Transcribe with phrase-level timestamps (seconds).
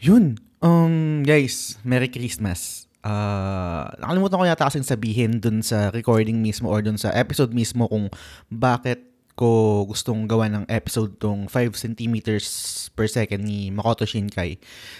[0.00, 0.40] Yun.
[0.64, 2.88] Um, guys, Merry Christmas.
[3.04, 7.84] Uh, nakalimutan ko yata kasing sabihin dun sa recording mismo or dun sa episode mismo
[7.88, 8.08] kung
[8.48, 9.04] bakit
[9.36, 12.48] ko gustong gawa ng episode tong 5 centimeters
[12.96, 14.56] per second ni Makoto Shinkai.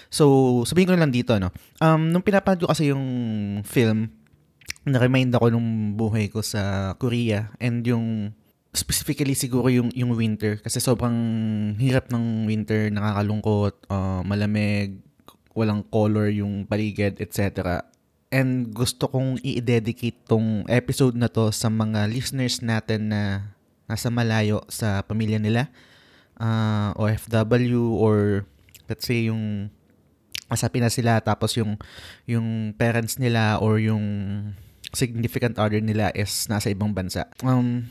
[0.09, 1.49] So, sabihin ko na lang dito, no?
[1.81, 3.05] Um, nung pinapanood ko kasi yung
[3.65, 4.09] film,
[4.85, 8.37] na-remind ako nung buhay ko sa Korea and yung
[8.71, 11.15] specifically siguro yung yung winter kasi sobrang
[11.75, 15.03] hirap ng winter, nakakalungkot, uh, malamig,
[15.51, 17.83] walang color yung paligid, etc.
[18.31, 23.51] And gusto kong i-dedicate tong episode na to sa mga listeners natin na
[23.91, 25.67] nasa malayo sa pamilya nila,
[26.39, 28.47] uh, OFW or
[28.87, 29.67] let's say yung
[30.47, 31.75] nasa Pinas sila tapos yung
[32.27, 34.03] yung parents nila or yung
[34.91, 37.27] significant other nila is nasa ibang bansa.
[37.43, 37.87] Um,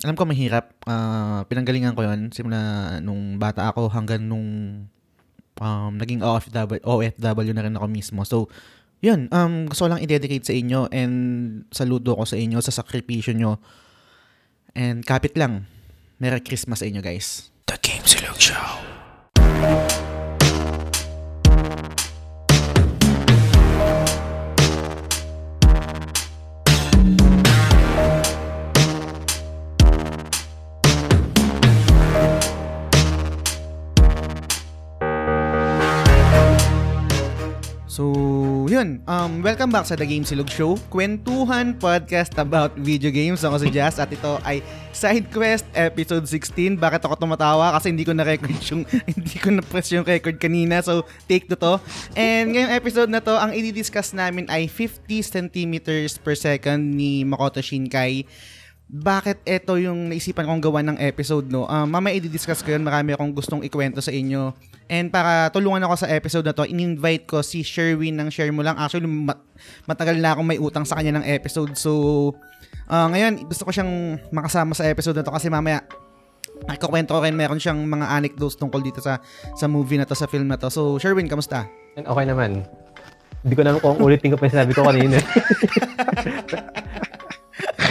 [0.00, 0.72] alam ko mahirap.
[0.88, 4.48] Uh, pinanggalingan ko yon simula nung bata ako hanggang nung
[5.60, 8.24] um, naging OFW, OFW na rin ako mismo.
[8.24, 8.48] So,
[9.04, 11.14] yun, um, gusto lang i-dedicate sa inyo and
[11.72, 13.60] saludo ko sa inyo sa sakripisyo nyo.
[14.72, 15.68] And kapit lang.
[16.20, 17.48] Merry Christmas sa inyo guys.
[17.64, 18.89] The Game Silog Show.
[38.80, 39.04] Yun.
[39.04, 40.80] Um, welcome back sa The Game Silog Show.
[40.88, 43.44] Kwentuhan podcast about video games.
[43.44, 44.64] Ako si Jazz at ito ay
[44.96, 46.80] Side Quest episode 16.
[46.80, 47.76] Bakit ako tumatawa?
[47.76, 50.80] Kasi hindi ko na-record yung, hindi ko na-press yung record kanina.
[50.80, 51.76] So, take to to.
[52.16, 57.60] And ngayong episode na to, ang i-discuss namin ay 50 centimeters per second ni Makoto
[57.60, 58.24] Shinkai
[58.90, 61.62] bakit ito yung naisipan kong gawa ng episode, no?
[61.70, 62.82] Um, mamaya i-discuss ko yun.
[62.82, 64.50] Marami akong gustong ikwento sa inyo.
[64.90, 68.66] And para tulungan ako sa episode na to, in-invite ko si Sherwin ng Share Mo
[68.66, 68.74] Lang.
[68.74, 69.46] Actually, mat-
[69.86, 71.78] matagal na akong may utang sa kanya ng episode.
[71.78, 71.92] So,
[72.90, 75.86] uh, ngayon, gusto ko siyang makasama sa episode na to kasi mamaya
[76.68, 79.16] Nagkukwento ko rin, meron siyang mga anecdotes tungkol dito sa
[79.56, 80.68] sa movie na to, sa film na to.
[80.68, 81.64] So, Sherwin, kamusta?
[81.96, 82.68] Okay naman.
[83.40, 85.16] Hindi ko naman kung ulitin ko pa yung sinabi ko kanina.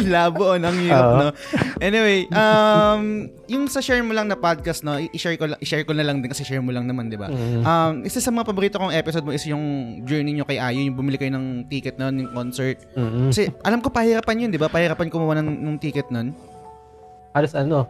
[0.14, 1.28] Labo, on, ang hirap, no?
[1.80, 6.06] Anyway, um, yung sa share mo lang na podcast, no, i-share ko, i-share ko na
[6.06, 7.28] lang din kasi share mo lang naman, di ba?
[7.28, 7.62] Mm-hmm.
[7.64, 10.96] Um, isa sa mga paborito kong episode mo is yung journey nyo kay Ayo, yung
[10.96, 12.80] bumili kayo ng ticket noon, yung concert.
[12.96, 13.28] Mm-hmm.
[13.34, 14.72] Kasi alam ko pahirapan yun, di ba?
[14.72, 16.32] Pahirapan kumuha ng, ng ticket noon.
[17.36, 17.86] Halos ano,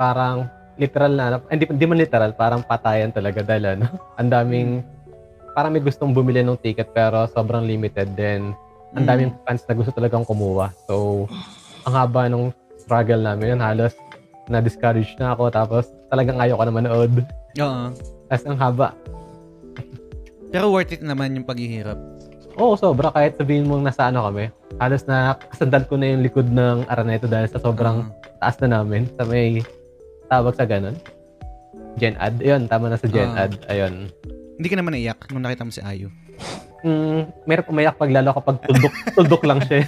[0.00, 0.48] parang
[0.80, 3.86] literal na, hindi, hindi man literal, parang patayan talaga dahil ano,
[4.20, 4.80] ang daming,
[5.52, 8.56] parang may gustong bumili ng ticket pero sobrang limited then
[8.92, 9.40] ang daming mm.
[9.48, 10.68] fans na gusto talagang kumuha.
[10.84, 11.26] So,
[11.88, 13.96] ang haba nung struggle namin yun, halos
[14.50, 17.12] na-discourage na ako tapos talagang ayaw ko na manood.
[17.56, 17.84] Oo.
[18.28, 18.88] Tapos ang haba.
[20.52, 21.96] Pero worth it naman yung paghihirap.
[22.60, 23.08] Oo, sobra.
[23.08, 27.24] Kahit sabihin mong nasa ano kami, halos na kasandal ko na yung likod ng Araneta
[27.24, 28.36] dahil sa sobrang uh-huh.
[28.44, 29.08] taas na namin.
[29.16, 29.64] Sa may
[30.28, 31.00] tawag sa ganun.
[31.96, 32.44] Gen Ad.
[32.44, 33.44] Ayun, tama na sa Gen uh-huh.
[33.48, 33.52] Ad.
[33.72, 34.12] Ayun.
[34.60, 36.12] Hindi ka naman naiyak nung nakita mo si Ayu
[36.82, 39.86] mm, meron umayak pag lalo kapag tuldok, tuldok lang siya.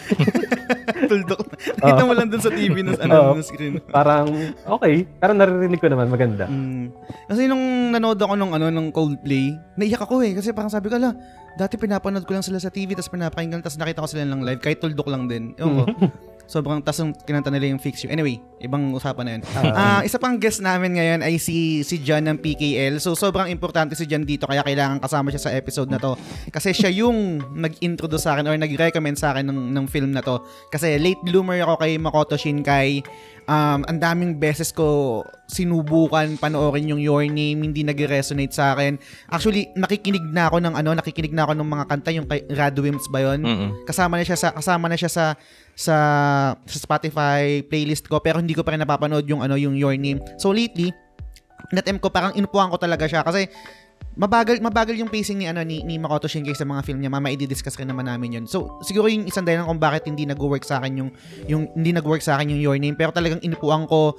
[1.10, 1.42] tuldok.
[1.60, 3.82] Kita mo lang dun sa TV ng ano, uh, screen.
[3.90, 4.30] Parang,
[4.64, 5.04] okay.
[5.20, 6.48] Pero naririnig ko naman, maganda.
[6.48, 6.94] Mm.
[7.28, 10.32] Kasi nung nanood ako nung, ano, nung Coldplay, naiyak ako eh.
[10.32, 11.12] Kasi parang sabi ko, ala,
[11.58, 14.62] dati pinapanood ko lang sila sa TV, tapos pinapakinggan, tapos nakita ko sila lang live,
[14.62, 15.52] kahit tuldok lang din.
[15.60, 15.86] Ewan ko.
[16.44, 18.10] Sobrang tas yung kinanta nila yung fix you.
[18.12, 19.42] Anyway, ibang usapan na yun.
[19.56, 23.00] Uh, uh, isa pang guest namin ngayon ay si si John ng PKL.
[23.00, 26.16] So sobrang importante si John dito kaya kailangan kasama siya sa episode na to.
[26.52, 30.44] Kasi siya yung nag-introduce sa akin or nag-recommend sa akin ng, ng film na to.
[30.68, 33.04] Kasi late bloomer ako kay Makoto Shinkai.
[33.44, 35.20] Um, ang daming beses ko
[35.52, 38.96] sinubukan panoorin yung Your Name, hindi nag-resonate sa akin.
[39.28, 43.12] Actually, nakikinig na ako ng ano, nakikinig na ako ng mga kanta yung kay Radwimps
[43.12, 43.44] ba 'yon?
[43.84, 45.24] Kasama na siya sa kasama na siya sa
[45.76, 45.96] sa
[46.56, 50.24] sa Spotify playlist ko pero hindi ko pa rin napapanood yung ano yung Your Name.
[50.40, 50.96] So lately,
[51.68, 53.48] natem ko parang inupuan ko talaga siya kasi
[54.14, 57.10] mabagal mabagal yung pacing ni ano ni, ni Makoto Shinkai sa mga film niya.
[57.10, 58.44] Mama i-discuss rin naman namin 'yun.
[58.46, 61.10] So siguro yung isang dahilan kung bakit hindi nag-work sa akin yung
[61.50, 64.14] yung hindi nag-work sa akin yung Your Name pero talagang inupuan ko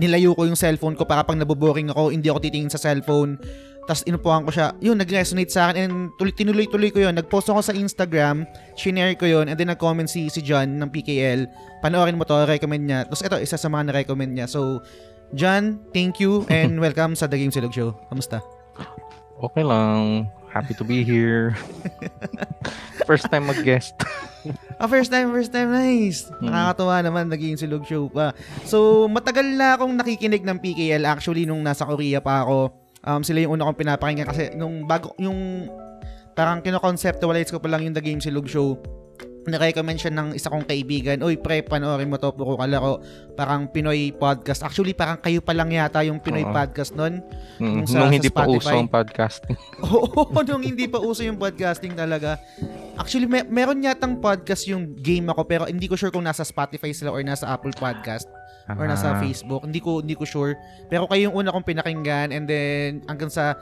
[0.00, 3.36] nilayo ko yung cellphone ko para pag naboboring ako hindi ako titingin sa cellphone
[3.84, 4.72] tapos inupuan ko siya.
[4.80, 7.12] Yun, nag-resonate sa akin and tuloy, tinuloy-tuloy ko yun.
[7.12, 8.48] Nag-post ako sa Instagram,
[8.80, 11.44] shinare ko yun, and then nag-comment si, si John ng PKL.
[11.84, 13.04] Panoorin mo to, recommend niya.
[13.04, 14.48] Tapos ito, isa sa mga na-recommend niya.
[14.48, 14.80] So,
[15.36, 17.92] John, thank you and welcome sa The Game Silog Show.
[18.08, 18.40] Kamusta?
[19.40, 20.30] Okay lang.
[20.50, 21.58] Happy to be here.
[23.10, 23.98] first time mag-guest.
[24.78, 25.74] ah, first time, first time.
[25.74, 26.30] Nice.
[26.38, 26.46] Hmm.
[26.46, 28.30] Nakakatuwa naman, naging silog show pa.
[28.62, 31.02] So, matagal na akong nakikinig ng PKL.
[31.10, 35.12] Actually, nung nasa Korea pa ako, Um, sila yung una kong pinapakinggan kasi nung bago,
[35.20, 35.68] yung
[36.32, 38.80] parang kino-conceptualize ko pa lang yung The Game Silog Show,
[39.46, 43.04] na-recommend siya ng isa kong kaibigan, Uy, pre, panoorin mo to, puro kalaro.
[43.32, 44.60] Parang Pinoy podcast.
[44.60, 46.50] Actually, parang kayo pa lang yata yung Pinoy Oo.
[46.50, 47.20] podcast nun.
[47.56, 48.56] Mm, Yung sa- nung sa hindi pa Spotify.
[48.56, 49.56] uso ang podcasting.
[49.86, 52.40] Oo, nung hindi pa uso yung podcasting talaga.
[52.94, 56.90] Actually, may, meron yatang podcast yung game ako, pero hindi ko sure kung nasa Spotify
[56.90, 58.30] sila or nasa Apple Podcast
[58.66, 59.60] or nasa Ah, Facebook.
[59.60, 60.56] Hindi ko hindi ko sure.
[60.86, 63.58] Pero kayo yung una kong pinakinggan and then hanggang sa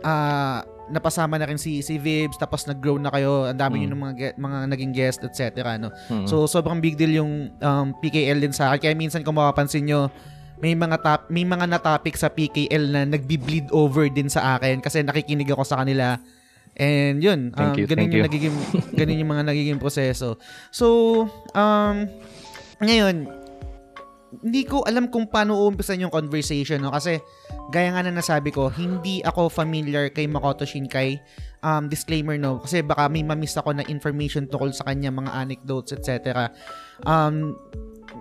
[0.00, 3.44] ah napasama na rin si si Vibs tapos nag-grow na kayo.
[3.44, 3.82] Ang dami Mm.
[3.84, 5.76] yun ng mga mga naging guest etc.
[5.76, 5.88] no.
[5.90, 6.24] mm.
[6.24, 8.80] So sobrang big deal yung um, PKL din sa akin.
[8.80, 10.08] Kaya minsan kung mapapansin nyo,
[10.58, 15.00] may mga top, may mga na-topic sa PKL na nagbi-bleed over din sa akin kasi
[15.00, 16.18] nakikinig ako sa kanila.
[16.74, 18.26] And yun, um, Thank you, ganun yung you.
[18.26, 18.56] nagiging
[18.98, 20.38] ganun yung mga nagiging proseso.
[20.70, 20.86] So,
[21.52, 22.06] um
[22.78, 23.26] ngayon,
[24.38, 27.16] hindi ko alam kung paano uumpisan yung conversation no kasi
[27.68, 31.20] gaya nga na nasabi ko, hindi ako familiar kay Makoto Shinkai.
[31.58, 35.92] Um, disclaimer no, kasi baka may mamiss ako na information tungkol sa kanya, mga anecdotes,
[35.92, 36.48] etc.
[37.02, 37.58] Um,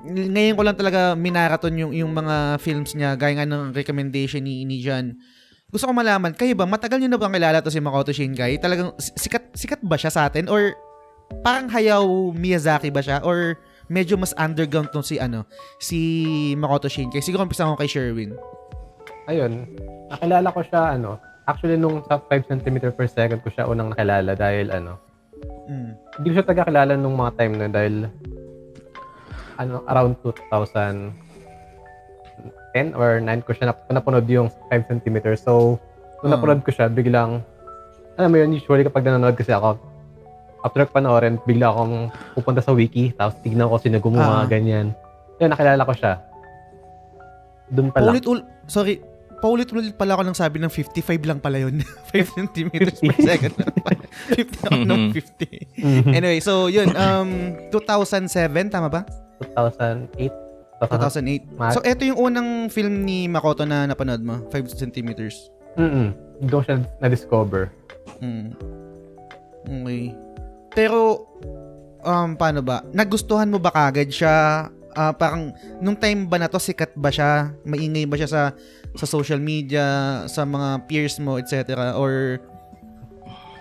[0.07, 4.67] ngayon ko lang talaga minaraton yung, yung mga films niya, gaya nga ng recommendation ni,
[4.67, 5.15] ni John.
[5.67, 8.55] Gusto ko malaman, kayo ba, matagal niyo na bang kilala to si Makoto Shinkai?
[8.59, 10.47] Talagang si- sikat, sikat ba siya sa atin?
[10.47, 10.71] Or
[11.43, 13.19] parang Hayao Miyazaki ba siya?
[13.23, 13.59] Or
[13.91, 15.43] medyo mas underground tong si ano,
[15.79, 15.99] si
[16.55, 17.19] Makoto Shinkai?
[17.19, 18.31] Siguro umpisa ko kay Sherwin.
[19.27, 19.67] Ayun,
[20.07, 24.31] nakilala ko siya, ano, actually nung sa 5 cm per second ko siya unang nakilala
[24.33, 24.95] dahil, ano,
[25.67, 25.91] Mm.
[26.15, 28.07] hindi ko siya taga-kilala nung mga time na dahil,
[29.57, 31.11] ano, around 2010
[32.95, 35.19] or 9 ko siya nap- napanood yung 5 cm.
[35.35, 35.75] So,
[36.23, 36.39] nung Ah.
[36.39, 37.43] napanood ko siya, biglang,
[38.15, 39.75] alam mo yun, usually kapag nanonood kasi ako,
[40.63, 44.47] after ko panoorin, bigla akong pupunta sa wiki, tapos tignan ko sino gumawa, Ah.
[44.47, 44.95] ganyan.
[45.37, 46.13] Yun, nakilala ko siya.
[47.67, 48.15] Doon pa lang.
[48.15, 49.03] Paulit ul sorry,
[49.37, 51.81] paulit-ulit pala ako nang sabi ng 55 lang pala yun.
[52.11, 53.23] 5 centimeters per 50.
[53.23, 53.53] second.
[54.33, 55.77] 50 ako ng 50.
[55.77, 56.11] Mhm.
[56.11, 58.33] Anyway, so yun, um, 2007,
[58.69, 59.01] tama ba?
[59.53, 60.33] 2008.
[60.79, 61.53] 2008.
[61.53, 65.49] Mar- So, eto yung unang film ni Makoto na napanood mo, 5 centimeters.
[65.77, 66.13] Mm-mm.
[66.43, 67.69] Doon siya na-discover.
[68.17, 68.53] Mm.
[69.63, 70.03] Okay.
[70.71, 71.25] Pero,
[72.01, 72.85] um, paano ba?
[72.89, 74.69] Nagustuhan mo ba kagad siya?
[74.93, 77.53] Ah, parang, nung time ba na to, sikat ba siya?
[77.61, 78.41] Maingay ba siya sa
[78.97, 81.93] sa social media, sa mga peers mo, etc.
[81.95, 82.41] Or,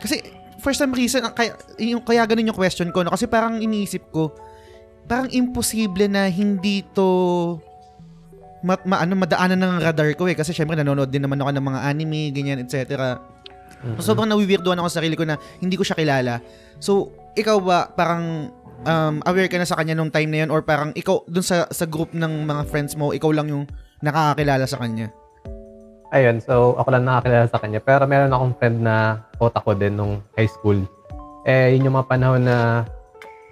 [0.00, 0.24] kasi,
[0.60, 3.12] for some reason, ang kaya, yung, kaya ganun yung question ko, no?
[3.12, 4.32] kasi parang iniisip ko,
[5.06, 7.06] parang imposible na hindi to
[8.66, 10.34] ma, ma- ano, madaanan ng radar ko eh.
[10.34, 13.14] Kasi syempre nanonood din naman ako ng mga anime, ganyan, etc.
[13.86, 14.02] Mm-mm.
[14.02, 16.42] So, sobrang nawiwirdoan ako sa sarili ko na hindi ko siya kilala.
[16.82, 18.50] So, ikaw ba parang
[18.82, 21.68] um, aware ka na sa kanya nung time na yun or parang ikaw dun sa
[21.70, 23.64] sa group ng mga friends mo, ikaw lang yung
[24.00, 25.12] nakakakilala sa kanya?
[26.08, 27.80] Ayun, so ako lang nakakilala sa kanya.
[27.80, 30.78] Pero meron akong friend na ko din nung high school.
[31.42, 32.86] Eh, yun yung mga panahon na,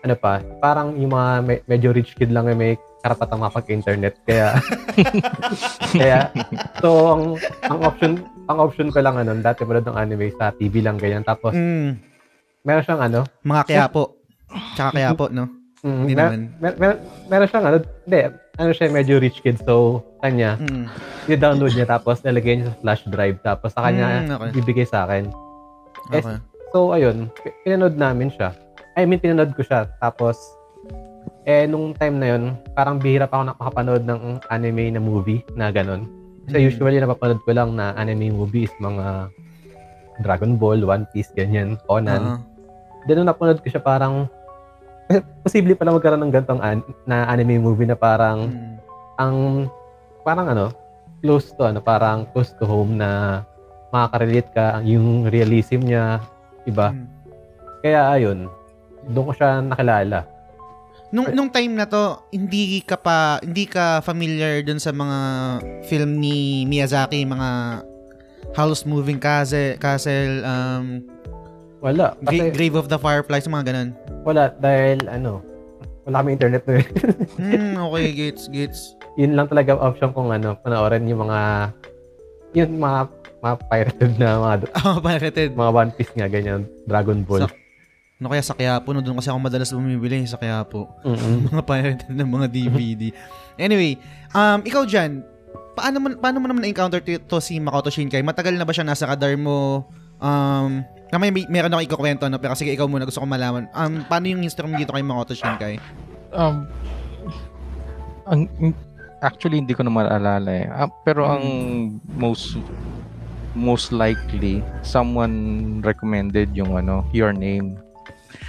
[0.00, 4.16] ano pa, parang yung mga me- medyo rich kid lang yung may karapatang mapag-internet.
[4.24, 4.54] Kaya,
[5.94, 6.30] kaya,
[6.80, 7.22] so ang,
[7.62, 8.12] ang option,
[8.46, 11.22] ang option ko lang ano, dati manood ng anime sa TV lang ganyan.
[11.22, 11.98] Tapos, Mm,
[12.62, 14.18] meron siyang ano, mga kaya po.
[14.74, 15.50] Tsaka kaya po, no?
[15.82, 16.40] mm, Hindi mer- naman.
[16.58, 18.18] mer- mer- meron siyang ano, hindi,
[18.54, 19.58] ano siya, medyo rich kid.
[19.62, 20.86] So, kanya, Mm.
[21.26, 24.50] i-download niya tapos nilagay niya sa flash drive tapos sa kanya Mm, okay.
[24.52, 25.30] bibigay sa akin.
[26.10, 26.24] Yes.
[26.24, 26.38] Okay.
[26.70, 28.54] So, ayun, pi- pinanood namin siya.
[28.94, 29.90] I mean, pinanood ko siya.
[29.98, 30.38] Tapos,
[31.44, 32.42] eh, nung time na yun,
[32.72, 36.06] parang bihira pa ako nakapanood ng anime na movie na ganun.
[36.44, 36.66] Kasi Mm.
[36.68, 39.30] usually, napapanood ko lang na anime movies, mga
[40.16, 42.22] Dragon Ball, One Piece, ganyan, Conan.
[42.22, 42.38] Oo.
[43.04, 44.43] Then, nung napanood ko siya, parang, eh,
[45.44, 48.74] posible pala magkaroon ng gantong an- na anime movie na parang, Mm.
[49.16, 49.36] ang,
[50.22, 50.66] parang ano,
[51.20, 53.42] close to, ano, parang close to home na
[53.90, 56.18] makaka-relate ka, yung realism niya,
[56.64, 56.90] iba.
[56.90, 57.06] Mm.
[57.80, 58.38] Kaya ayun,
[59.08, 60.24] doon ko siya nakilala.
[61.14, 65.18] Nung nung time na to, hindi ka pa hindi ka familiar dun sa mga
[65.86, 67.50] film ni Miyazaki, mga
[68.58, 71.06] House Moving Castle, Castle um
[71.84, 72.16] Wala.
[72.16, 73.88] Gra- Kasi Grave of the Fireflies, mga ganun.
[74.24, 75.44] wala dahil ano,
[76.02, 76.80] wala kami internet na
[77.38, 78.80] Hmm, okay, gets, gets.
[79.14, 81.40] Yun lang talaga ang option kong ano, panoorin yung mga
[82.52, 83.00] yun mga
[83.38, 85.50] mga pirated na mga Oh, pirated.
[85.52, 87.44] mga One Piece nga ganyan, Dragon Ball.
[87.44, 87.62] Sa-
[88.14, 89.02] Ano kaya sa Quiapo, no?
[89.02, 90.88] Doon kasi ako madalas bumibili sa Quiapo.
[91.04, 91.44] Mm-mm.
[91.52, 93.02] mga pirated ng mga DVD.
[93.54, 94.00] Anyway,
[94.32, 95.20] um, ikaw dyan,
[95.74, 98.22] paano mo, paano mo naman na-encounter to, to si Makoto Shinkai?
[98.22, 99.84] Matagal na ba siya nasa radar mo?
[100.24, 100.80] Um,
[101.12, 102.40] na may, meron ako ikukwento, no?
[102.40, 103.68] pero sige, ikaw muna, gusto ko malaman.
[103.76, 105.76] Um, paano yung history mo dito kay Makoto Shinkai?
[106.32, 106.64] Um,
[108.24, 108.48] ang,
[109.20, 110.66] actually, hindi ko na maalala eh.
[110.72, 111.44] Ah, pero ang
[112.16, 112.56] most
[113.54, 117.78] most likely someone recommended yung ano, your name.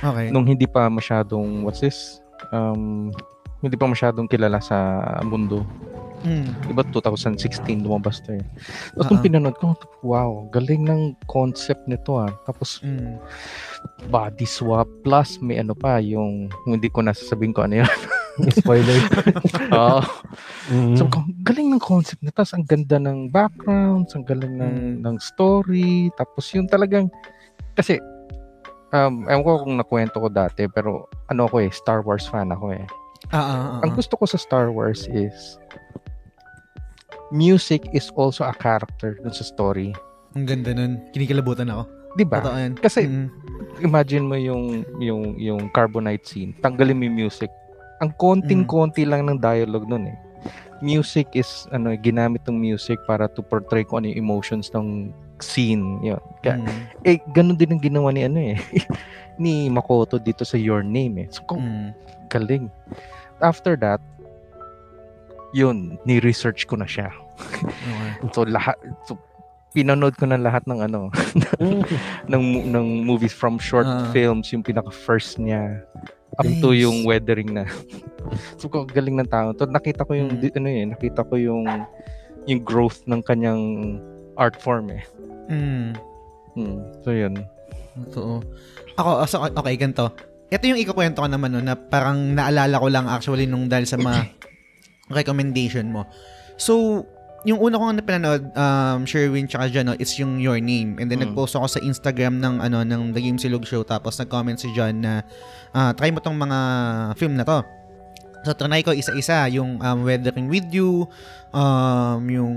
[0.02, 0.34] Okay.
[0.34, 2.20] Nung hindi pa masyadong what's this?
[2.50, 3.14] Um
[3.62, 5.62] hindi pa masyadong kilala sa mundo.
[6.26, 6.50] Mm.
[6.66, 8.44] Diba 2016 lumabas to eh.
[8.92, 9.26] Tapos nung Oo.
[9.26, 12.34] pinanood ko, wow, galing ng concept nito ah.
[12.44, 13.22] Tapos Mm.
[14.10, 17.92] body swap plus may ano pa yung hindi ko nasasabihin ko ano yun.
[18.60, 19.00] Spoiler.
[19.80, 20.02] Oo.
[20.68, 20.98] Mm.
[21.00, 22.36] So, ang galing ng concept nito.
[22.36, 25.08] Tapos, ang ganda ng backgrounds, ang galing ng, Mm.
[25.08, 26.12] ng story.
[26.20, 27.08] Tapos, yung talagang,
[27.80, 27.96] kasi,
[28.92, 32.76] um, ewan ko kung nakwento ko dati, pero ano ako eh, Star Wars fan ako
[32.76, 32.84] eh.
[33.32, 33.48] Ah, ah,
[33.80, 35.56] ah, Ang gusto ko sa Star Wars is,
[37.32, 39.94] music is also a character dun sa story.
[40.36, 41.00] Ang ganda nun.
[41.12, 41.84] Kinikilabutan ako.
[42.16, 42.40] Di ba?
[42.76, 43.28] Kasi, Mm.
[43.82, 44.64] imagine mo yung,
[45.00, 46.56] yung, yung Carbonite scene.
[46.60, 47.52] Tanggalin mo yung music.
[48.00, 50.18] Ang konting-konti lang ng dialogue nun eh.
[50.80, 56.00] Music is, ano, ginamit ng music para to portray kung ano yung emotions ng scene.
[56.04, 56.20] Yun.
[56.40, 56.80] Kaya, Mm.
[57.04, 58.56] eh, ganun din ang ginawa ni, ano eh,
[59.42, 61.28] ni Makoto dito sa Your Name eh.
[61.32, 61.90] So, kung Mm.
[62.28, 62.66] galing.
[63.40, 64.00] After that,
[65.56, 67.16] yun, ni-research ko na siya.
[67.40, 67.64] Okay.
[68.36, 69.16] So, lahat, so,
[69.72, 71.08] pinanood ko na lahat ng ano,
[71.56, 71.84] Mm.
[72.32, 74.08] ng ng movies from short Ah.
[74.12, 75.84] films yung pinaka first niya
[76.36, 76.84] up to Nice.
[76.84, 77.64] yung weathering na
[78.60, 80.52] so kung galing ng tao to nakita ko yung Mm.
[80.54, 81.64] ano eh nakita ko yung
[82.44, 83.64] yung growth ng kanyang
[84.36, 85.04] art form eh
[85.48, 85.92] Mm.
[86.56, 86.80] Hmm.
[87.02, 87.36] so yun
[87.96, 88.44] Totoo.
[88.96, 90.12] Ako, so, okay, ganito.
[90.48, 93.96] Ito yung ikukwento ko naman no, na parang naalala ko lang actually nung dahil sa
[94.00, 94.36] mga
[95.10, 96.08] recommendation mo.
[96.56, 97.04] So,
[97.46, 100.98] yung una kong pinanood, um, Sherwin tsaka John, no, is yung Your Name.
[100.98, 101.30] And then, Mm.
[101.30, 103.86] nag-post ako sa Instagram ng, ano, ng The Game Silog Show.
[103.86, 105.22] Tapos, nag-comment si John na,
[105.70, 106.58] ah, try mo tong mga
[107.22, 107.62] film na to.
[108.46, 109.46] So, trinay ko isa-isa.
[109.50, 111.10] Yung um, Weathering With You,
[111.50, 112.54] um, yung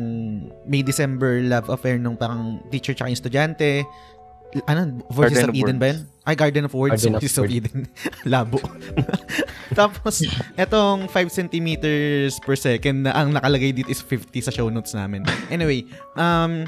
[0.68, 3.88] May December Love Affair nung parang teacher tsaka yung estudyante.
[4.66, 5.04] Ano?
[5.12, 5.98] Voices Garden of of Eden ba Words.
[6.02, 6.26] yun?
[6.28, 6.90] Ay, Garden of Words.
[6.98, 7.54] Garden of Voices of, Words.
[7.54, 7.78] Eden.
[8.32, 8.58] Labo.
[9.78, 10.14] Tapos,
[10.58, 15.22] etong 5 centimeters per second na ang nakalagay dito is 50 sa show notes namin.
[15.52, 15.86] Anyway,
[16.18, 16.66] um,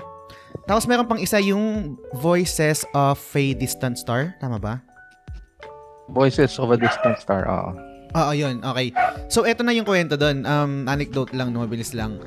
[0.69, 4.37] tapos meron pang isa yung Voices of a Distant Star.
[4.39, 4.79] Tama ba?
[6.11, 8.59] Voices of a Distant Star oo Oo, yun.
[8.59, 8.91] Okay.
[9.31, 10.43] So, eto na yung kwento doon.
[10.43, 12.19] Um, anecdote lang, no, mabilis lang.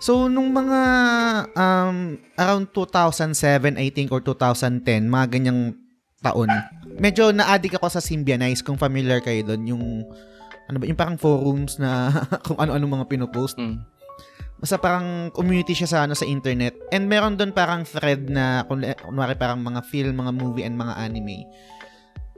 [0.00, 0.80] So, nung mga
[1.52, 5.76] um, around 2007, I think, or 2010, mga ganyang
[6.24, 6.48] taon,
[6.96, 9.84] medyo na-addict ako sa Symbianize, kung familiar kayo doon, yung,
[10.72, 12.08] ano ba, yung parang forums na
[12.48, 13.60] kung ano-ano mga pinopost.
[13.60, 13.84] Hmm.
[14.60, 16.76] Basta parang community siya sa ano sa internet.
[16.92, 21.00] And meron doon parang thread na kun- kunwari parang mga film, mga movie and mga
[21.00, 21.48] anime.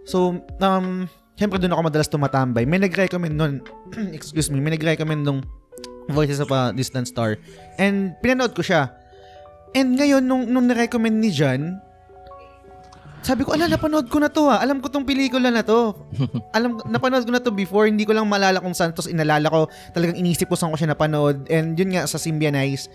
[0.07, 2.69] So, um Siyempre doon ako madalas tumatambay.
[2.69, 3.65] May nag-recommend nun,
[4.17, 5.41] excuse me, may nag-recommend nung
[6.11, 7.39] Voices of a Distant Star.
[7.79, 8.91] And pinanood ko siya.
[9.73, 11.81] And ngayon, nung, nung na-recommend ni John,
[13.23, 14.59] sabi ko, ala, napanood ko na to ah.
[14.59, 15.95] Alam ko tong pelikula na to.
[16.59, 17.87] Alam, napanood ko na to before.
[17.87, 18.91] Hindi ko lang malala kung saan.
[18.91, 21.47] Tapos inalala ko, talagang inisip ko saan ko siya napanood.
[21.47, 22.91] And yun nga, sa Symbianize.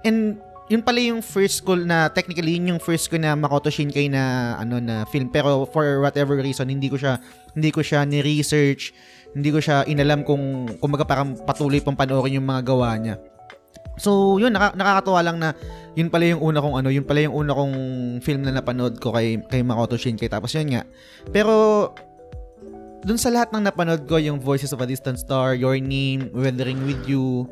[0.00, 0.40] And
[0.72, 4.56] yun pala yung first ko na, technically, yun yung first ko na Makoto Shinkai na,
[4.56, 5.28] ano, na film.
[5.28, 7.20] Pero for whatever reason, hindi ko siya,
[7.52, 8.96] hindi ko siya ni-research.
[9.36, 13.20] Hindi ko siya inalam kung, kumbaga parang patuloy pang panoorin yung mga gawa niya.
[14.00, 15.52] So, yun, naka, nakakatuwa lang na
[15.96, 17.74] yun pala yung una kong ano, yun pala yung una kong
[18.20, 20.32] film na napanood ko kay, kay Makoto Shinkai.
[20.32, 20.84] Tapos yun nga.
[21.32, 21.92] Pero,
[23.04, 26.84] dun sa lahat ng napanood ko, yung Voices of a Distant Star, Your Name, Weathering
[26.84, 27.48] With You,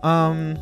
[0.00, 0.56] um,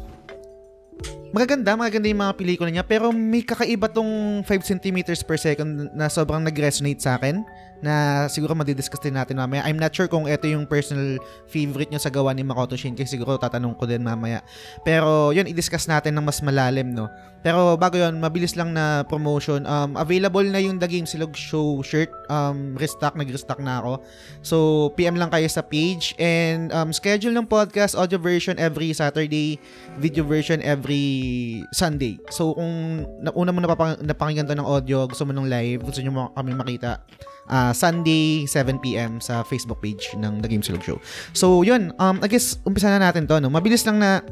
[1.30, 6.10] magaganda, magaganda yung mga pelikula niya, pero may kakaiba tong 5 centimeters per second na
[6.10, 7.46] sobrang nag-resonate sa akin
[7.82, 9.66] na siguro madidiscuss din natin mamaya.
[9.66, 11.18] I'm not sure kung ito yung personal
[11.50, 13.04] favorite niya sa gawa ni Makoto Shinkai.
[13.04, 14.40] Siguro tatanong ko din mamaya.
[14.86, 17.10] Pero yun, i-discuss natin ng mas malalim, no?
[17.42, 19.66] Pero bago yun, mabilis lang na promotion.
[19.66, 22.14] Um, available na yung The Game Silog Show shirt.
[22.30, 23.92] Um, restock, nag-restock na ako.
[24.46, 24.56] So,
[24.94, 26.14] PM lang kayo sa page.
[26.22, 29.58] And um, schedule ng podcast, audio version every Saturday,
[29.98, 32.22] video version every Sunday.
[32.30, 35.98] So, kung na, una mo napapang, napakinggan to ng audio, gusto mo ng live, gusto
[35.98, 37.02] nyo kami makita,
[37.48, 40.98] ah, Sunday, 7pm sa Facebook page ng The Game Silog Show.
[41.32, 41.90] So, yun.
[41.98, 43.40] Um, I guess, umpisa na natin to.
[43.40, 43.50] No?
[43.50, 44.22] Mabilis lang na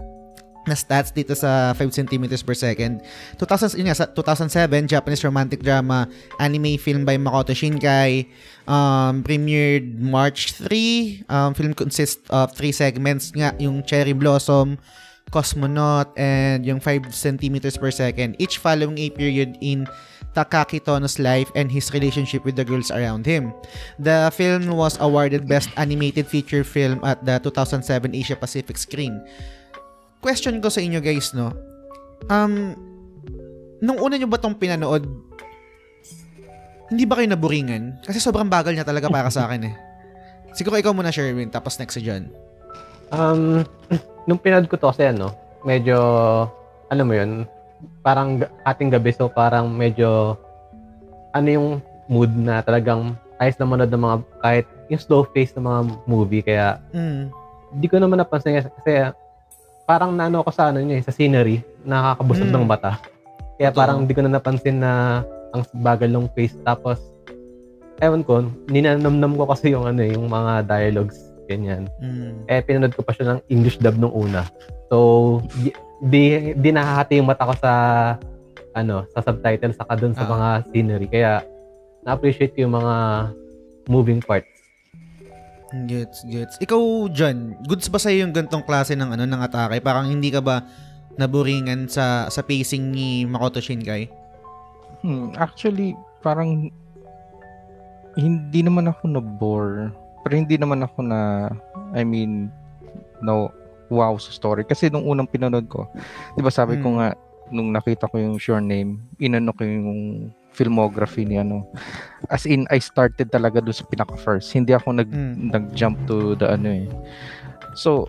[0.68, 3.00] na stats dito sa 5 centimeters per second.
[3.40, 6.04] 2000, yun nga, sa 2007, Japanese romantic drama,
[6.36, 8.28] anime film by Makoto Shinkai.
[8.68, 11.24] Um, premiered March 3.
[11.32, 14.76] Um, film consists of three segments nga, yung Cherry Blossom,
[15.32, 18.36] Cosmonaut, and yung 5 centimeters per second.
[18.36, 19.88] Each following a period in
[20.36, 23.50] Takaki Tono's life and his relationship with the girls around him.
[23.98, 29.18] The film was awarded Best Animated Feature Film at the 2007 Asia Pacific Screen
[30.20, 31.50] question ko sa inyo guys, no?
[32.28, 32.76] Um,
[33.80, 35.08] nung una nyo ba tong pinanood,
[36.92, 38.04] hindi ba kayo naburingan?
[38.04, 39.74] Kasi sobrang bagal niya talaga para sa akin eh.
[40.52, 42.28] Siguro ikaw muna, Sherwin, tapos next si John.
[43.10, 43.64] Um,
[44.28, 45.32] nung pinanood ko to kasi ano,
[45.64, 45.96] medyo,
[46.92, 47.48] ano mo yun,
[48.00, 50.36] parang ating gabi, so parang medyo,
[51.32, 51.68] ano yung
[52.10, 56.42] mood na talagang ayos na manood ng mga, kahit yung slow pace ng mga movie,
[56.42, 57.30] kaya Mm.
[57.78, 59.14] di ko naman napansin kasi,
[59.86, 62.54] parang naano ko sa ano niya, eh, sa scenery, nakakabusog Mm.
[62.60, 62.98] ng mata.
[63.56, 63.80] Kaya Totoo.
[63.80, 66.54] parang di ko na napansin na ang bagal ng pace.
[66.62, 66.98] Tapos,
[68.00, 71.18] ewan ko, ninanamnam ko kasi yung ano eh, yung mga dialogues,
[71.50, 71.90] ganyan.
[71.98, 72.46] Mm.
[72.46, 74.46] Eh, pinanood ko pa siya ng English dub nung una.
[74.90, 75.38] So,
[76.00, 77.72] di, di, nakahati yung mata ko sa
[78.72, 80.30] ano, sa subtitle saka dun sa Ah.
[80.30, 81.06] mga scenery.
[81.10, 81.42] Kaya,
[82.06, 82.94] na-appreciate ko yung mga
[83.90, 84.48] moving parts.
[85.86, 86.54] Gets, gets.
[86.58, 86.80] Ikaw,
[87.10, 89.78] John, goods ba sa'yo yung gantong klase ng ano ng atake?
[89.78, 90.66] Parang hindi ka ba
[91.14, 94.10] naburingan sa sa pacing ni Makoto Shinkai?
[95.02, 96.70] Hmm, actually, parang
[98.18, 99.94] hindi naman ako na-bore.
[100.26, 101.50] Pero hindi naman ako na,
[101.94, 102.50] I mean,
[103.22, 103.54] no,
[103.90, 104.62] wow sa story.
[104.64, 105.90] Kasi nung unang pinanood ko,
[106.32, 106.96] di ba sabi ko Hmm.
[106.96, 107.08] nga,
[107.50, 111.66] nung nakita ko yung Sure Name, inano ko yung filmography ni ano.
[112.26, 114.50] As in, I started talaga doon sa pinaka-first.
[114.50, 115.50] Hindi ako nag, Mm.
[115.50, 116.86] nag-jump to the ano eh.
[117.74, 118.06] So,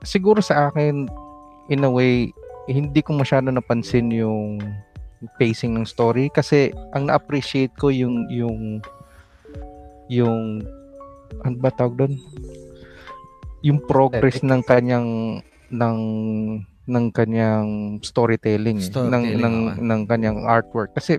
[0.00, 1.08] siguro sa akin,
[1.68, 2.28] in a way,
[2.68, 4.60] hindi ko masyado napansin yung
[5.40, 8.80] pacing ng story kasi ang na-appreciate ko yung yung
[10.08, 10.60] yung
[11.40, 12.12] ano ba tawag doon?
[13.64, 15.40] Yung progress ng kanyang
[15.72, 15.98] ng
[16.84, 18.86] ng kanyang storytelling, eh.
[18.92, 19.80] Storytelling, ng ng okay.
[19.80, 21.16] ng kanyang artwork kasi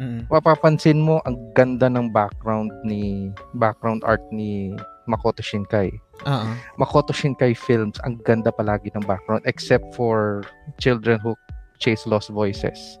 [0.00, 0.24] Mm.
[0.32, 3.28] mapapansin mo ang ganda ng background ni
[3.60, 4.72] background art ni
[5.04, 5.92] Makoto Shinkai.
[6.24, 6.48] Oo.
[6.80, 10.40] Makoto Shinkai films, ang ganda palagi ng background except for
[10.80, 11.36] Children Who
[11.84, 12.96] Chase Lost Voices.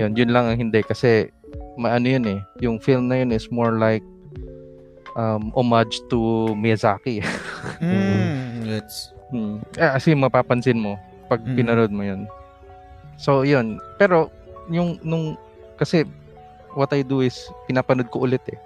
[0.00, 1.28] Yun, yun lang ang hindi kasi
[1.76, 2.40] maano yun eh.
[2.64, 4.02] Yung film na yun is more like
[5.16, 7.24] um, homage to Miyazaki.
[7.80, 8.62] Mm.
[8.62, 9.10] Gets.
[9.32, 9.64] hmm.
[9.74, 11.56] Eh, kasi mapapansin mo pag Mm.
[11.58, 12.28] pinanood mo yun.
[13.18, 13.80] So, yun.
[13.96, 14.30] Pero,
[14.70, 15.34] yung, nung,
[15.74, 16.04] kasi,
[16.76, 17.34] what I do is,
[17.66, 18.60] pinapanood ko ulit eh.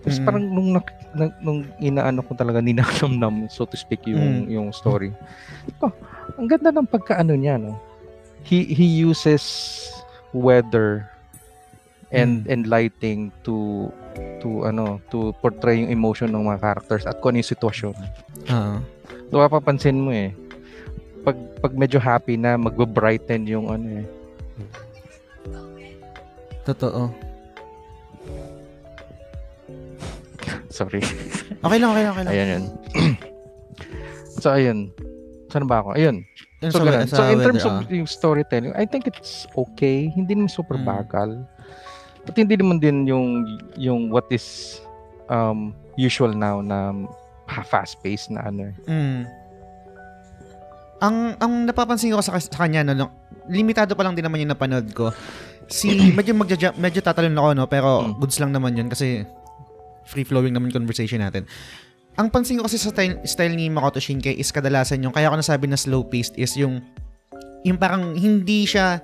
[0.00, 0.24] Tapos Mm.
[0.24, 0.68] parang nung,
[1.12, 4.48] na- nung inaano ko talaga, ninanamnam, so to speak, yung, Mm.
[4.48, 5.12] yung story.
[5.84, 5.92] Oh,
[6.38, 7.76] ang ganda ng pagkaano niya, no?
[8.40, 9.44] He, he uses
[10.32, 11.04] weather
[12.10, 12.50] and Mm.
[12.50, 13.86] and lighting to
[14.38, 17.94] to ano to portray yung emotion ng mga characters at kung ano yung sitwasyon.
[18.46, 18.74] Oo.
[19.30, 20.34] So, mapapansin mo eh.
[21.20, 24.06] Pag, pag medyo happy na, magbe-brighten yung ano eh.
[26.62, 27.12] Totoo.
[30.70, 31.02] Sorry.
[31.60, 32.32] Okay lang, okay lang, okay lang.
[32.32, 32.64] Ayan yun.
[34.42, 34.78] so, ayun.
[35.46, 35.94] Saan ba ako?
[35.94, 36.22] Ayun.
[36.60, 37.06] Yun So, sa- ganun.
[37.06, 40.08] so in terms of yung storytelling, I think it's okay.
[40.08, 40.86] Hindi naman super Mm.
[40.86, 41.30] bagal.
[42.30, 43.42] At hindi naman din yung
[43.74, 44.78] yung what is
[45.26, 46.94] um usual now na
[47.50, 48.74] fast-paced na ano eh.
[48.86, 49.20] Mm.
[51.02, 53.10] Ang ang napapansin ko sa, sa kanya no,
[53.50, 55.10] limitado pa lang din naman yung napanood ko.
[55.66, 58.22] Si medyo magja medyo tatalon ako no, pero Mm.
[58.22, 59.26] goods lang naman yun kasi
[60.06, 61.50] free flowing naman conversation natin.
[62.14, 65.38] Ang pansin ko kasi sa style, style ni Makoto Shinkai is kadalasan yung kaya ko
[65.38, 66.78] nasabi na slow paced is yung
[67.66, 69.00] yung parang hindi siya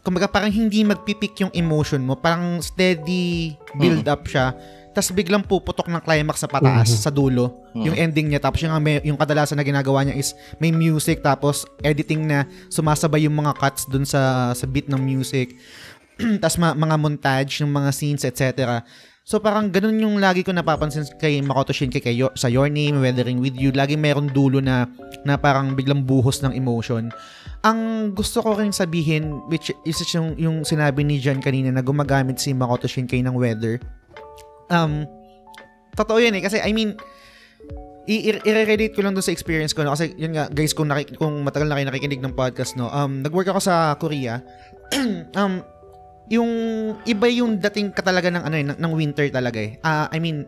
[0.00, 4.52] kumbaga parang hindi magpipik yung emotion mo, parang steady build up siya.
[4.90, 6.98] Tapos biglang puputok ng climax sa pataas Mhm.
[6.98, 7.84] sa dulo Mm.
[7.86, 12.26] yung ending niya tapos yung yung kadalasan na ginagawa niya is may music tapos editing
[12.26, 15.54] na sumasabay yung mga cuts dun sa sa beat ng music
[16.42, 18.82] tapos ma- mga montage ng mga scenes etc.
[19.22, 22.98] So parang ganun yung lagi ko napapansin kay Makoto Shinkai kay Yo- sa Your Name,
[22.98, 24.90] Weathering With You, lagi meron dulo na
[25.22, 27.14] na parang biglang buhos ng emotion.
[27.60, 32.40] Ang gusto ko rin sabihin which is yung yung sinabi ni John kanina na gumagamit
[32.40, 33.76] si Makoto Shinkai ng weather.
[34.72, 35.04] Um
[35.92, 36.96] totoo yun eh kasi I mean
[38.10, 39.94] i-relate ko lang doon sa experience ko no?
[39.94, 43.22] kasi yun nga guys kung nakik- kung matagal na kayo nakikinig ng podcast no um
[43.22, 44.42] nag-work ako sa Korea
[45.40, 45.62] um
[46.30, 46.50] yung
[47.06, 50.18] iba yung dating ka talaga ng ano eh, ng, ng winter talaga eh Ah, I
[50.22, 50.46] mean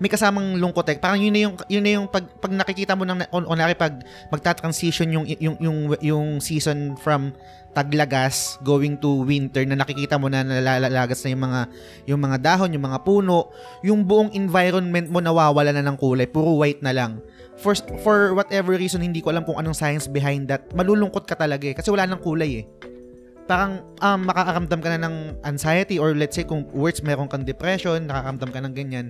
[0.00, 0.96] may kasamang lungkot eh.
[0.96, 4.00] Parang yun na yung yun na yung pag, pag nakikita mo ng on, onari pag
[4.32, 7.36] magta-transition yung yung yung yung season from
[7.76, 11.60] taglagas going to winter na nakikita mo na nalalagas na yung mga
[12.08, 13.52] yung mga dahon, yung mga puno,
[13.84, 17.20] yung buong environment mo nawawala na ng kulay, puro white na lang.
[17.60, 20.64] For for whatever reason hindi ko alam kung anong science behind that.
[20.72, 22.66] Malulungkot ka talaga eh kasi wala nang kulay eh.
[23.44, 28.08] Parang um, makakaramdam ka na ng anxiety or let's say kung words meron kang depression,
[28.08, 29.06] nakakaramdam ka ng ganyan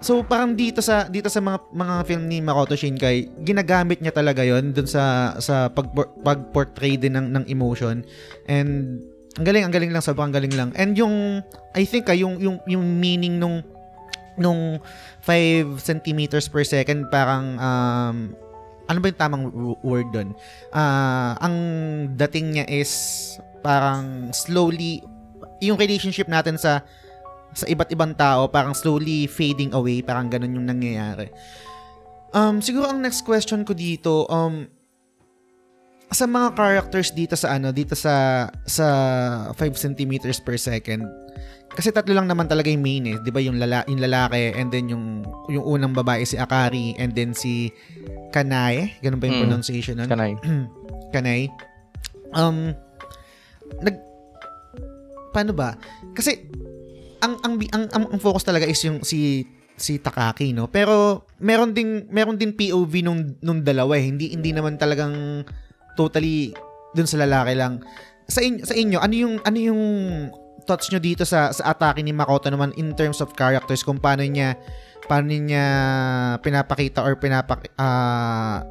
[0.00, 4.44] So parang dito sa dito sa mga mga film ni Makoto Shinkai, ginagamit niya talaga
[4.44, 5.90] 'yon dun sa sa pag
[6.22, 8.04] pag-portray din ng ng emotion
[8.46, 9.02] and
[9.36, 10.72] ang galing ang galing lang sobrang galing lang.
[10.76, 11.44] And yung
[11.76, 13.60] I think ah, yung yung yung meaning nung
[14.36, 14.80] nung
[15.24, 18.16] 5 centimeters per second parang um,
[18.86, 19.44] ano ba yung tamang
[19.84, 20.32] word doon?
[20.72, 21.56] Ah, ang
[22.16, 22.92] dating niya is
[23.60, 25.02] parang slowly
[25.60, 26.84] yung relationship natin sa
[27.56, 31.32] sa iba't ibang tao parang slowly fading away, parang ganun yung nangyayari.
[32.36, 34.68] Um siguro ang next question ko dito um
[36.06, 38.86] sa mga characters dito sa ano dito sa sa
[39.50, 41.02] 5 centimeters per second
[41.66, 43.40] kasi tatlo lang naman talaga yung main eh, 'di ba?
[43.42, 47.72] Yung lala yung lalaki and then yung yung unang babae si Akari and then si
[48.30, 49.44] Kanae, ganun ba yung Mm.
[49.48, 50.08] pronunciation nun?
[50.08, 50.32] Kanay.
[51.14, 51.48] Kanay.
[52.32, 52.70] Um
[53.82, 53.96] nag
[55.34, 55.74] paano ba?
[56.14, 56.48] Kasi
[57.20, 60.72] ang ang ang, ang, ang focus talaga is yung si si Takaki, no?
[60.72, 64.08] Pero meron ding meron din POV nung nung dalawa eh.
[64.08, 65.44] Hindi hindi naman talagang
[65.94, 66.56] totally
[66.96, 67.84] dun sa lalaki lang.
[68.26, 69.82] Sa inyo, sa inyo ano yung ano yung
[70.66, 74.26] thoughts nyo dito sa sa atake ni Makoto naman in terms of characters kung paano
[74.26, 74.58] niya
[75.06, 75.64] paano niya
[76.42, 78.66] pinapakita or pinapak ah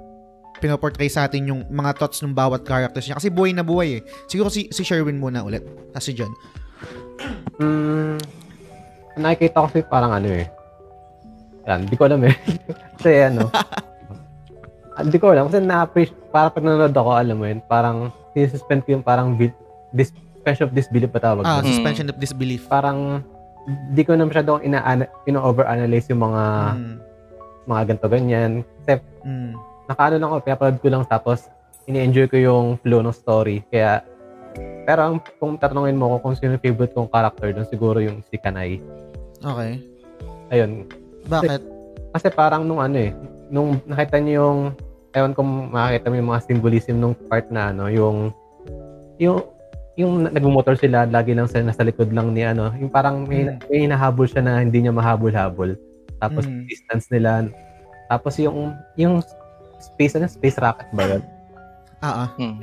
[0.60, 4.06] pinoportray sa atin yung mga thoughts ng bawat characters niya kasi buhay na buhay eh.
[4.28, 5.64] Siguro si si Sherwin muna ulit.
[5.94, 6.34] Tapos si John.
[7.56, 8.19] Mm,
[9.15, 10.47] nakikita ko kasi parang ano eh.
[11.65, 12.36] Yan, di ko alam eh.
[12.99, 13.49] kasi ano.
[14.93, 15.47] ah, Di ko alam.
[15.47, 17.97] Kasi na-appreciate, para pag nanonood ako, alam mo yun, parang
[18.32, 19.56] sinususpend ko yung parang bil-
[19.89, 21.41] dis- suspension of disbelief pa tawag.
[21.41, 22.67] Ah, suspension of disbelief.
[22.67, 23.23] Parang
[23.89, 24.78] di ko na masyadong ina
[25.25, 26.43] ino-overanalyze yung mga
[26.75, 26.95] Mm,
[27.65, 28.51] mga ganto ganyan.
[28.78, 29.51] Kasi mm,
[29.88, 31.49] nakaano lang ako, pinapanood ko lang tapos
[31.86, 33.65] ini-enjoy ko yung flow ng story.
[33.65, 34.06] Kaya
[34.86, 38.22] pero ang, kung tatanungin mo ko kung sino yung favorite kong character doon, siguro yung
[38.30, 38.78] si Kanai.
[39.41, 39.82] okay.
[40.54, 40.86] Ayun,
[41.26, 41.62] Bakit?
[42.13, 43.12] Kasi parang nung ano eh,
[43.50, 44.60] nung nakita niyo yung,
[45.15, 48.30] ewan kung makakita mo yung mga symbolism nung part na ano, yung,
[49.18, 49.41] yung,
[49.96, 53.58] yung nagmumotor sila, lagi lang sila nasa likod lang ni ano, yung parang may, Mm.
[53.72, 55.80] may hinahabol siya na hindi niya mahabol-habol.
[56.20, 56.68] Tapos Mm.
[56.68, 57.48] distance nila.
[58.06, 59.24] Tapos yung, yung
[59.82, 61.24] space, ano, space rocket ba yun?
[62.04, 62.30] Ah, ah.
[62.38, 62.60] Mm.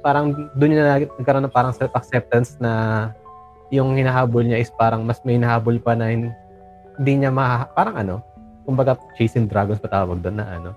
[0.00, 3.12] Parang doon niya na nagkaroon ng parang self-acceptance na
[3.68, 6.36] yung hinahabol niya is parang mas may hinahabol pa na hin-
[6.96, 8.14] hindi niya ma parang ano,
[8.64, 10.70] kumbaga chasing dragons pa tawag doon na ano,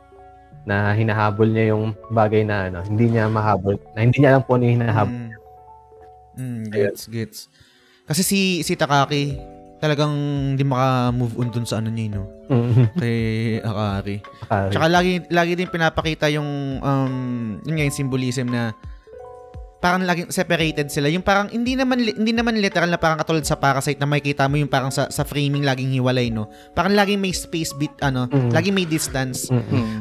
[0.67, 4.60] na hinahabol niya yung bagay na ano, hindi niya mahabol, na hindi niya alam po
[4.60, 5.20] ano yung hinahabol.
[5.24, 5.36] Mm.
[6.38, 7.39] Mm, gets, gets.
[8.06, 9.36] Kasi si si Takaki
[9.78, 10.12] talagang
[10.54, 12.26] hindi maka-move on dun sa ano niya, no?
[12.50, 12.98] Mm.
[12.98, 13.17] Kay
[13.62, 14.17] Akari.
[14.46, 14.72] Akari.
[14.74, 17.13] Tsaka lagi lagi din pinapakita yung um
[17.62, 18.74] yun nga yung symbolism na
[19.78, 21.06] parang laging separated sila.
[21.08, 24.58] Yung parang hindi naman hindi naman literal na parang katulad sa Parasite na makikita mo
[24.58, 26.50] yung parang sa sa framing laging hiwalay, no?
[26.74, 28.50] Parang laging may space bit ano, Mm.
[28.52, 29.50] laging may distance.
[29.54, 29.62] Mm.
[29.70, 30.00] Mm.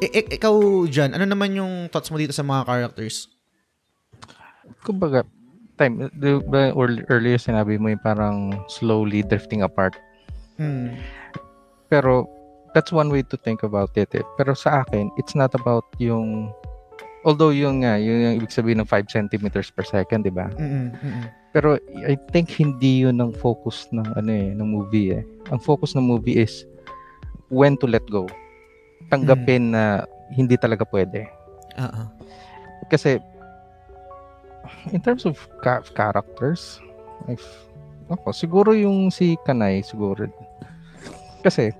[0.00, 0.56] I- i- ikaw
[0.88, 3.28] Jan, ano naman yung thoughts mo dito sa mga characters?
[4.80, 5.28] Kumbaga,
[5.76, 8.36] time, di ba earl- earlier sinabi mo yung parang
[8.68, 9.92] slowly drifting apart.
[10.56, 10.96] Hmm.
[11.88, 12.24] Pero
[12.72, 14.08] that's one way to think about it.
[14.12, 14.24] Eh.
[14.36, 16.48] Pero sa akin, it's not about yung
[17.24, 20.48] although yung nga, yun yung ibig sabihin ng 5 centimeters per second, di ba?
[20.56, 21.28] Mm-mm.
[21.50, 25.22] Pero I think hindi yun ang focus ng ano eh, ng movie eh.
[25.50, 26.64] Ang focus ng movie is
[27.50, 28.30] when to let go.
[29.10, 31.26] Tanggapin na hindi talaga pwede.
[31.74, 32.06] Ah.
[32.86, 33.18] Kasi
[34.94, 36.78] in terms of ca- characters,
[37.26, 37.42] if,
[38.06, 40.30] ako, siguro yung si Kanay siguro.
[41.42, 41.74] Kasi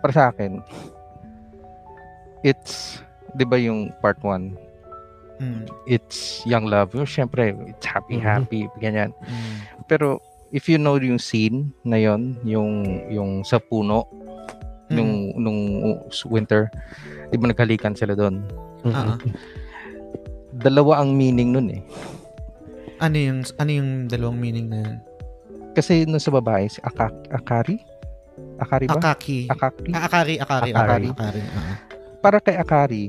[0.00, 0.58] para sa akin
[2.42, 2.98] it's
[3.38, 4.71] 'di ba yung part 1
[5.42, 8.22] Mm, it's young love yung syempre it's happy Mhm.
[8.22, 14.06] happy ganyan mm, pero if you know yung scene na yon yung yung sa puno
[14.86, 14.92] mm.
[14.92, 15.60] nung nung
[16.26, 16.70] winter
[17.26, 18.46] di ba naghalikan sila doon
[18.84, 19.18] ah.
[20.62, 21.82] dalawa ang meaning nun eh
[23.00, 24.98] Ano yung ano yung dalawang meaning na yun?
[25.72, 27.82] kasi nung sa babae si Aka- Akari
[28.58, 29.48] Akari ba Akaki.
[29.48, 31.08] Akari Ah, Akari, Akari, Akari.
[31.08, 31.08] Akari.
[31.10, 31.40] Akari.
[31.50, 31.76] ah.
[32.20, 33.04] para kay Akari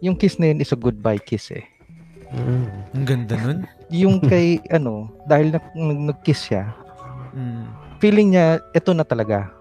[0.00, 1.62] yung kiss na yun is a goodbye kiss eh
[2.28, 2.66] Mm.
[2.92, 3.58] Ang ganda nun.
[3.86, 6.74] yung kay ano dahil nag, nag, nag-kiss siya
[7.30, 7.64] Mm.
[7.96, 9.52] feeling niya ito na talaga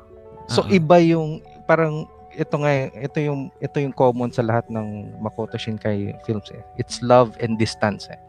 [0.45, 0.71] so Oo.
[0.71, 6.11] iba yung parang ito nga ito yung ito yung common sa lahat ng Makoto Shinkai
[6.21, 6.59] films eh.
[6.75, 8.19] It's love and distance eh.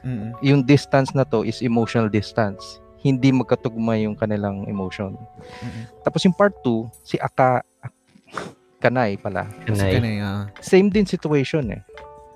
[0.00, 0.32] Mm.
[0.40, 2.64] Yung distance na to is emotional distance.
[2.98, 5.12] Hindi magkatugma yung kanilang emotion.
[5.60, 5.92] Mm.
[6.00, 8.00] Tapos yung part 2, si Aka Ak-
[8.82, 9.44] Kanai pala.
[9.62, 9.92] Kanay.
[9.92, 10.48] Kanay, ah.
[10.58, 11.84] Same din situation eh.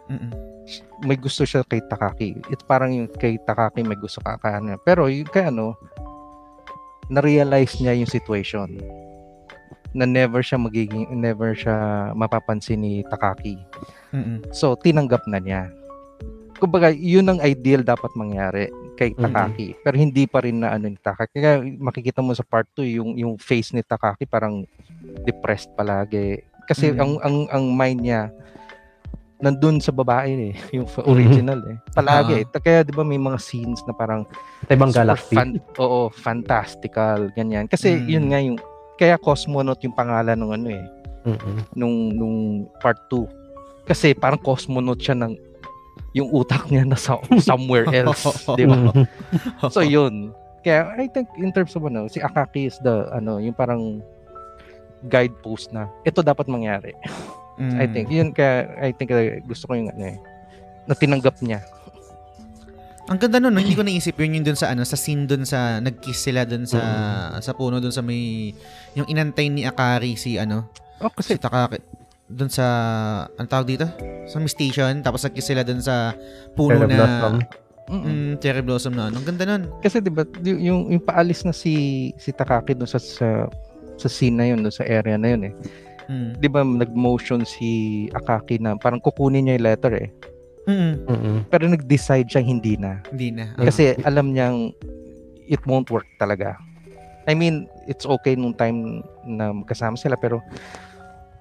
[0.06, 0.28] Mm-mm.
[1.02, 2.40] May gusto siya kay Takaki.
[2.48, 5.76] It's parang yung kay Takaki may gusto ka kaya Pero yung kay ano,
[7.06, 8.80] na-realize niya yung situation.
[9.94, 13.54] na never siya magiging never siya mapapansin ni Takaki.
[14.10, 14.42] Mm-mm.
[14.50, 15.70] So tinanggap na niya.
[16.58, 19.14] Kumbaga, yun ang ideal dapat mangyari kay.
[19.14, 19.78] Takaki.
[19.86, 21.38] Pero hindi pa rin na ano ni Takaki.
[21.38, 24.66] Kaya makikita mo sa part 2 yung yung face ni Takaki parang
[25.22, 26.42] depressed palagi.
[26.66, 26.98] Kasi Mhm.
[26.98, 28.22] ang ang ang mind niya
[29.36, 31.76] nandun sa babae eh, yung original eh.
[31.90, 32.32] Palagi.
[32.36, 32.44] eh.
[32.46, 34.22] Kaya 'di ba may mga scenes na parang
[34.66, 35.34] ibang galaxy.
[35.34, 37.66] fan- oo, fantastical ganyan.
[37.66, 38.06] Kasi Mm.
[38.06, 38.58] yun nga yung
[38.94, 40.84] kaya cosmonaut yung pangalan ng ano eh,
[41.26, 41.56] Mm-mm.
[41.72, 42.38] nung nung
[42.78, 43.26] part 2.
[43.84, 45.34] Kasi parang cosmonaut siya ng
[46.12, 48.78] yung utak niya na sa somewhere else, 'di ba?
[49.74, 50.30] So yun.
[50.62, 54.00] Kaya I think in terms of ano, si Akaki is the ano, yung parang
[55.04, 56.96] guidepost na ito dapat mangyari.
[57.54, 57.76] Mm.
[57.76, 60.18] I think yun kaya I think uh, gusto ko yung ano eh
[60.84, 61.62] na tinanggap niya.
[63.04, 63.60] Ang ganda nun, no?
[63.60, 66.64] hindi ko naisip yun yung dun sa ano, sa scene dun sa nag-kiss sila dun
[66.64, 66.80] sa
[67.38, 68.48] sa puno dun sa may
[68.92, 70.66] yung inantay ni Akari si ano,
[70.98, 71.78] Oh, si kasi Takaki
[72.24, 72.64] dun sa
[73.30, 73.84] ang tawag dito?
[74.24, 76.16] Sa may station tapos nag-kiss sila dun sa
[76.52, 77.34] puno Cherry na blossom.
[77.84, 79.04] mm, Mm, cherry blossom na.
[79.04, 79.20] ano.
[79.20, 79.62] Ang ganda nun.
[79.78, 81.74] kasi 'di ba yung yung paalis na si
[82.16, 83.44] si Takaki doon sa sa
[83.94, 85.54] sa scene na yun, doon sa area na yun eh.
[86.08, 86.36] Mm.
[86.36, 87.70] 'Di ba nag-motion si
[88.12, 90.10] Akaki na parang kukunin niya yung letter eh.
[90.64, 90.92] Mm-mm.
[91.04, 91.36] Mm-mm.
[91.52, 93.04] Pero nag-decide siya hindi na.
[93.12, 93.52] Hindi na.
[93.56, 93.64] Mm.
[93.68, 94.72] Kasi alam niyang
[95.44, 96.56] it won't work talaga.
[97.24, 100.44] I mean, it's okay nung time na magkasama sila pero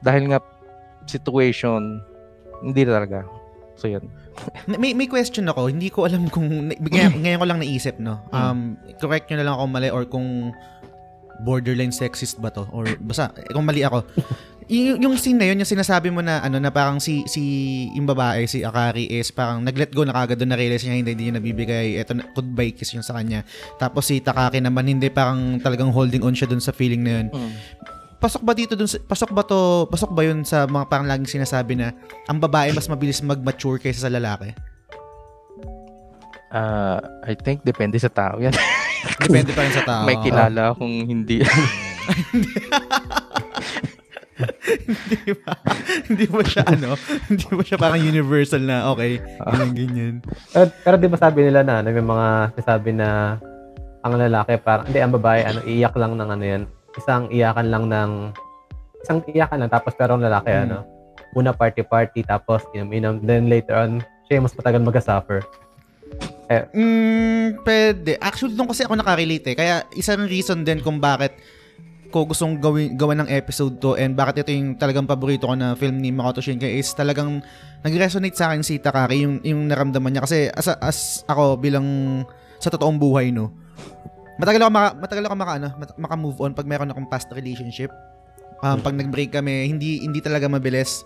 [0.04, 0.39] dahil nga
[1.08, 2.04] situation
[2.63, 3.28] hindi talaga.
[3.76, 4.08] So yun.
[4.82, 8.19] may may question ako, hindi ko alam kung ngayon, ngayon ko lang naisip, no.
[8.32, 10.56] Um correct niyo na lang ako mali or kung
[11.41, 14.06] borderline sexist ba to or basta eh, kung mali ako.
[14.67, 17.41] Y- yung scene na yun, yung sinasabi mo na ano na parang si si
[17.91, 21.12] yung babae si Akari is parang nag-let go na kagad doon na realize niya hindi
[21.12, 23.43] hindi niya nabibigay eto na- goodbye kiss yung sa kanya.
[23.76, 27.28] Tapos si Takaki naman hindi parang talagang holding on siya doon sa feeling na yun.
[28.23, 31.76] pasok ba dito sa, pasok ba to pasok ba yun sa mga parang laging sinasabi
[31.76, 31.91] na
[32.32, 34.56] ang babae mas mabilis mag-mature kaysa sa lalaki?
[36.54, 38.56] Uh, I think depende sa tao yan.
[39.19, 40.04] Depende pa rin sa tao.
[40.08, 41.43] May kilala akong hindi.
[44.89, 45.53] hindi ba?
[46.09, 46.97] hindi ba siya ano?
[47.29, 50.15] hindi ba siya parang universal na okay, ganyan ganyan.
[50.49, 53.37] Pero, pero di ba sabi nila na, na may mga sasabi na
[54.03, 56.63] ang lalaki parang, hindi, ang babae, ano, iiyak lang ng ano yan.
[56.99, 58.11] Isang iyakan lang ng,
[58.99, 60.63] isang iyakan lang, tapos pero ang lalaki, Hmm.
[60.67, 60.77] ano,
[61.33, 65.39] una party-party, tapos inom-inom, then later on, siya mas matagal mag-suffer.
[66.53, 68.21] Mm, pwede.
[68.21, 69.57] Actually, doon kasi ako nakarelate eh.
[69.57, 71.33] Kaya isang reason din kung bakit
[72.13, 75.73] ko gustong gawin gawan ng episode to and bakit ito yung talagang paborito ko na
[75.73, 77.41] film ni Makoto Shinkai is talagang
[77.82, 80.21] nag-resonate sa akin si Takaki yung yung naramdaman niya.
[80.21, 81.86] Kasi as, as ako bilang
[82.62, 83.63] sa totoong buhay no
[84.38, 87.89] matagal ako maka, matagal ako maka, ano, mat- maka-move on pag meron akong past relationship.
[88.63, 91.04] Um, pag nag-break kami hindi hindi talaga mabilis.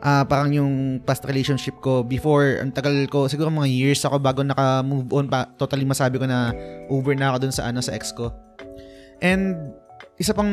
[0.00, 0.72] Ah, parang yung
[1.04, 5.44] past relationship ko before ang tagal ko siguro mga years ako bago naka-move on pa.
[5.60, 6.56] Totally masabi ko na
[6.88, 8.32] over na ako dun sa ano sa ex ko.
[9.20, 9.76] And
[10.20, 10.52] isa pang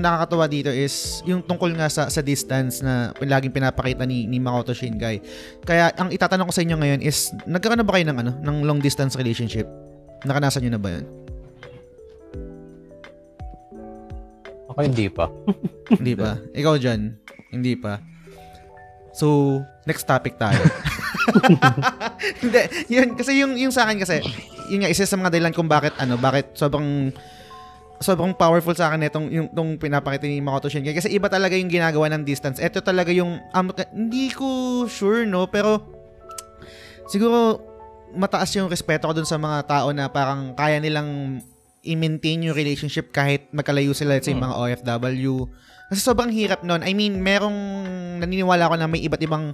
[0.00, 4.72] nakakatawa dito is yung tungkol nga sa sa distance na laging pinapakita ni ni Makoto
[4.72, 5.20] Shinkai.
[5.68, 8.56] Kaya ang itatanong ko sa inyo ngayon is nagkaroon na ba kayo ng ano ng
[8.64, 9.68] long distance relationship?
[10.24, 11.04] Nakanasan niyo na ba 'yun?
[14.72, 15.28] Ako hindi pa.
[16.00, 16.40] Hindi pa.
[16.56, 17.00] Ikaw diyan,
[17.52, 18.00] hindi pa.
[19.12, 20.56] So, next topic tayo.
[22.40, 24.24] Hindi, yun kasi yung yung sa akin kasi
[24.72, 27.12] yun nga isa sa mga dahilan kung bakit ano, bakit sobrang
[28.02, 31.70] sobrang powerful sa akin itong yung tong pinapakita ni Makoto Shinkai kasi iba talaga yung
[31.70, 32.58] ginagawa ng distance.
[32.58, 35.80] Ito talaga yung um, hindi ko sure no, pero
[37.08, 37.62] siguro
[38.12, 41.40] mataas yung respeto ko dun sa mga tao na parang kaya nilang
[41.82, 44.46] i-maintain yung relationship kahit magkalayo sila say Hmm.
[44.46, 45.48] mga OFW.
[45.90, 46.80] Kasi sobrang hirap nun.
[46.80, 47.84] I mean, merong
[48.22, 49.52] naniniwala ako na may iba't ibang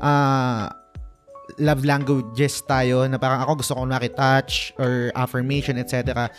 [0.00, 0.70] ah,
[1.60, 3.84] love languages tayo na parang ako gusto ko
[4.16, 6.30] touch or affirmation, etc.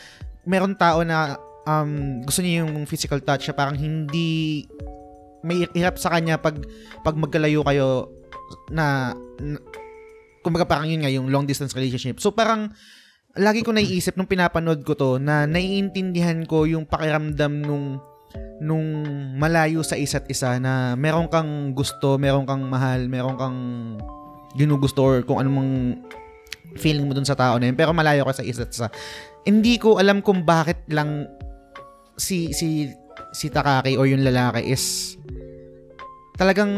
[0.50, 4.64] Meron tao na um, gusto niya yung physical touch parang hindi
[5.46, 6.58] may hirap sa kanya pag
[7.06, 8.10] pag magkalayo kayo
[8.74, 9.62] na, na
[10.42, 12.18] kumbaga parang yun nga yung long distance relationship.
[12.18, 12.74] So parang
[13.38, 18.02] lagi ko naiisip nung pinapanood ko to na naiintindihan ko yung pakiramdam nung
[18.64, 19.04] nung
[19.36, 23.60] malayo sa isa't isa na meron kang gusto, meron kang mahal, meron kang
[24.56, 26.00] ginugusto or kung anong
[26.80, 28.88] feeling mo dun sa tao na yun, pero malayo ka sa isa't isa.
[29.44, 31.28] Hindi ko alam kung bakit lang
[32.16, 32.92] si si
[33.32, 35.16] si Takaki o yung lalaki is
[36.36, 36.72] talagang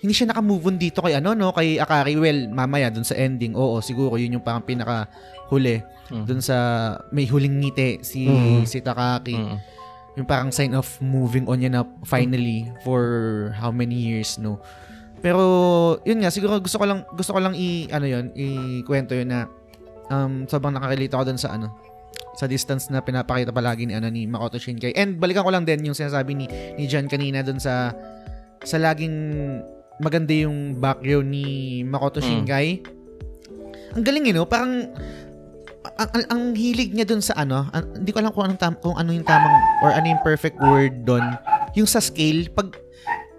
[0.00, 3.52] hindi siya naka-move on dito kay ano no kay Akari well mamaya dun sa ending
[3.52, 5.06] oo siguro yun yung parang pinaka
[5.52, 6.24] huli Mhm.
[6.26, 6.56] dun sa
[7.12, 8.66] may huling ngiti si Mhm.
[8.66, 9.58] si Takaki Mm.
[10.18, 13.02] yung parang sign of moving on yan na finally for
[13.54, 14.58] how many years, no?
[15.22, 15.38] Pero,
[16.02, 19.46] yun nga, siguro gusto ko lang, gusto ko lang i, ano yun, i-kwento yun na,
[20.10, 21.70] um, sobrang nakarelate ako dun sa ano,
[22.32, 24.94] sa distance na pinapakita palagi ni ano ni Makoto Shinkai.
[24.94, 27.92] And balikan ko lang din yung sinasabi ni ni John kanina dun sa
[28.60, 29.12] sa laging
[29.98, 31.46] maganda yung background ni
[31.82, 32.24] Makoto Mm.
[32.24, 32.68] Shinkai.
[33.92, 34.46] Ang galing eh, no?
[34.46, 34.88] Parang
[35.96, 38.74] ang, ang, ang hilig niya dun sa ano, an- hindi ko alam kung anong tam,
[38.78, 41.24] kung ano yung tamang or ano yung perfect word dun.
[41.72, 42.72] Yung sa scale, pag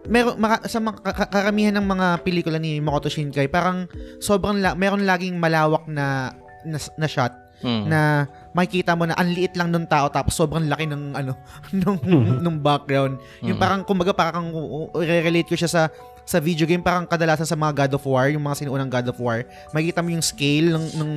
[0.06, 3.86] meron maka, sa mga ka- ka- karamihan ng mga pelikula ni Makoto Shinkai, parang
[4.18, 7.86] sobrang la, meron laging malawak na na, na shot Mm.
[7.88, 11.34] na makikita mo na ang liit lang nung tao tapos sobrang laki ng ano
[11.80, 12.00] nung
[12.38, 13.16] nung background.
[13.42, 13.62] Yung Mm.
[13.62, 14.52] parang kumbaga parang
[14.94, 15.84] re-relate ko siya sa
[16.22, 19.18] sa video game parang kadalasan sa mga God of War, yung mga sinuunang God of
[19.18, 21.12] War, makikita mo yung scale ng ng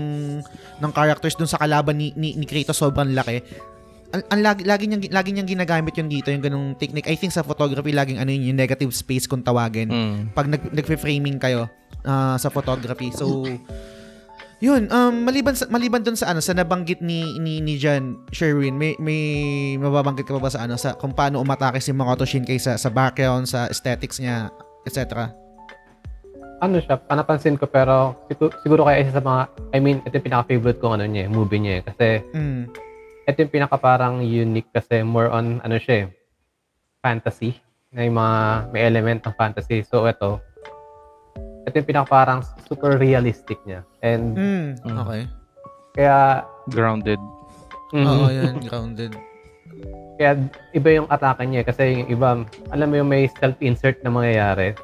[0.81, 3.43] ng characters dun sa kalaban ni ni, ni Kratos sobrang laki.
[4.11, 7.05] Ang, ang lagi, lagi niyang lagi niyang ginagamit yung dito, yung ganung technique.
[7.05, 10.19] I think sa photography laging ano yun, yung negative space kung tawagin Mm.
[10.33, 11.67] pag nag, nagfe-framing kayo
[12.05, 13.11] ah, sa photography.
[13.11, 13.43] So,
[14.61, 18.75] yun, um, maliban sa, maliban dun sa ano, sa nabanggit ni ni, ni John Sherwin,
[18.75, 19.23] may may
[19.77, 22.89] mababanggit ka pa ba sa ano sa kung paano umatake si Makoto Shinkai sa sa
[22.89, 24.49] background, sa aesthetics niya,
[24.85, 25.31] etc.
[26.65, 29.43] ano siya, panapansin ko pero siguro, siguro kaya isa sa mga,
[29.77, 31.83] I mean, ito yung pinaka-favorite kong ano niya, eh, movie niya eh.
[31.85, 32.63] Kasi Mm.
[33.29, 36.17] ito yung pinaka parang unique kasi more on ano siya eh,
[37.05, 37.61] fantasy.
[37.93, 39.85] May mga, may element ng fantasy.
[39.85, 40.41] So ito,
[41.65, 43.83] ito yung pinaka parang super realistic niya.
[44.01, 44.69] And Mm.
[44.85, 45.23] Okay.
[45.95, 47.21] kaya, Grounded.
[47.91, 49.13] mhm, Oo, yan, grounded.
[50.15, 50.39] kaya
[50.71, 52.29] iba yung atake niya kasi yung iba,
[52.69, 54.75] alam mo yung may self-insert na mangyayari.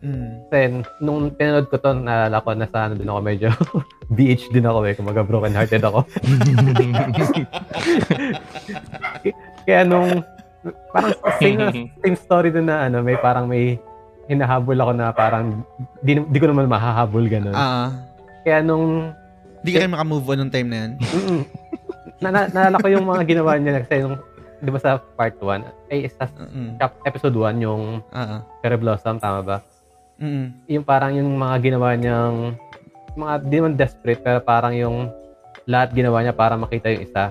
[0.00, 0.48] Mm.
[0.48, 0.58] Kasi
[0.98, 3.48] nung pinanood ko to, naalala ko na sa ano din ako medyo
[4.16, 6.08] BH din ako eh, kumaga broken hearted ako.
[9.62, 10.24] Kaya nung
[10.90, 11.60] parang same,
[12.00, 13.76] same story din na ano, may parang may
[14.30, 15.66] hinahabol ako na parang
[16.00, 17.50] di, di ko naman mahahabol ganun.
[17.50, 17.90] Ah,
[18.40, 19.10] Kaya nung
[19.60, 20.90] di ka rin makamove on nung time na yan.
[20.96, 21.40] mm,
[22.16, 24.16] na, na, naalala ko yung mga ginawa niya kasi nung
[24.56, 26.76] di ba sa part 1 ay sa Mm.
[26.76, 28.44] chap- episode 1 yung ah.
[28.60, 29.58] Cherry Blossom tama ba?
[30.16, 30.52] Mm.
[30.68, 32.54] yung parang yung mga ginawa niyang
[33.16, 35.08] mga di naman desperate pero parang yung
[35.64, 37.24] lahat ginawa niya para makita yung isa.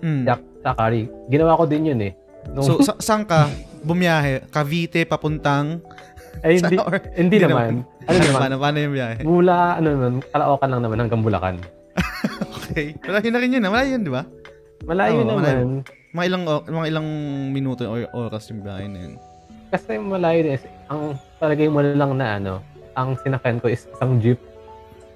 [0.00, 0.24] Mm.
[0.24, 1.06] Jack Sakari.
[1.26, 2.12] Ginawa ko din yun eh.
[2.48, 3.46] Nung, So, sa, saan ka
[3.80, 4.48] bumiyahe?
[4.48, 5.78] Cavite, papuntang?
[6.42, 7.72] Ay, hindi, Sa- or- hindi hindi naman.
[8.06, 8.34] Ano naman?
[8.36, 9.16] paano, paano yung biyahe?
[9.22, 11.56] Mula, ano naman, Caloocan lang naman hanggang Bulacan.
[12.66, 12.98] Okay.
[12.98, 13.72] Malayo na rin yun, ah.
[13.72, 14.22] Malayo yun, di ba?
[14.84, 15.38] Malayo Oo, naman.
[15.38, 15.64] malayo.
[16.12, 17.08] Mga ilang, mga ilang
[17.54, 17.94] minuto o
[18.26, 19.14] oras yung biyahe na yun.
[19.70, 20.60] Kasi malayo din.
[20.86, 21.00] Ang
[21.38, 22.52] palagay mo lang na ano,
[22.92, 24.40] ang sinakyan ko is isang jeep.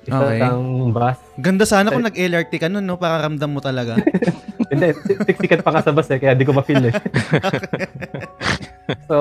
[0.06, 0.40] Isa Okay.
[0.40, 1.18] Isang bus.
[1.36, 2.96] Ganda sana kung nag-LRT ka nun, no?
[2.96, 4.00] Para ramdam mo talaga.
[4.72, 4.94] Hindi,
[5.26, 6.94] siksikan pa nga sa bus eh, kaya di ko ma-feel eh.
[9.08, 9.16] so,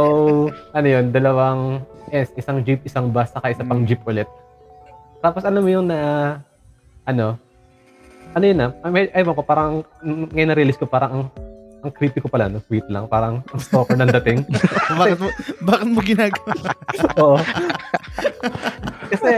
[0.72, 3.88] ano yun, dalawang, yes, isang jeep, isang bus, saka isa pang Mm.
[3.88, 4.30] jeep ulit.
[5.20, 6.00] Tapos alam mo yung na,
[7.04, 7.36] ano,
[8.32, 11.24] ano yun na, may, ewan ko, parang, mm, ngayon na-release ko, parang ang,
[11.80, 12.60] ang creepy ko pala, no?
[12.68, 13.08] Sweet lang.
[13.08, 14.44] Parang ang stalker ng dating.
[15.00, 15.28] bakit mo,
[15.64, 16.54] bakit mo ginagawa?
[17.24, 17.40] Oo.
[19.08, 19.32] Kasi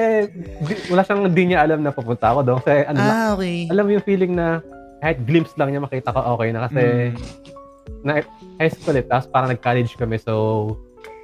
[0.65, 2.57] di, wala siyang di niya alam na pupunta ako doon.
[2.65, 3.69] Kasi ano, ah, okay.
[3.69, 4.57] alam mo yung feeling na
[5.05, 6.81] kahit glimpse lang niya makita ko okay na kasi
[7.13, 7.17] Mm.
[8.01, 8.21] Na
[8.57, 10.33] high school eh, tapos parang nag-college kami so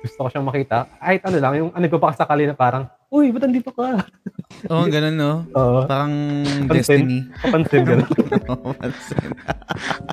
[0.02, 0.88] gusto ko siyang makita.
[1.02, 4.06] Kahit ano lang, yung ano pa sakali na parang, uy, ba't andito ka?
[4.72, 5.32] Oo, oh, ganun, no?
[5.54, 6.14] Oo, Parang
[6.70, 7.04] Pansin.
[7.04, 7.18] destiny.
[7.44, 8.10] kapansin gano'n.
[8.48, 9.20] Oo, pansin.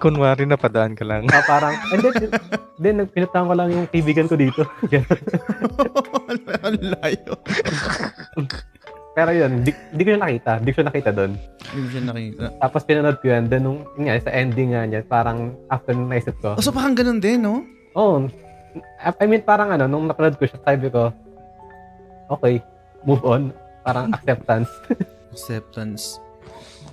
[0.00, 1.28] Kunwari na padaan ka lang.
[1.30, 2.14] Ah, parang, and then,
[2.80, 4.66] then pinuntahan ko lang yung kaibigan ko dito.
[4.92, 5.20] Ganun.
[6.66, 7.32] Ang layo.
[9.14, 10.52] Pero yun, di, di ko siya nakita.
[10.58, 11.32] Di ko siya nakita doon.
[11.70, 12.44] Hindi ko siya nakita.
[12.58, 13.46] Tapos pinanood ko yan.
[13.46, 16.74] Then nung, yun nga, sa ending nga niya, parang after nung naisip ko, Oh, so
[16.74, 17.62] parang ganun din, no?
[17.94, 18.26] oh,
[18.98, 21.14] I I mean, parang ano, nung napanood ko siya, sabi ko,
[22.26, 22.58] okay,
[23.06, 23.54] move on.
[23.86, 24.66] Parang acceptance.
[25.34, 26.18] Acceptance.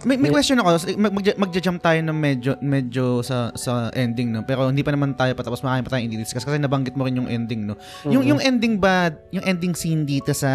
[0.02, 0.98] May, may question ako.
[0.98, 4.42] Mag, mag, magja-jump tayo ng medyo, medyo sa, sa ending, no?
[4.42, 5.62] Pero hindi pa naman tayo patapos.
[5.62, 7.78] Marami pa tayong i-discuss kasi nabanggit mo rin yung ending, no?
[8.10, 10.50] Yung, yung ending ba, yung ending scene dito sa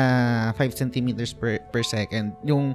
[0.55, 2.75] 5 centimeters per, per second, yung,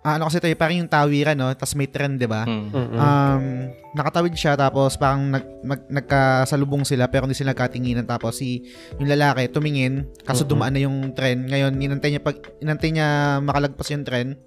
[0.00, 1.52] ah, ano kasi tayo, parang yung tawiran, no?
[1.52, 2.48] Tapos may trend, di ba?
[2.48, 2.68] Mm.
[2.72, 3.44] Um,
[3.92, 8.64] nakatawid siya tapos parang nag, mag, nagkasalubong sila pero hindi sila katinginan tapos si
[8.96, 13.92] yung lalaki tumingin kaso dumaan na yung tren ngayon inantay niya pag inantay niya makalagpas
[13.92, 14.40] yung tren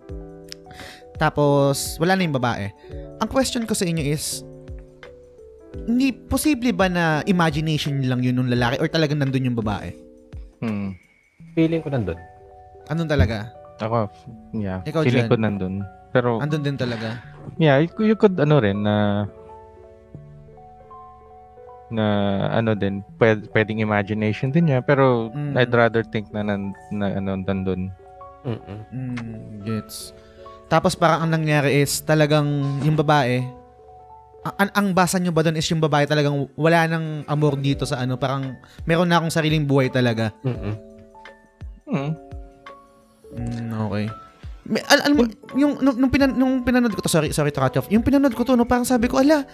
[1.16, 2.70] tapos wala na yung babae
[3.18, 4.44] ang question ko sa inyo is
[5.76, 9.92] hindi posible ba na imagination lang yun ng lalaki or talagang nandun yung babae
[10.64, 10.96] Mm.
[11.52, 12.16] feeling ko nandun.
[12.88, 14.08] andun talaga Ako,
[14.56, 14.80] yeah.
[14.88, 15.32] Ikaw, feeling Jen?
[15.32, 15.84] ko nandun.
[16.16, 17.20] Pero, andun din talaga
[17.60, 19.28] yeah, you, you could, ano rin, na
[21.86, 22.06] na
[22.50, 25.54] ano din, pwed, pwedeng imagination din niya, pero Mm.
[25.54, 27.94] I'd rather think na, nan, na ano, nandun.
[28.42, 28.80] Mm-mm.
[28.90, 30.16] Mm, gets.
[30.66, 32.46] Tapos parang ang nangyari is talagang
[32.82, 33.46] yung babae,
[34.46, 38.02] ang, ang, basa nyo ba doon is yung babae talagang wala nang amor dito sa
[38.02, 38.54] ano, parang
[38.86, 40.30] meron na akong sariling buhay talaga.
[40.46, 40.74] Mm-mm.
[43.36, 44.06] Mm, okay.
[44.66, 47.62] May, al, alam mo, yung, nung, nung, pinan, nung pinanood ko to, sorry, sorry to
[47.62, 49.46] cut off, yung pinanood ko to, no, parang sabi ko, ala,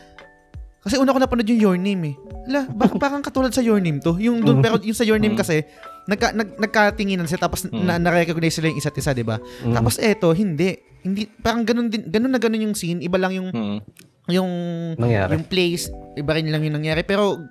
[0.81, 2.15] kasi una ko napanood yung Your Name eh.
[2.47, 4.15] Ala, baka parang katulad sa Your Name to.
[4.17, 4.63] Yung dun, Mm.
[4.63, 5.41] pero yung sa Your Name Mm.
[5.43, 5.67] kasi,
[6.07, 7.83] nagka, nag, nagkatinginan sila tapos Mm.
[7.83, 9.35] na, na-recognize sila yung isa't isa, di ba?
[9.67, 9.75] Mm.
[9.75, 10.90] Tapos eto, hindi.
[11.01, 13.01] Hindi, parang ganun din, ganun na ganun yung scene.
[13.01, 13.79] Iba lang yung, Hmm.
[14.29, 14.51] yung,
[14.97, 15.33] nangyari.
[15.37, 15.89] yung place.
[16.13, 17.01] Iba rin lang yung nangyari.
[17.01, 17.41] Pero,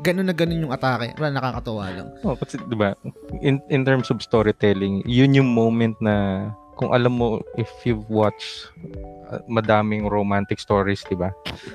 [0.00, 1.12] ganun na ganun yung atake.
[1.20, 2.08] Wala, nakakatawa lang.
[2.24, 2.96] Oh, kasi 'di ba?
[3.44, 6.48] In in terms of storytelling, yun yung moment na
[6.80, 8.72] kung alam mo if you've watched
[9.28, 11.28] uh, madaming romantic stories, 'di ba?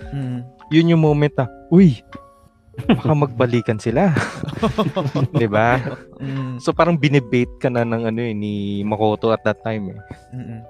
[0.10, 0.41] Mm.
[0.74, 2.01] Yun yung moment na, uy,
[2.89, 4.10] baka magbalikan sila.
[5.38, 5.78] 'Di ba?
[6.18, 6.58] Mm.
[6.58, 9.99] So parang binibait ka na ng ano eh, ni Makoto at that time eh.
[10.34, 10.62] Mm-mm.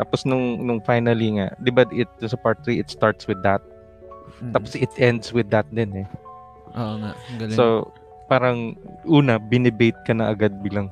[0.00, 3.60] Tapos nung nung finally nga, 'di ba it sa part 3 it starts with that.
[4.40, 4.56] Mm.
[4.56, 6.08] Tapos it ends with that din eh.
[6.72, 7.12] Oo nga.
[7.36, 7.52] Galing.
[7.52, 7.92] So,
[8.30, 10.88] parang una, binibait ka na agad bilang.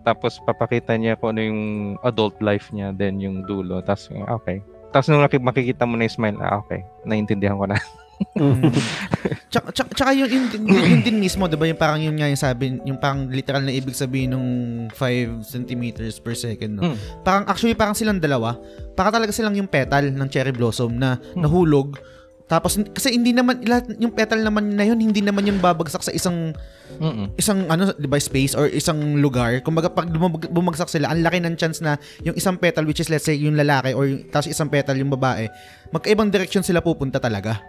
[0.00, 1.62] Tapos papakita niya kung ano yung
[2.00, 3.84] adult life niya, then yung dulo.
[3.84, 4.08] Tapos,
[4.40, 4.64] okay.
[4.94, 6.80] Tapos nung makikita mo na yung smile, ah, okay.
[7.04, 7.76] Naintindihan ko na.
[8.36, 8.68] Mm.
[9.52, 11.64] tsaka, tsaka, tsaka yun, yun, din- yun, yun din mismo, 'di ba?
[11.64, 14.48] Yung parang yun nga yung sabi, yung parang literal na ibig sabihin nung
[14.92, 16.82] 5 centimeters per second, no?
[16.92, 16.96] Mm.
[17.24, 18.60] Parang actually parang silang dalawa,
[18.92, 21.42] para talaga silang yung petal ng cherry blossom na Mm.
[21.42, 21.96] nahulog.
[22.44, 26.10] Tapos kasi hindi naman lahat yung petal naman na yun, hindi naman yun babagsak sa
[26.10, 26.50] isang
[26.98, 27.30] Mm-mm.
[27.38, 29.62] isang ano, 'di ba, space or isang lugar.
[29.62, 30.10] Kumbaga pag
[30.50, 31.94] bumagsak sila, ang laki ng chance na
[32.26, 35.14] yung isang petal which is let's say yung lalaki or yung, tapos isang petal yung
[35.14, 35.46] babae,
[35.94, 37.62] magkaibang direction sila pupunta talaga.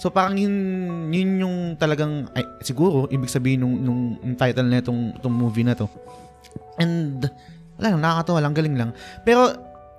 [0.00, 0.54] So parang yun,
[1.12, 5.62] yun yung talagang ay, siguro ibig sabihin nung, nung, yung title na itong, itong movie
[5.62, 5.86] na to.
[6.80, 7.22] And
[7.78, 8.90] wala lang, nakakatawa lang, galing lang.
[9.22, 9.52] Pero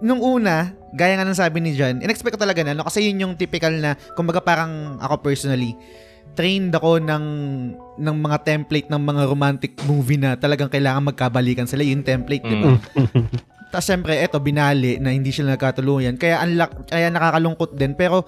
[0.03, 2.83] nung una, gaya nga ng sabi ni John, in-expect ko talaga na, no?
[2.83, 5.77] kasi yun yung typical na, kumbaga parang ako personally,
[6.33, 7.25] trained ako ng
[8.01, 12.57] ng mga template ng mga romantic movie na talagang kailangan magkabalikan sila yung template, di
[12.57, 12.73] ba?
[12.73, 13.53] Mm.
[13.73, 16.13] Tapos syempre, eto, binali na hindi sila nagkatuluyan.
[16.21, 17.97] Kaya, unlock, kaya nakakalungkot din.
[17.97, 18.21] Pero,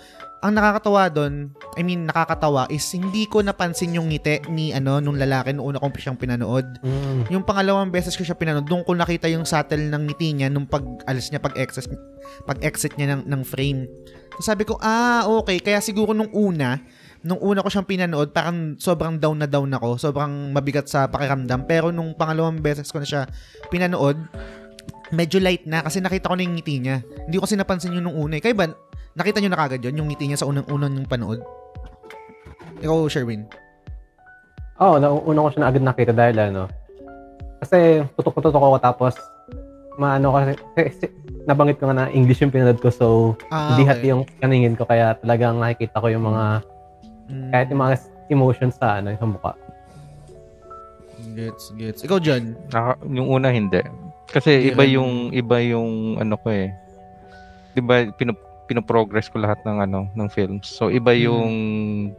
[0.44, 5.16] ang nakakatawa doon, I mean, nakakatawa is hindi ko napansin yung ngiti ni ano nung
[5.18, 6.66] lalaki nung una kong siyang pinanood.
[6.84, 7.32] Mm.
[7.32, 10.68] Yung pangalawang beses ko siya pinanood, doon ko nakita yung subtle ng ngiti niya nung
[10.70, 11.90] pag-alis niya, pag-exit,
[12.46, 13.88] pag-exit niya ng, ng frame.
[14.38, 15.64] So sabi ko, ah, okay.
[15.64, 16.78] Kaya siguro nung una,
[17.26, 19.98] nung una ko siyang pinanood, parang sobrang down na down ako.
[19.98, 21.66] Sobrang mabigat sa pakiramdam.
[21.66, 23.24] Pero nung pangalawang beses ko na siya
[23.72, 24.20] pinanood,
[25.16, 27.00] medyo light na kasi nakita ko na yung ngiti niya.
[27.26, 28.38] Hindi ko kasi napansin yun nung una.
[28.38, 28.42] eh.
[28.44, 28.68] Kayo ba,
[29.16, 31.40] nakita nyo na kagad yun, yung ngiti niya sa unang-unang yung panood?
[32.84, 33.48] Ikaw, Sherwin.
[34.78, 36.68] Oo, oh, una ko siya na agad nakita dahil ano.
[37.64, 39.14] Kasi tutok-tutok ako tapos
[39.96, 41.08] maano kasi, kasi
[41.48, 43.08] nabanggit ko nga na English yung pinanood ko so
[43.48, 43.92] Ah, hindi okay.
[43.96, 46.68] hati yung kaningin ko kaya talagang nakikita ko yung mga
[47.26, 47.94] Mm, kahit yung mga
[48.30, 49.58] emotions sa ano sa mukha.
[51.34, 52.00] Gets, gets.
[52.06, 52.54] Ikaw, John.
[52.70, 53.82] Naka, yung una hindi.
[54.30, 56.74] Kasi iba yung iba yung ano ko eh.
[57.74, 58.34] 'Di ba pino,
[58.66, 60.66] pinoprogress ko lahat ng ano ng films.
[60.66, 61.22] So iba Mm.
[61.22, 61.54] yung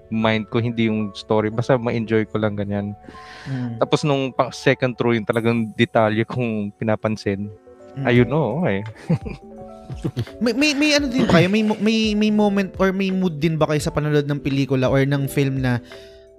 [0.08, 1.50] mind ko, hindi yung story.
[1.50, 2.94] Basta ma-enjoy ko lang ganyan.
[3.50, 3.82] Mm.
[3.82, 7.50] Tapos nung pa- second through yung talagang detalye kong pinapansin.
[7.98, 8.04] Mm.
[8.06, 8.86] Ayun oh, okay.
[10.42, 11.48] May, may, may ano din ba kayo?
[11.48, 15.06] May, may, may moment or may mood din ba kayo sa panonood ng pelikula or
[15.06, 15.78] ng film na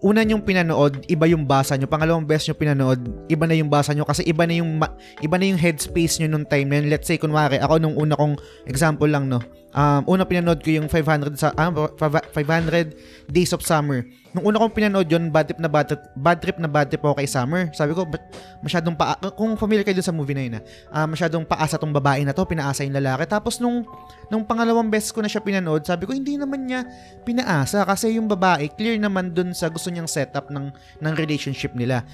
[0.02, 1.90] una yung pinanood, iba yung basa nyo.
[1.90, 4.78] Pangalawang best nyo pinanood, iba na yung basa nyo kasi iba na yung
[5.22, 6.86] iba na yung headspace nyo nung time na.
[6.86, 8.38] Let's say, kunwari, ako nung una kong
[8.70, 9.42] example lang, no.
[9.78, 14.06] Um, una pinanood ko yung 500 sa ah, 500 Days of Summer.
[14.38, 17.02] Nung una kong pinanood yun, bad trip na bad trip, bad trip na bad trip
[17.02, 17.74] ako kay Summer.
[17.74, 18.22] Sabi ko, ba't
[18.62, 20.62] masyadong pa kung familiar kayo dun sa movie na yun,
[20.94, 23.26] ah, masyadong paasa tong babae na to, pinaasa yung lalaki.
[23.26, 23.82] Tapos nung
[24.30, 26.86] nung pangalawang beses ko na siya pinanood, sabi ko hindi naman niya
[27.26, 30.70] pinaasa kasi yung babae clear naman dun sa gusto niyang setup ng
[31.02, 32.06] ng relationship nila.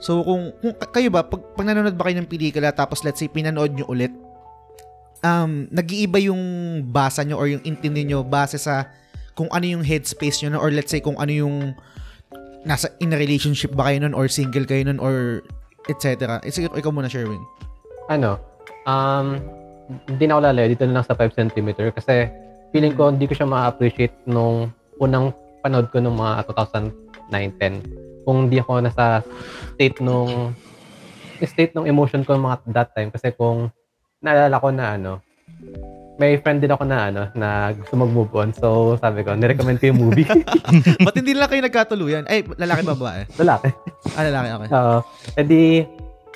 [0.00, 3.28] So kung, kung kayo ba pag, pag nanonood ba kayo ng pelikula tapos let's say
[3.28, 4.16] pinanood niyo ulit
[5.24, 6.40] um nag-iiba yung
[6.92, 8.92] basa nyo or yung intindi nyo base sa
[9.36, 10.60] kung ano yung headspace nyo no?
[10.64, 11.76] or let's say kung ano yung
[12.66, 15.44] nasa in a relationship ba kayo nun or single kayo nun or
[15.86, 16.42] etc.
[16.42, 17.38] Eh, sige, ikaw muna, Sherwin.
[18.10, 18.42] Ano,
[18.90, 19.38] um,
[20.10, 22.26] hindi na ako lalayo dito na lang sa 5 cm kasi
[22.74, 25.30] feeling ko hindi ko siya ma-appreciate nung unang
[25.62, 26.50] panood ko nung mga
[27.30, 29.22] 2009-10 kung hindi ako nasa
[29.78, 30.54] state nung
[31.38, 33.70] state ng emotion ko mga that time kasi kung
[34.18, 35.12] naalala ko na ano
[36.16, 38.50] may friend din ako na ano, na gusto mag-move on.
[38.56, 40.24] So, sabi ko, nirecommend ko yung movie.
[41.06, 42.24] Ba't hindi lang kayo nagkatuluyan?
[42.24, 43.20] Ay, lalaki ba babae?
[43.36, 43.68] Lalaki.
[44.16, 44.68] Ah, lalaki, okay.
[44.72, 44.96] Oo.
[45.36, 45.62] edi,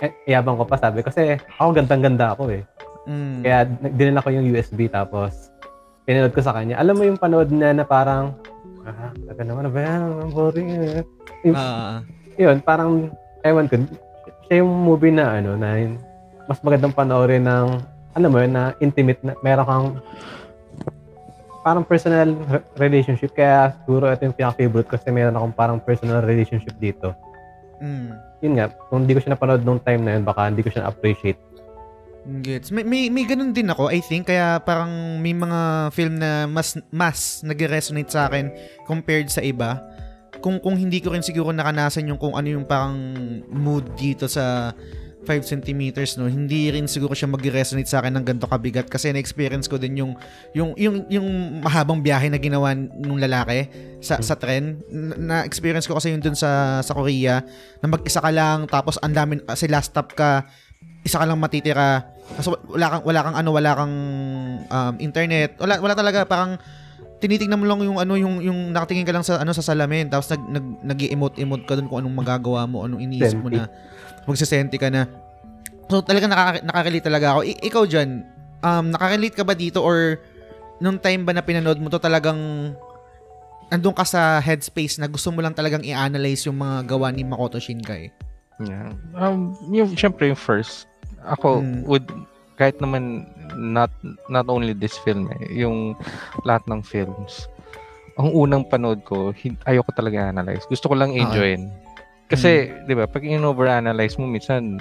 [0.04, 2.62] eh, yabang ko pa sabi kasi ako gandang-ganda ako eh.
[3.08, 3.40] Mm.
[3.40, 3.58] Kaya
[3.96, 5.48] dinala ko yung USB tapos
[6.04, 6.76] pinanood ko sa kanya.
[6.76, 8.36] Alam mo yung panood na na parang
[8.84, 10.00] ah, taga naman na ba yan?
[10.28, 11.00] Ang boring eh.
[11.48, 12.04] Yung- Ah,
[12.40, 13.12] Yun, parang
[13.44, 13.76] ewan ko.
[14.48, 15.76] Siya yung movie na ano na
[16.48, 17.68] mas magandang panoorin ng
[18.14, 19.86] alam mo yun, na intimate na meron kang
[21.60, 26.72] parang personal re- relationship kaya siguro ito yung pinaka-favorite kasi meron akong parang personal relationship
[26.80, 27.12] dito.
[27.78, 28.10] mm.
[28.40, 30.88] Yun nga, kung hindi ko siya napanood nung time na yun, baka hindi ko siya
[30.88, 31.36] na-appreciate.
[32.20, 32.68] Gets.
[32.68, 34.28] May, may, may ganun din ako, I think.
[34.28, 38.52] Kaya parang may mga film na mas, mas nag-resonate sa akin
[38.84, 39.80] compared sa iba.
[40.40, 42.96] Kung, kung hindi ko rin siguro nakanasan yung kung ano yung parang
[43.48, 44.72] mood dito sa
[45.20, 49.68] 5 centimeters, no, hindi rin siguro siya mag-resonate sa akin ng ganito kabigat kasi na-experience
[49.68, 50.12] ko din yung
[50.56, 51.28] yung yung yung
[51.60, 53.68] mahabang biyahe na ginawa nung lalaki
[54.00, 54.80] sa sa tren.
[54.88, 57.44] Na- Na-experience ko kasi yun dun sa sa Korea
[57.84, 60.48] na mag-isa ka lang tapos ang dami sa last stop ka
[61.04, 62.16] isa ka lang matitira.
[62.36, 63.94] Kasi wala kang wala kang ano wala kang
[64.68, 65.60] um, internet.
[65.60, 66.56] Wala wala talaga parang
[67.20, 70.32] tinitingnan mo lang yung ano yung yung nakatingin ka lang sa ano sa salamin tapos
[70.32, 73.68] nag nag nag-emote emote ka dun kung anong magagawa mo anong iniisip mo na
[74.24, 75.06] magsisenti ka na
[75.86, 78.08] so talaga nakaka- nakarelate talaga ako I- ikaw diyan
[78.60, 80.20] um nakarelate ka ba dito or
[80.78, 82.72] nung time ba na pinanood mo to talagang
[83.68, 87.56] andun ka sa headspace na gusto mo lang talagang i-analyze yung mga gawa ni Makoto
[87.56, 88.10] Shinkai
[88.60, 88.92] Yeah.
[89.16, 90.84] Um, yung, syempre yung first,
[91.24, 91.80] ako Mm.
[91.88, 92.04] would,
[92.60, 93.24] kahit naman
[93.56, 93.88] not
[94.28, 95.96] not only this film eh, yung
[96.44, 97.48] lahat ng films.
[98.20, 100.68] Ang unang panood ko, hin- ayoko talaga analyze.
[100.68, 101.72] Gusto ko lang enjoyin.
[102.30, 102.50] Kasi,
[102.86, 104.78] di ba, pag in-overanalyze mo, minsan,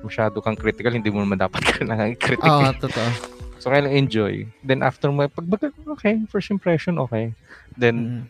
[0.00, 2.70] masyado kang critical, hindi mo naman dapat ka nang critical.
[2.70, 3.10] ah totoo
[3.58, 4.46] So, kaya lang enjoy.
[4.62, 5.46] Then, after mo, pag,
[5.94, 7.30] okay, first impression, okay.
[7.74, 8.26] Then,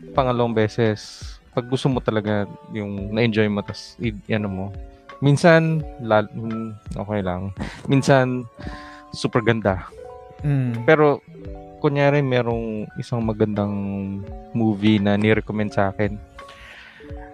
[0.00, 0.12] Mm.
[0.12, 1.20] pangalawang beses,
[1.52, 4.64] pag gusto mo talaga yung na-enjoy mo, tas i- ano mo,
[5.20, 7.52] minsan, lal, hmm, okay lang.
[7.84, 8.48] Minsan,
[9.12, 9.88] super ganda.
[10.40, 10.84] Mm.
[10.84, 11.20] Pero,
[11.80, 13.72] kunyari, merong isang magandang
[14.52, 16.16] movie na ni-recommend sa akin.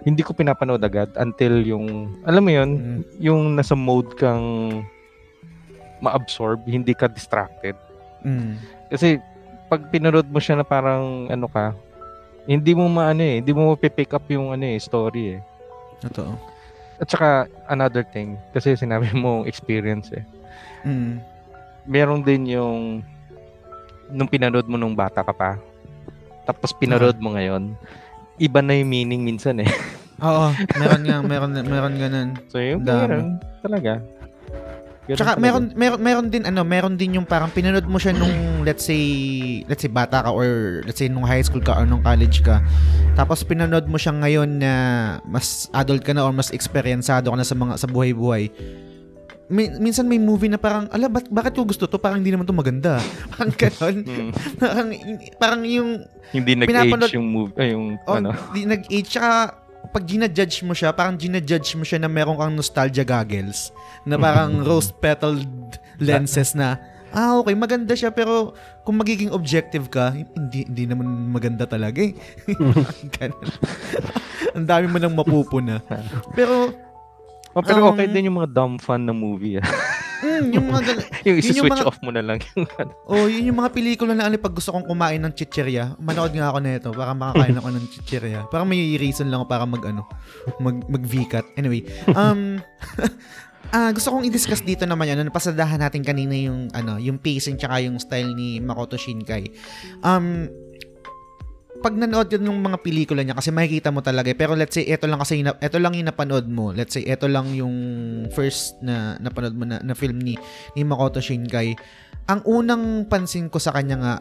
[0.01, 3.01] Hindi ko pinapanood agad until yung, alam mo yun, Mm.
[3.21, 4.81] yung nasa mode kang
[6.01, 7.77] ma-absorb, hindi ka distracted.
[8.25, 8.57] Mm.
[8.89, 9.21] Kasi
[9.69, 11.77] pag pinanood mo siya na parang ano ka,
[12.49, 15.41] hindi mo maano eh, hindi mo mapipick up yung ano eh, story eh.
[16.01, 16.33] Totoo.
[16.97, 17.29] At saka
[17.69, 20.25] another thing, kasi sinabi mo experience eh.
[20.81, 21.21] Mm.
[21.85, 23.05] Meron din yung
[24.09, 25.61] nung pinanood mo nung bata ka pa,
[26.43, 27.77] tapos pinanood mo ngayon,
[28.41, 29.69] iba na yung meaning minsan eh.
[30.25, 32.29] Oo, meron nga, meron, meron ganun.
[32.49, 33.01] So yung Dami.
[33.05, 33.25] meron
[33.61, 33.93] talaga.
[35.01, 35.41] Ganun Tsaka talaga.
[35.41, 39.01] meron, meron, meron din, ano, meron din yung parang pinanood mo siya nung, let's say,
[39.65, 42.61] let's say bata ka or let's say nung high school ka or nung college ka.
[43.17, 44.73] Tapos pinanood mo siya ngayon na
[45.25, 48.53] mas adult ka na or mas eksperyensado ka na sa mga sa buhay-buhay.
[49.51, 51.99] Min- minsan may movie na parang, ala, bak- bakit ko gusto to?
[51.99, 52.97] Parang hindi naman to maganda.
[53.35, 53.95] Parang ganon.
[54.01, 54.29] Hmm.
[54.55, 54.87] parang,
[55.35, 55.89] parang yung
[56.31, 58.31] hindi Pinapanood- nag-age yung movie, ay, yung Oh, ano.
[58.49, 59.11] di nag-age.
[59.11, 59.59] Tsaka,
[59.91, 63.69] pag ginajudge mo siya, parang ginajudge mo siya na meron kang nostalgia goggles.
[64.01, 65.43] Na parang rose-petaled
[65.99, 66.79] lenses na,
[67.11, 72.15] ah, okay, maganda siya, pero kung magiging objective ka, hindi, hindi naman maganda talaga eh.
[74.51, 75.83] Ang dami mo nang mapupuna.
[76.31, 76.71] Pero,
[77.51, 79.65] Oh, pero Um, okay din yung mga dumb fun na movie ah.
[80.21, 81.03] mm, yung mga ganun.
[81.05, 82.91] yung Yun yung isi-switch mga- off mo na lang yung ano.
[83.05, 86.47] Oh, yun yung mga pelikula na ano, pag gusto kong kumain ng chichirya, manood nga
[86.47, 88.39] ako nito para makakain ako ng chichirya.
[88.51, 90.07] Parang may reason lang ako para mag ano,
[90.57, 91.55] mag mag VCAT.
[91.55, 92.57] Anyway, um
[93.71, 95.23] Ah, gusto kong i-discuss dito naman yan.
[95.23, 99.47] Ano, pasadahan natin kanina yung ano, yung pacing tsaka yung style ni Makoto Shinkai.
[100.03, 100.51] Um
[101.81, 104.37] pag nanood yun ng mga pelikula niya kasi makikita mo talaga eh.
[104.37, 106.69] pero let's say ito lang kasi ito lang yung napanood mo.
[106.69, 107.75] Let's say ito lang yung
[108.31, 110.37] first na napanood mo na, na film ni
[110.77, 111.73] ni Makoto Shinkai.
[112.29, 114.13] Ang unang pansin ko sa kanya nga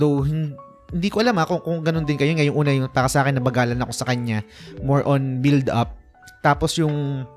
[0.00, 0.56] though hin-
[0.94, 2.32] hindi ko alam ha, kung, kung ganun din kayo.
[2.32, 4.40] Nga yung una yung para sa akin nabagalan ako sa kanya.
[4.80, 5.92] More on build up.
[6.40, 7.28] Tapos yung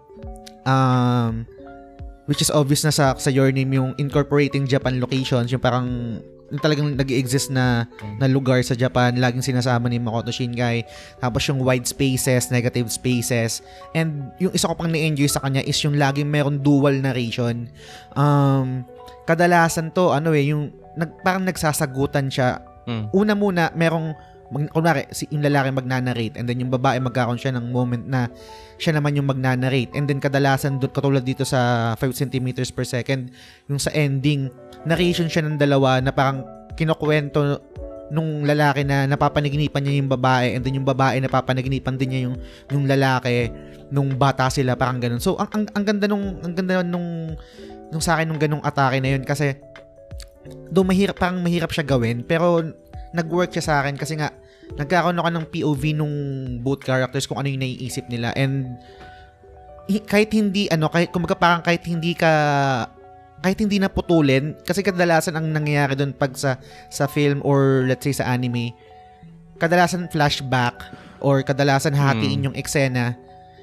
[0.63, 1.33] um
[2.27, 6.19] which is obvious na sa sa your name yung incorporating Japan locations yung parang
[6.63, 7.85] talagang nag-exist na
[8.17, 9.19] na lugar sa Japan.
[9.19, 10.87] Laging sinasama ni Makoto Shinkai.
[11.19, 13.59] Tapos yung wide spaces negative spaces.
[13.91, 17.67] And yung isa ko pang na-enjoy sa kanya is yung laging meron dual narration.
[18.15, 18.87] Um
[19.27, 22.63] kadalasan to ano eh yung nag, parang nagsasagutan siya.
[22.87, 23.11] Mm.
[23.11, 24.15] una muna merong
[24.53, 28.31] mag, kunwari, si, yung lalaki magnanarrate and then yung babae magkakaroon siya ng moment na
[28.79, 33.31] siya naman yung magnanarrate and then kadalasan doon katulad dito sa 5 centimeters per second
[33.67, 34.47] yung sa ending
[34.87, 36.47] narration siya ng dalawa na parang
[36.79, 37.59] kinukwento
[38.07, 42.35] nung lalaki na napapanaginipan niya yung babae and then yung babae napapanaginipan din niya yung
[42.71, 43.51] yung lalaki
[43.91, 45.19] nung bata sila parang ganun.
[45.19, 47.35] So ang ang, ang ganda nung ang ganda nung
[47.91, 49.59] nung sa akin nung ganung atake na yun kasi
[50.71, 52.63] do mahirap parang mahirap siya gawin pero
[53.15, 54.31] nag-work siya sa akin kasi nga
[54.75, 56.15] nagkakaroon ako ng POV nung
[56.59, 58.35] both characters kung ano yung naiisip nila.
[58.35, 58.75] And
[59.87, 62.31] hi- kahit hindi ano kahit kumbaga parang kahit hindi ka
[63.37, 66.57] kahit hindi na putulin kasi kadalasan ang nangyayari doon pag sa
[66.89, 68.73] sa film or let's say sa anime
[69.61, 70.73] kadalasan flashback
[71.21, 73.13] or kadalasan hatiin yung eksena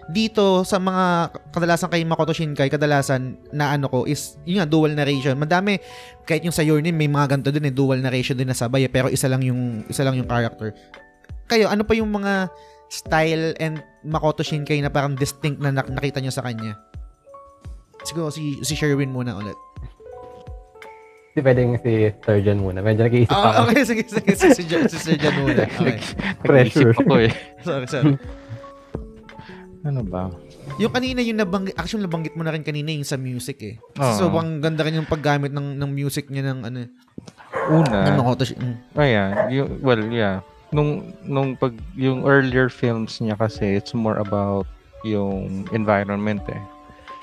[0.07, 1.05] dito sa mga
[1.49, 5.81] kadalasan kay Makoto Shinkai kadalasan na ano ko is yun nga dual narration madami
[6.23, 8.85] kahit yung sa Your Name may mga ganito din eh dual narration din na sabay
[8.85, 10.77] eh, pero isa lang yung isa lang yung character
[11.45, 12.53] kayo ano pa yung mga
[12.87, 16.77] style and Makoto Shinkai na parang distinct na nak- nakita nyo sa kanya
[18.03, 19.57] siguro si si Sherwin muna ulit
[21.31, 21.93] Hindi pwedeng si
[22.23, 22.79] Surgeon muna.
[22.79, 23.67] Medyo nag-iisip Ah, ako.
[23.67, 25.99] okay sige sige si, si, si, si Jan muna okay
[26.39, 26.95] Pressure.
[26.95, 27.35] Ako eh.
[27.67, 28.15] sorry sorry
[29.85, 30.33] Ano ba?
[30.81, 33.77] Yung kanina yung nabanggit, actually nabanggit mo na rin kanina yung sa music eh.
[34.01, 34.17] Oo.
[34.17, 36.79] So, ang ganda rin yung paggamit ng ng music niya ng ano,
[37.71, 38.77] Una, ng Makoto mm.
[38.99, 40.45] Ayan, yung, well, yeah.
[40.75, 44.67] Nung, nung pag, yung earlier films niya kasi, it's more about
[45.07, 46.63] yung environment eh.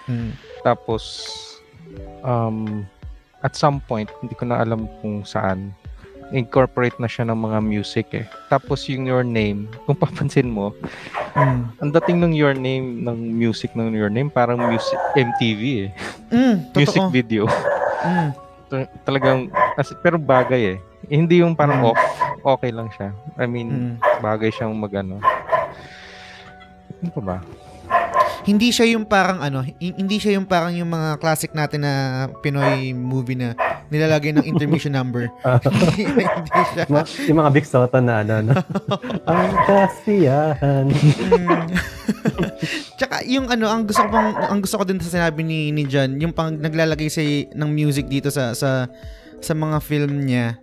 [0.09, 0.31] Mm.
[0.63, 1.03] Tapos,
[2.23, 2.85] um,
[3.41, 5.73] at some point, hindi ko na alam kung saan,
[6.31, 8.25] incorporate na siya ng mga music eh.
[8.47, 10.71] Tapos yung Your Name, kung papansin mo,
[11.31, 11.63] Mm.
[11.79, 15.89] ang dating ng Your Name, ng music ng Your Name, parang music, MTV eh.
[16.27, 17.07] Mm, Music totoo.
[17.07, 17.43] video.
[18.01, 18.29] Mm.
[18.67, 20.77] Ta- Talagang, as, pero bagay eh.
[21.07, 21.87] Hindi yung parang Mm.
[21.87, 22.01] off,
[22.51, 23.15] okay lang siya.
[23.35, 23.95] I mean, Mm.
[24.19, 25.23] bagay siyang magano.
[26.93, 27.37] Ano pa ba?
[28.41, 31.93] Hindi siya yung parang ano, hi- hindi siya yung parang yung mga classic natin na
[32.41, 33.53] Pinoy movie na
[33.91, 35.29] nilalagay ng intermission number.
[35.97, 36.83] hindi, hindi siya.
[37.29, 38.53] Yung mga Big Soto na ano, no?
[39.29, 40.85] Ang kasiyahan.
[40.89, 41.67] Mm.
[42.97, 45.89] Tsaka yung ano, ang gusto ko pang, ang gusto ko din sa sinabi ni ni
[45.89, 48.85] John, yung pang naglalagay sa ng music dito sa sa
[49.41, 50.61] sa mga film niya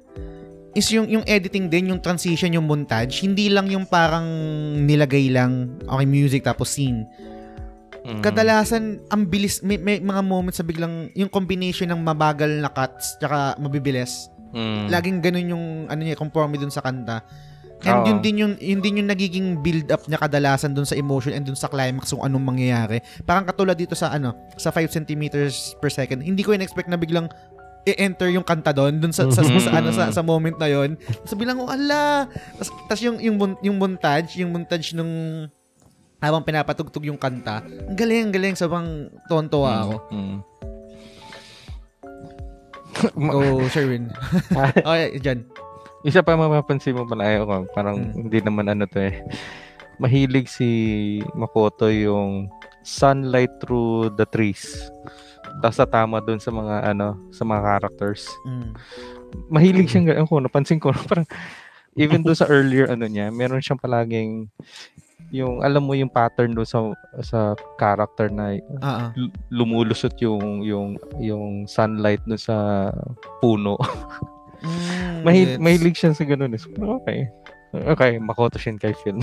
[0.78, 4.26] is yung yung editing din, yung transition, yung montage, hindi lang yung parang
[4.86, 7.02] nilagay lang okay music tapos scene.
[8.08, 8.24] Mm.
[8.24, 13.20] Kadalasan ang bilis may, may mga moments sa biglang yung combination ng mabagal na cuts
[13.20, 14.32] tsaka mabibilis.
[14.56, 14.88] Mm.
[14.88, 17.20] Laging ganun yung ano niya conforme dun sa kanta.
[17.84, 18.06] And Oo.
[18.10, 21.46] yun din yung yun din yung nagiging build up niya kadalasan dun sa emotion and
[21.46, 23.04] dun sa climax kung anong mangyayari.
[23.22, 26.24] Parang katulad dito sa ano, sa 5 centimeters per second.
[26.24, 27.28] Hindi ko in-expect na biglang
[27.86, 30.98] i-enter yung kanta doon dun sa, sa, sa, sa, ano sa, sa moment na yon.
[30.98, 32.26] Tapos bilang oh ala.
[32.58, 35.46] Tapos, tapos yung yung yung montage, yung montage nung
[36.18, 37.62] habang pinapatugtog yung kanta.
[37.62, 38.54] Ang galing, ang galing.
[38.58, 39.94] Sobrang tontuwa ako.
[40.10, 40.38] Mm.
[43.30, 44.10] Go, Sherwin.
[44.88, 45.46] okay, John.
[46.02, 48.26] Isa pa mapapansin mo pala, ayaw ko, parang Mm.
[48.26, 49.18] hindi naman ano to eh.
[49.98, 50.68] Mahilig si
[51.34, 52.46] Makoto yung
[52.86, 54.90] sunlight through the trees.
[55.58, 58.30] Tapos tama dun sa mga ano, sa mga characters.
[58.46, 58.70] Mm.
[59.50, 61.26] Mahilig siyang gano'n ko, napansin ko, parang
[61.98, 64.46] even doon sa earlier ano niya, meron siyang palaging
[65.28, 66.78] yung alam mo yung pattern doon sa
[67.20, 67.38] sa
[67.76, 68.56] character na
[69.12, 72.88] l- lumulusot yung yung yung sunlight doon sa
[73.38, 73.76] puno.
[74.58, 75.60] Mm, Mahil, gets.
[75.62, 76.50] mahilig siya sa ganun.
[76.50, 76.58] eh.
[76.58, 76.68] So,
[76.98, 77.30] okay.
[77.70, 79.22] Okay, Makoto Shinkai film.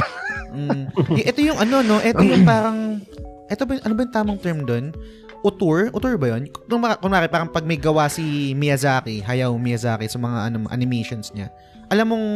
[0.56, 0.88] Mm.
[1.20, 2.00] Ito yung ano, no?
[2.00, 3.04] Ito yung parang...
[3.52, 4.96] Ito ba, ano ba yung tamang term doon?
[5.44, 5.92] Utur?
[5.92, 6.48] Utur ba yun?
[6.66, 11.36] Kung maka- kunwari, parang pag may gawa si Miyazaki, Hayao Miyazaki sa mga ano, animations
[11.36, 11.52] niya,
[11.92, 12.28] alam mong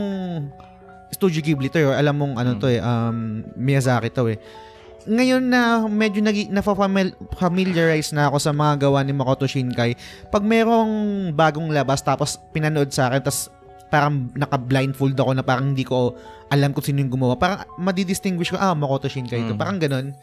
[1.10, 4.38] Studio Ghibli to eh, alam mong ano to eh, um, Miyazaki to eh.
[5.10, 9.96] Ngayon na medyo nagi, na-familiarize na ako sa mga gawa ni Makoto Shinkai,
[10.30, 10.92] pag merong
[11.34, 13.50] bagong labas tapos pinanood sa akin, tapos
[13.90, 16.14] parang naka-blindfold ako na parang hindi ko
[16.54, 17.40] alam kung sino yung gumawa.
[17.40, 19.58] Parang madidistinguish ko, ah, Makoto Shinkai ito.
[19.58, 19.60] Mm.
[19.60, 20.14] Parang ganun.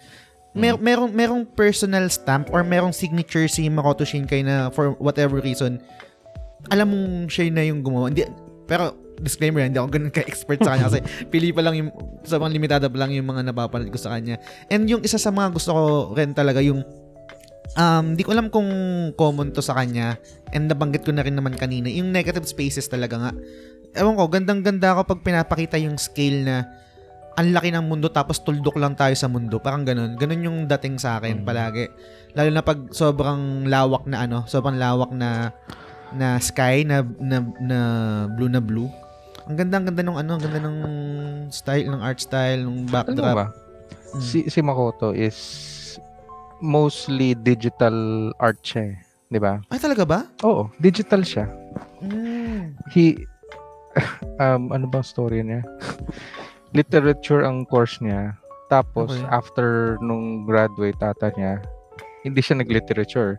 [0.57, 5.82] Mer merong, merong personal stamp or merong signature si Makoto Shinkai na for whatever reason,
[6.70, 8.09] alam mong siya na yung gumawa.
[8.09, 8.24] Hindi,
[8.66, 11.00] pero disclaimer, hindi ako ganun ka-expert sa kanya kasi
[11.32, 11.88] pili pa lang yung,
[12.22, 14.36] sobrang limitada pa lang yung mga napapanood ko sa kanya.
[14.68, 16.84] And yung isa sa mga gusto ko rin talaga yung
[17.76, 18.68] um, di ko alam kung
[19.16, 20.20] common to sa kanya
[20.52, 23.32] and nabanggit ko na rin naman kanina, yung negative spaces talaga nga.
[23.96, 26.56] Ewan ko, gandang-ganda ako pag pinapakita yung scale na
[27.36, 29.60] ang laki ng mundo tapos tuldok lang tayo sa mundo.
[29.60, 30.16] Parang ganun.
[30.16, 31.44] Ganun yung dating sa akin Mm.
[31.44, 31.84] palagi.
[32.32, 35.52] Lalo na pag sobrang lawak na ano, sobrang lawak na
[36.14, 37.78] na sky na na, na
[38.30, 38.90] blue na blue.
[39.46, 40.78] Ang ganda, ang ganda nung ano, ang ganda ng
[41.54, 43.34] style, ng art style, ng mo backdrop.
[43.34, 43.46] ba?
[44.14, 44.22] Mm.
[44.22, 45.38] Si, si Makoto is
[46.59, 48.96] mostly digital art siya eh.
[49.30, 49.62] Di ba?
[49.70, 50.20] Ay, talaga ba?
[50.42, 51.46] Oo, digital siya.
[52.02, 52.74] Mm.
[52.90, 53.22] He,
[54.42, 55.62] um, ano ba ang story niya?
[56.76, 58.34] Literature ang course niya.
[58.66, 59.30] Tapos, Okay.
[59.30, 61.62] after nung graduate ata niya,
[62.26, 63.38] hindi siya nag-literature.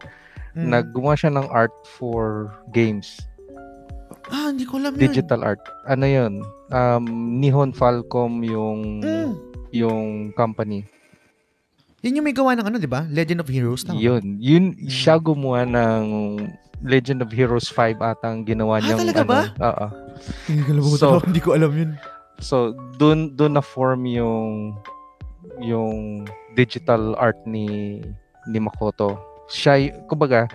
[0.55, 0.69] Mm.
[0.69, 3.19] Naggumawa siya ng art for games.
[4.27, 5.01] Ah, hindi ko alam yun.
[5.01, 5.59] Digital art.
[5.85, 6.43] Ano yun?
[6.69, 7.03] Um,
[7.39, 9.31] Nihon Falcom yung Mm.
[9.71, 10.01] yung
[10.33, 10.83] company.
[12.01, 13.03] Yun yung may gawa ng ano, di ba?
[13.07, 13.83] Legend of Heroes.
[13.83, 13.99] Tama?
[13.99, 14.37] Yun.
[14.37, 14.87] Yun, Mm.
[14.87, 16.03] siya gumawa ng
[16.79, 19.27] Legend of Heroes 5 ata ang ginawa Ah, niyang talaga ano.
[19.27, 19.41] ba?
[19.59, 19.85] Oo.
[20.69, 20.83] Alam.
[20.93, 21.91] So- hindi ko alam yun.
[22.37, 24.77] So, dun, dun na form yung
[25.57, 26.21] yung
[26.53, 27.97] digital art ni
[28.45, 29.17] ni Makoto.
[29.47, 30.47] Siya, kumbaga,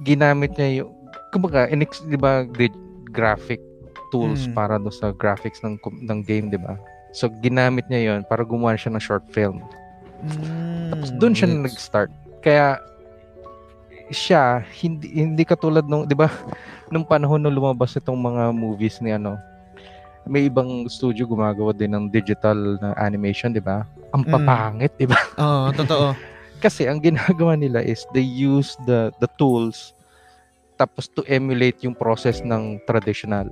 [0.00, 0.92] ginamit niya yung,
[1.28, 2.72] kumbaga, inex, di ba, di,
[3.08, 3.60] graphic
[4.08, 4.54] tools Mm.
[4.54, 6.76] para do sa graphics ng ng game, di ba?
[7.12, 9.60] So, ginamit niya yon para gumawa siya ng short film.
[10.20, 11.60] Mm, Tapos doon siya gets.
[11.62, 12.10] nag-start.
[12.40, 12.80] Kaya
[14.08, 16.32] siya hindi hindi katulad nung 'di ba
[16.92, 19.36] nung panahon nung lumabas itong mga movies ni ano
[20.24, 23.84] may ibang studio gumagawa din ng digital na animation, 'di ba?
[24.12, 24.32] Ang Mm.
[24.32, 25.20] papangit, 'di ba?
[25.36, 26.08] Oo, totoo.
[26.58, 29.94] Kasi ang ginagawa nila is they use the the tools
[30.78, 33.50] tapos to emulate yung process ng traditional.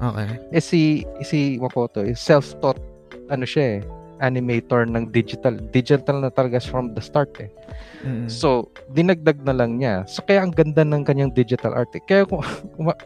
[0.00, 0.28] Okay.
[0.50, 2.80] Eh si si Makoto is self-taught
[3.28, 3.80] ano siya eh,
[4.20, 5.56] animator ng digital.
[5.72, 7.50] Digital na talaga from the start eh.
[8.04, 8.28] Mm.
[8.28, 10.04] So, dinagdag na lang niya.
[10.04, 11.90] So, kaya ang ganda ng kanyang digital art.
[11.96, 12.02] eh.
[12.04, 12.44] Kaya kung,
[12.76, 13.00] kung ma-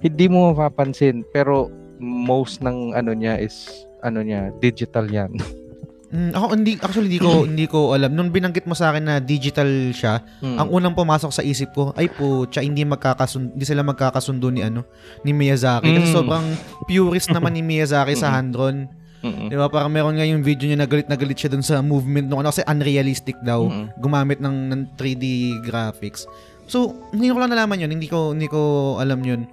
[0.00, 1.68] hindi mo mapapansin, pero
[2.00, 5.34] most ng ano niya is ano niya, digital yan.
[6.08, 8.16] Mm, ako hindi actually hindi ko hindi ko alam.
[8.16, 10.56] Nung binanggit mo sa akin na digital siya, Mm.
[10.56, 14.64] ang unang pumasok sa isip ko, ay po, tsa, hindi magkakasundo, hindi sila magkakasundo ni
[14.64, 14.88] ano,
[15.20, 15.88] ni Miyazaki.
[15.90, 16.16] Kasi Mm.
[16.16, 16.46] sobrang
[16.84, 18.34] purist naman ni Miyazaki sa Mm.
[18.34, 18.78] hand-drawn.
[19.18, 19.50] Mm-mm.
[19.50, 19.66] Di ba?
[19.66, 22.38] Parang meron nga yung video niya na galit na galit siya dun sa movement nung
[22.38, 23.66] ano kasi unrealistic daw.
[23.66, 23.90] Mm-mm.
[23.98, 25.24] Gumamit ng, ng 3D
[25.60, 26.22] graphics.
[26.64, 27.90] So, hindi ko lang nalaman yun.
[27.90, 28.60] Hindi ko, hindi ko
[28.96, 29.44] alam yun.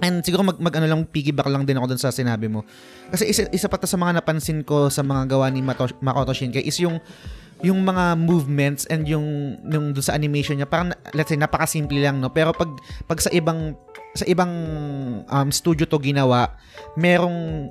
[0.00, 2.64] And siguro mag, mag ano lang, piggyback lang din ako dun sa sinabi mo.
[3.12, 6.64] Kasi isa, isa pa sa mga napansin ko sa mga gawa ni Mato, Makoto Shinkai
[6.64, 6.98] is yung
[7.60, 12.16] yung mga movements and yung yung dun sa animation niya parang let's say napakasimple lang
[12.16, 12.72] no pero pag
[13.04, 13.76] pag sa ibang
[14.16, 14.48] sa ibang
[15.28, 16.56] um, studio to ginawa
[16.96, 17.68] merong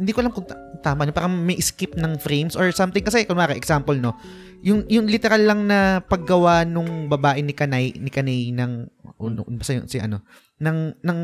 [0.00, 3.24] hindi ko alam kung ta- tama no parang may skip ng frames or something kasi
[3.24, 4.16] kunwari example no
[4.62, 8.72] yung yung literal lang na paggawa nung babae ni Kanay ni Kanay ng
[9.18, 10.22] ano basta yun, si ano
[10.58, 11.20] ng ng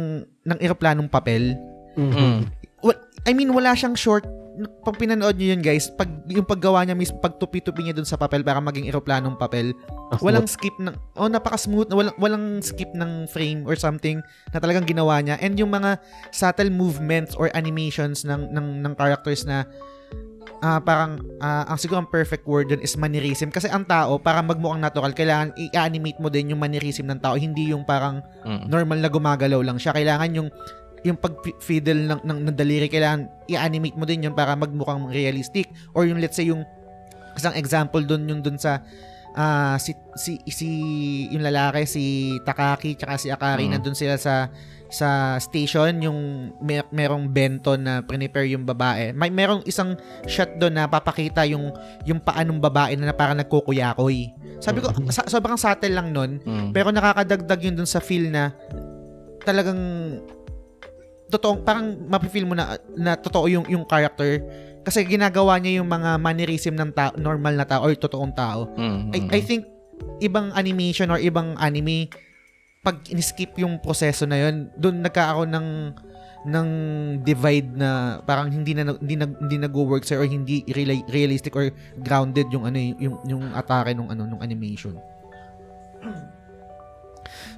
[0.46, 1.54] ng eroplanong papel
[1.98, 2.46] Mm.
[2.78, 4.22] Wa- I mean, wala siyang short.
[4.58, 8.42] Pag pinanood nyo yun, guys, pag, yung paggawa niya, mis, pagtupi-tupi niya dun sa papel
[8.42, 9.70] para maging eroplanong papel,
[10.18, 14.18] walang skip ng, oh, napaka-smooth, walang, walang skip ng frame or something
[14.50, 15.38] na talagang ginawa niya.
[15.38, 16.02] And yung mga
[16.34, 19.62] subtle movements or animations ng, ng, ng characters na
[20.58, 24.42] ah parang ah, ang siguro ang perfect word dun is mannerism kasi ang tao para
[24.42, 28.66] magmukhang natural kailangan i-animate mo din yung mannerism ng tao hindi yung parang Mm.
[28.66, 29.92] normal na gumagalaw lang siya.
[29.92, 30.48] Kailangan yung
[31.04, 35.70] yung pag-fiddle ng, ng, ng daliri, kailangan i-animate mo din yun para magmukhang realistic.
[35.92, 36.62] Or yung let's say yung
[37.34, 38.82] isang example doon yung doon sa
[39.38, 40.68] ah, si, si, si
[41.30, 42.02] yung lalaki, si
[42.42, 43.78] Takaki tsaka si Akari, Mm.
[43.78, 44.50] nandun sila sa
[44.88, 46.18] sa station yung
[46.64, 49.12] may, merong bento na prepare yung babae.
[49.12, 49.92] May merong isang
[50.24, 51.68] shot doon na papakita yung
[52.08, 54.32] yung paa ng babae na, parang nagkukuyakoy.
[54.58, 55.12] Sabi ko, Mm.
[55.12, 56.40] sa, sobrang subtle lang nun.
[56.42, 56.72] Mm.
[56.72, 58.50] Pero nakakadagdag yun dun sa feel na
[59.44, 59.78] talagang
[61.28, 64.40] totoo parang mapi-feel mo na na totoo yung yung character
[64.88, 68.72] kasi ginagawa niya yung mga mannerism ng tao, normal na tao or totoong tao.
[68.72, 69.12] Mm.
[69.12, 69.68] I, I think
[70.24, 72.08] ibang animation or ibang anime
[72.80, 75.68] pag in-skip yung proseso na yun, doon nagkakaroon ng
[76.48, 76.68] ng
[77.20, 81.68] divide na parang hindi na hindi na, hindi nag-work sir or hindi reali- realistic or
[82.00, 84.96] grounded yung ano yung yung atake nung ano nung animation.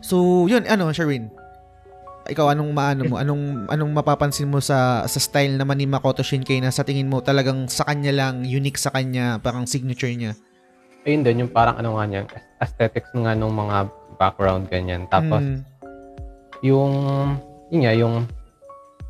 [0.01, 1.31] So, yun ano, Sherwin.
[2.31, 3.15] Ikaw anong maano mo?
[3.19, 7.19] Anong anong mapapansin mo sa sa style naman ni Makoto Shinkai na sa tingin mo
[7.19, 10.39] talagang sa kanya lang unique sa kanya, parang signature niya?
[11.03, 12.21] Ayun din, yung parang ano nga niya,
[12.61, 13.89] aesthetics nga nung mga
[14.21, 15.09] background ganyan.
[15.09, 15.59] Tapos, Mm,
[16.61, 16.93] yung,
[17.73, 18.15] yun nga, yung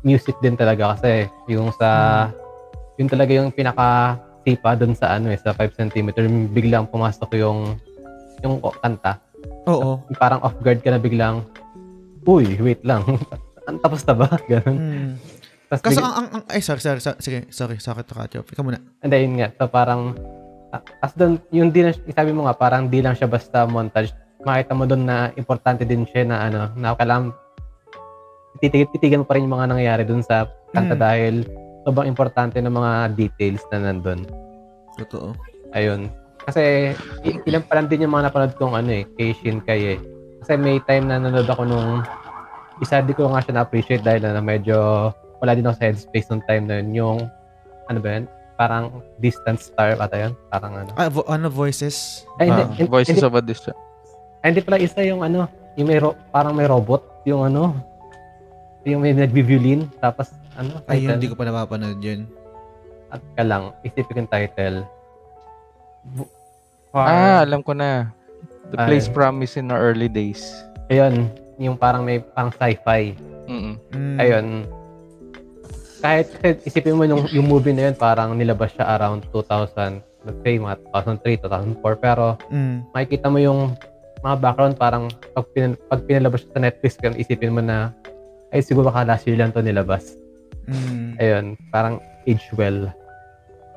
[0.01, 2.31] music din talaga kasi yung sa,
[2.95, 4.15] yun talaga yung pinaka
[4.47, 6.15] sipa dun sa ano eh, sa 5 cm,
[6.55, 7.75] biglang pumasok yung,
[8.39, 9.19] yung kanta.
[9.67, 9.99] oo.
[10.15, 11.43] Parang off guard ka na biglang,
[12.23, 13.01] uy, wait lang.
[13.67, 14.27] Ang tapos na ba?
[14.51, 14.77] Ganun.
[14.77, 15.11] Mm.
[15.67, 18.27] Tapos Kaso bigla- ang, ang, ang ay sorry, sorry, sorry, sige, sorry, sorry to cut
[18.33, 18.49] you off.
[18.49, 18.83] Ikaw muna.
[18.99, 20.19] And then, yun nga, so parang,
[20.69, 24.11] ah, as doon, yung di na, sabi mo nga, parang di lang siya basta montage.
[24.41, 27.31] Makita mo doon na importante din siya na ano, na kailangan
[28.59, 31.01] titig titigan mo pa rin yung mga nangyayari dun sa kanta Mm.
[31.01, 31.35] dahil
[31.81, 34.27] sobrang importante ng mga details na nandun.
[34.97, 35.31] Totoo.
[35.71, 36.11] Ayun.
[36.41, 36.91] Kasi
[37.47, 39.99] ilan pa lang din yung mga napanood kong ano eh, kay Shinkai eh.
[40.41, 42.01] Kasi may time na nanood ako nung
[42.81, 44.73] isa di ko nga siya na-appreciate dahil na medyo
[45.37, 46.89] wala din ako sa headspace nung time na yun.
[46.95, 47.17] Yung,
[47.85, 48.25] ano ba yun?
[48.55, 48.83] Parang
[49.17, 50.33] distant star ata yun.
[50.49, 50.89] Parang ano.
[50.93, 52.25] Ah, vo- ano, voices?
[52.37, 53.77] Ay, hindi, Ah, hindi, Voices hindi, of a Distant.
[54.41, 57.73] ay, hindi pala isa yung ano, yung may ro- parang may robot, yung ano,
[58.83, 61.13] yung may nagbi-violin, tapos ano, Ay, title?
[61.15, 62.25] hindi ko pa napapanood yun.
[63.07, 64.77] At ka lang, isipin yung title.
[66.03, 66.33] Bu-
[66.91, 68.09] Ah, alam ko na.
[68.71, 68.87] The Ay.
[68.87, 70.41] Place Promise in our early days.
[70.87, 71.27] Ayun,
[71.59, 73.15] yung parang may parang sci-fi.
[73.47, 73.75] Mm-mm.
[73.91, 74.17] Mm.
[74.17, 74.47] Ayun.
[76.01, 80.39] Kahit kahit isipin mo yung, yung movie na yun, parang nilabas siya around 2000, let's
[80.41, 81.99] say mga 2003, 2004.
[81.99, 82.89] Pero Mm.
[82.91, 83.75] makikita mo yung
[84.21, 87.91] mga background parang pag, pin, pag pinalabas siya sa Netflix, kung isipin mo na
[88.51, 90.15] ay siguro baka last year lang to nilabas.
[90.65, 91.19] Mm.
[91.19, 92.89] Ayun, parang age well.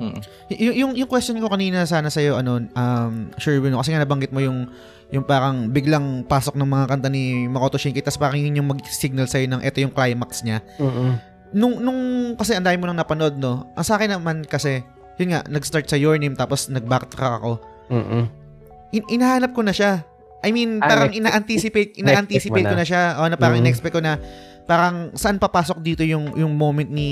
[0.01, 0.19] Mm.
[0.51, 4.43] Y- yung, yung question ko kanina sana sa'yo, ano, um, Sherwin, kasi nga nabanggit mo
[4.43, 4.67] yung
[5.15, 9.31] yung parang biglang pasok ng mga kanta ni Makoto Shinkai tapos parang yun yung mag-signal
[9.31, 10.59] sa'yo ng ito yung climax niya.
[10.83, 11.15] Mm-mm.
[11.55, 12.01] Nung, nung
[12.35, 13.71] kasi ang dami mo nang napanood, no?
[13.79, 14.83] Ang sa akin naman kasi,
[15.23, 17.63] yun nga, nag-start sa Your Name tapos nag-backtrack ako.
[17.95, 18.27] Mm-mm.
[18.91, 20.03] In- inahanap ko na siya.
[20.45, 22.85] I mean, Ah, parang next- ina-anticipate, ina-anticipate ko na.
[22.85, 23.17] siya.
[23.17, 23.65] O, na parang Mm.
[23.65, 24.21] in-expect ko na
[24.65, 27.11] parang saan papasok dito yung yung moment ni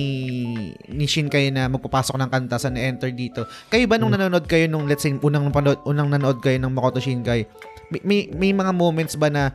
[0.86, 3.44] ni Shinkai na magpapasok ng kanta saan enter dito.
[3.66, 4.20] Kayo ba nung Mm.
[4.20, 7.44] nanonood kayo nung let's say unang panood, unang nanood kayo ng Makoto Shinkai,
[7.90, 9.52] may, may, may mga moments ba na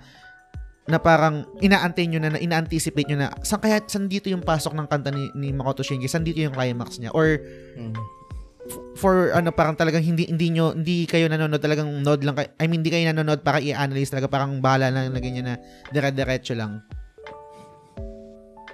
[0.86, 4.71] na parang inaantay nyo na, na ina-anticipate nyo na saan kaya saan dito yung pasok
[4.71, 7.41] ng kanta ni, ni Makoto Shinkai saan dito yung climax niya or
[7.75, 7.93] Mm.
[8.97, 12.65] For ano parang talagang hindi hindi nyo hindi kayo nanonood talagang nod lang kayo, I
[12.65, 15.55] mean hindi kayo nanonood para i-analyze talaga parang bahala lang na ganyan na
[15.89, 16.82] dire-diretso lang.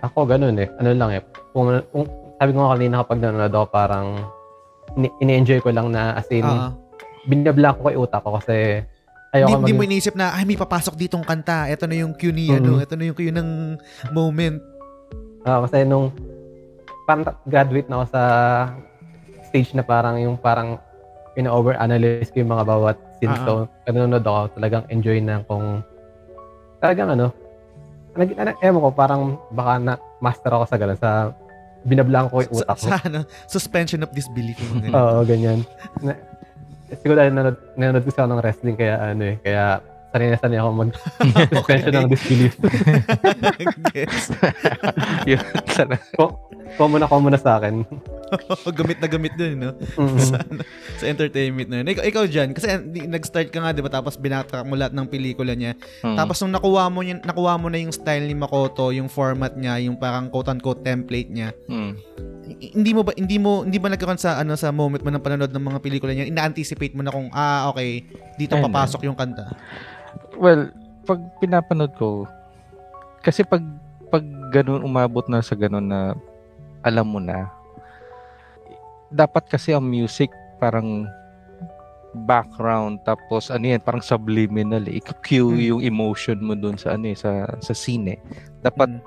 [0.02, 0.68] Ako ganun eh.
[0.80, 1.22] Ano lang eh.
[1.52, 4.08] Kung, kung sabi ko nga kanina kapag nanonood ako parang
[4.96, 6.76] ini- ini-enjoy ko lang na as in Oo.
[7.24, 8.84] binabla ko kay utak ko kasi
[9.32, 11.72] ayoko hindi mo maging- iniisip na ay may papasok ditong kanta.
[11.72, 12.58] Ito na yung cue ni Mhm.
[12.58, 13.50] ano, ito na yung cue ng
[14.12, 14.60] moment.
[15.44, 16.12] Ah, kasi nung
[17.04, 18.22] parang graduate na ako sa
[19.54, 20.82] stage na parang yung parang
[21.38, 23.30] ina-overanalyze ko yung mga bawat scene.
[23.30, 23.51] Ah, So,
[23.86, 25.86] nanonood ako, talagang enjoy na kung
[26.82, 27.30] talagang ano,
[28.18, 31.10] nag, ano, ewan ko, parang baka na master ako sa ganun, sa
[31.86, 32.86] binablang ko yung Sa, utak ko.
[32.89, 34.58] sa ano, suspension of disbelief.
[34.89, 35.62] Oo, ganyan.
[36.01, 36.18] Na,
[36.89, 39.78] siguro dahil nanonood, nanonood ko sa ng wrestling, kaya ano eh, kaya
[40.14, 40.91] sanay na sanay ako mag
[41.51, 42.53] suspension ng disbelief.
[45.26, 45.95] Yun, sana.
[46.74, 47.82] common na common na sa akin.
[48.72, 49.70] gamit na gamit dun, no?
[49.95, 50.20] Mhm.
[50.20, 50.38] sa,
[50.97, 51.88] sa entertainment na yun.
[51.88, 53.89] Ikaw, ikaw dyan, kasi di- nag-start ka nga, di ba?
[53.89, 55.74] Tapos binatrack mo lahat ng pelikula niya.
[56.01, 56.18] Mm.
[56.18, 59.78] Tapos nung nakuha mo, yun, nakuha mo na yung style ni Makoto, yung format niya,
[59.80, 61.91] yung parang quote-unquote template niya, Mm.
[62.57, 65.20] h- hindi mo ba hindi mo hindi ba nagkaroon sa ano sa moment mo ng
[65.20, 68.03] panonood ng mga pelikula niya ina-anticipate mo na kung ah okay
[68.36, 69.47] dito papasok yung kanta
[70.44, 70.76] Well,
[71.08, 72.28] pag pinapanood ko,
[73.24, 73.64] kasi pag
[74.12, 76.20] pag ganun umabot na sa ganun na
[76.84, 77.48] alam mo na,
[79.08, 80.28] dapat kasi ang music
[80.60, 81.08] parang
[82.28, 85.02] background tapos ano yan parang subliminal eh.
[85.02, 85.66] cue Hmm.
[85.74, 88.20] yung emotion mo dun sa ano eh, sa sa scene eh.
[88.62, 89.02] Dapat Mm.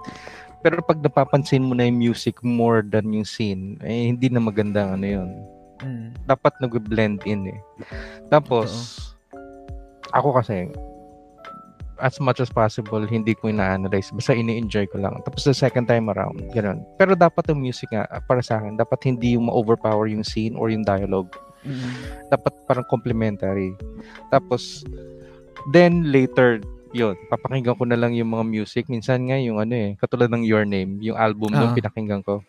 [0.65, 4.91] pero pag napapansin mo na yung music more than yung scene, eh hindi na maganda
[4.91, 5.31] ano yun.
[5.85, 6.09] Mm.
[6.27, 7.61] Dapat nag-blend in eh.
[8.27, 8.99] Tapos
[10.11, 10.67] ako kasi
[12.01, 14.13] as much as possible, hindi ko ina-analyze.
[14.13, 15.17] Basta ini-enjoy ko lang.
[15.25, 16.85] Tapos the second time around, ganun.
[17.01, 20.69] Pero dapat yung music nga, para sa akin, dapat hindi yung ma-overpower yung scene or
[20.69, 21.33] yung dialogue.
[21.67, 21.91] Mm.
[22.31, 23.75] Dapat parang complementary.
[24.31, 24.87] Tapos,
[25.73, 26.63] then later,
[26.95, 28.89] yun, papakinggan ko na lang yung mga music.
[28.89, 31.77] Minsan nga yung ano eh, katulad ng Your Name, yung album nung Ah.
[31.77, 32.41] pinakinggan ko.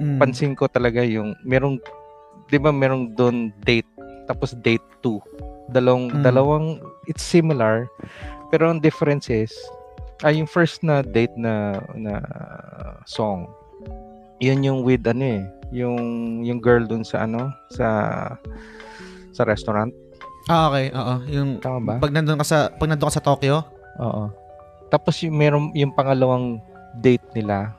[0.00, 0.18] Mm.
[0.18, 1.78] Pansin ko talaga yung, merong,
[2.50, 3.88] di ba merong doon date,
[4.26, 5.20] tapos date 2.
[5.68, 6.22] Dalawang, Mm.
[6.24, 6.66] dalawang,
[7.06, 7.88] it's similar,
[8.48, 9.52] pero ang difference is,
[10.22, 12.20] ay yung first na date na na
[13.04, 13.48] song.
[14.40, 15.98] Yun yung with ano eh, yung
[16.42, 17.88] yung girl dun sa ano, sa
[19.34, 19.90] sa restaurant.
[20.44, 21.94] ah okay oo yung Tama ba?
[22.04, 23.64] pag nandoon ka sa pag nandoon ka sa Tokyo
[23.96, 24.28] Oo.
[24.92, 26.60] Tapos yung meron yung pangalawang
[27.00, 27.72] date nila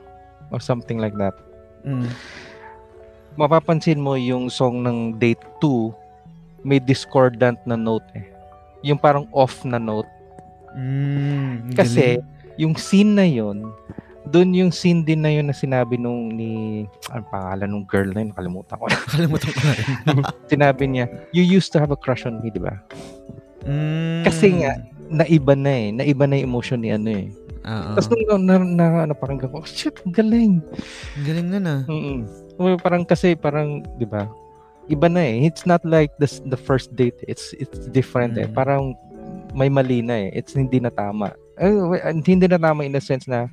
[0.50, 1.30] or something like that.
[1.86, 2.10] mm.
[3.38, 8.26] Mapapansin mo yung song ng date 2 may discordant na note eh.
[8.82, 10.10] Yung parang off na note
[10.76, 12.60] Mm, Kasi, galing.
[12.60, 13.64] yung scene na yun,
[14.26, 18.20] doon yung scene din na yun na sinabi nung ni, ano pangalan nung girl na
[18.22, 18.84] yun, nakalimutan ko.
[19.08, 19.86] nakalimutan ko na rin
[20.52, 22.76] sinabi niya, you used to have a crush on me, di ba?
[23.66, 24.22] Mm.
[24.22, 24.76] Kasi nga,
[25.10, 25.86] Naiba na eh.
[25.94, 27.26] Naiba na yung emotion ni ano eh.
[27.66, 27.94] Oo.
[27.98, 30.62] Tapos nung na, na, na, napakinggan ko, oh, shit, ang galing.
[31.18, 31.80] Ang galing nun ah.
[31.86, 32.18] Mm-mm.
[32.56, 34.30] Well, parang kasi parang 'di ba?
[34.86, 35.44] Iba na eh.
[35.44, 37.18] It's not like the the first date.
[37.26, 38.46] It's it's different eh.
[38.48, 38.54] Mm.
[38.54, 38.94] Parang
[39.56, 40.36] may mali na eh.
[40.36, 41.32] It's hindi na tama.
[41.56, 43.48] Eh, w- hindi na tama in a sense na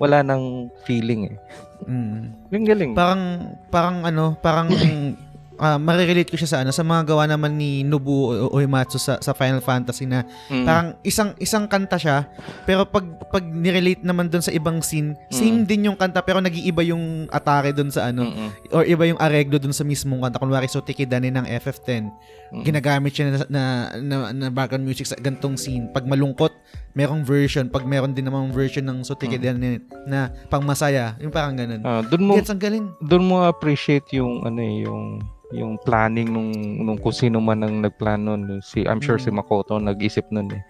[0.00, 1.36] wala nang feeling eh.
[1.84, 2.32] Mm.
[2.48, 2.90] Yung galing.
[2.96, 3.22] Parang,
[3.68, 4.72] parang ano, parang
[5.62, 9.30] ah marirelate ko siya sa ano sa mga gawa naman ni Nobuo Uematsu sa sa
[9.30, 10.66] Final Fantasy na Mm.
[10.66, 12.26] parang isang isang kanta siya
[12.66, 15.66] pero pag pag nirelate naman doon sa ibang scene same Mm.
[15.70, 18.74] din yung kanta pero nag-iiba yung atake doon sa ano Mm-mm.
[18.74, 22.10] or iba yung areglo doon sa mismong kanta kunwari so Tikidane ng FF10
[22.50, 22.62] Mm.
[22.66, 23.62] ginagamit siya na, na,
[23.96, 26.50] na, na background music sa gantong scene pag malungkot
[26.92, 31.54] merong version pag meron din namang version ng so Tikidane na pang masaya yung parang
[31.54, 35.22] ganun Ah, doon mo Gets ang galing doon mo appreciate yung ano eh, yung
[35.52, 36.50] yung planning nung
[36.82, 38.64] nung kung sino man ang nagplano nun.
[38.64, 39.38] Si I'm sure si Mm.
[39.38, 40.62] Makoto nag-isip nun eh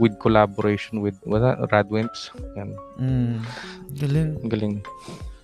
[0.00, 2.32] with collaboration with wala Radwimps.
[2.56, 2.70] Yan.
[2.96, 3.36] mm.
[3.98, 4.74] galing galing.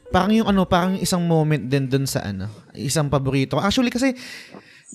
[0.08, 3.60] parang yung ano, parang isang moment din dun sa ano, isang paborito.
[3.60, 4.16] Actually kasi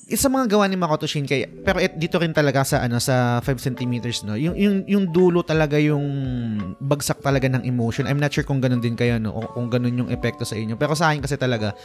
[0.09, 3.61] isa mga gawa ni Makoto Shinkai, pero et, dito rin talaga sa ano sa 5
[3.61, 4.33] centimeters no.
[4.33, 6.01] Yung yung yung dulo talaga yung
[6.81, 8.09] bagsak talaga ng emotion.
[8.09, 10.75] I'm not sure kung ganun din kayo no, o kung ganun yung epekto sa inyo.
[10.81, 11.77] Pero sa akin kasi talaga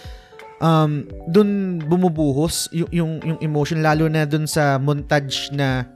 [0.59, 5.87] um dun bumubuhos yung yung, yung emotion lalo na dun sa montage na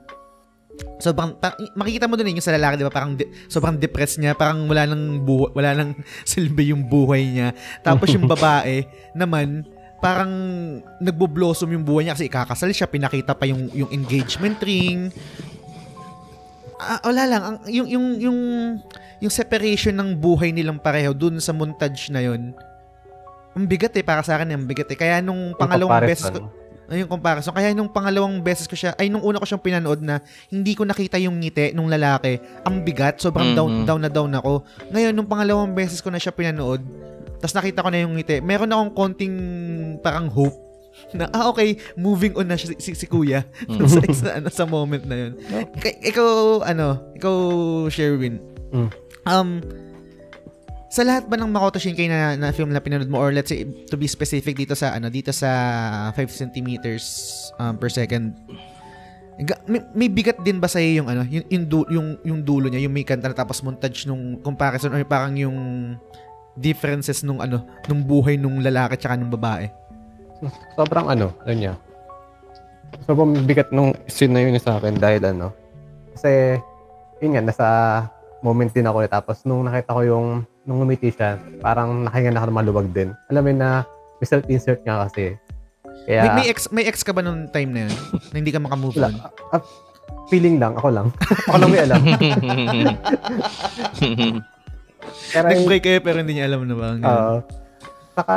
[0.97, 2.93] sobrang pa, makikita mo din yung sa lalaki 'di ba?
[2.93, 4.33] Parang de- sobrang depressed niya.
[4.33, 5.91] Parang wala nang buhay wala nang
[6.31, 7.47] silbi yung buhay niya.
[7.83, 8.87] Tapos yung babae
[9.19, 9.67] naman
[10.03, 10.31] parang
[10.99, 15.11] nagbo-blossom yung buhay niya kasi ikakasal siya pinakita pa yung yung engagement ring.
[16.83, 17.41] Ah, wala lang.
[17.43, 18.39] Ang yung yung yung
[19.23, 22.51] yung separation ng buhay nilang pareho dun sa montage na yun
[23.53, 26.49] ang bigat eh para sa akin ang bigat eh kaya nung pangalawang beses ko,
[26.83, 27.55] ay, yung comparison.
[27.55, 30.19] Kaya nung pangalawang beses ko siya, ay nung una ko siyang pinanood na
[30.51, 32.37] hindi ko nakita yung ngiti nung lalaki.
[32.61, 33.85] Ang bigat, sobrang down, Mhm.
[33.87, 34.61] down na down ako.
[34.91, 36.83] Ngayon, nung pangalawang beses ko na siya pinanood,
[37.39, 39.35] tapos nakita ko na yung ngiti, meron akong konting
[39.99, 40.53] parang hope
[41.17, 43.87] na, ah, okay, moving on na si, si, si kuya Mm.
[43.87, 45.31] sa, sa, ano, sa moment na yun.
[45.79, 47.35] Kay- ikaw, ano, ikaw,
[47.87, 48.37] Sherwin,
[48.69, 48.89] Mm.
[49.25, 49.49] um,
[50.93, 53.65] sa lahat ba ng Makoto Shinkai na, na film na pinanood mo or let's say
[53.65, 55.49] to be specific dito sa ano dito sa
[56.13, 57.05] 5 centimeters
[57.57, 58.37] um, per second
[59.65, 62.93] may, may bigat din ba sa yung ano yung yung, yung yung dulo niya yung
[62.93, 65.57] may kanta na tapos montage nung comparison or parang yung
[66.53, 69.73] differences nung ano nung buhay nung lalaki tsaka nung babae
[70.75, 71.73] sobrang ano, ano niya.
[73.07, 75.51] Sobrang bigat nung scene na yun sa akin dahil ano.
[76.13, 76.59] Kasi,
[77.23, 77.67] yun nga, nasa
[78.43, 79.09] moment din ako eh.
[79.09, 80.27] Tapos nung nakita ko yung,
[80.63, 83.11] nung umiti siya, parang nakahinga na ako maluwag din.
[83.27, 83.69] Alam mo na,
[84.17, 85.35] may self-insert nga kasi.
[86.03, 87.93] Kaya, may, may ex may ex ka ba nung time na yun
[88.31, 89.13] na hindi ka makamove on
[89.51, 89.61] Ah,
[90.27, 91.07] feeling lang, ako lang.
[91.47, 92.01] ako lang may alam.
[95.33, 97.35] Pero, nag-break kayo pero hindi niya alam na ba Oo.
[98.15, 98.35] saka,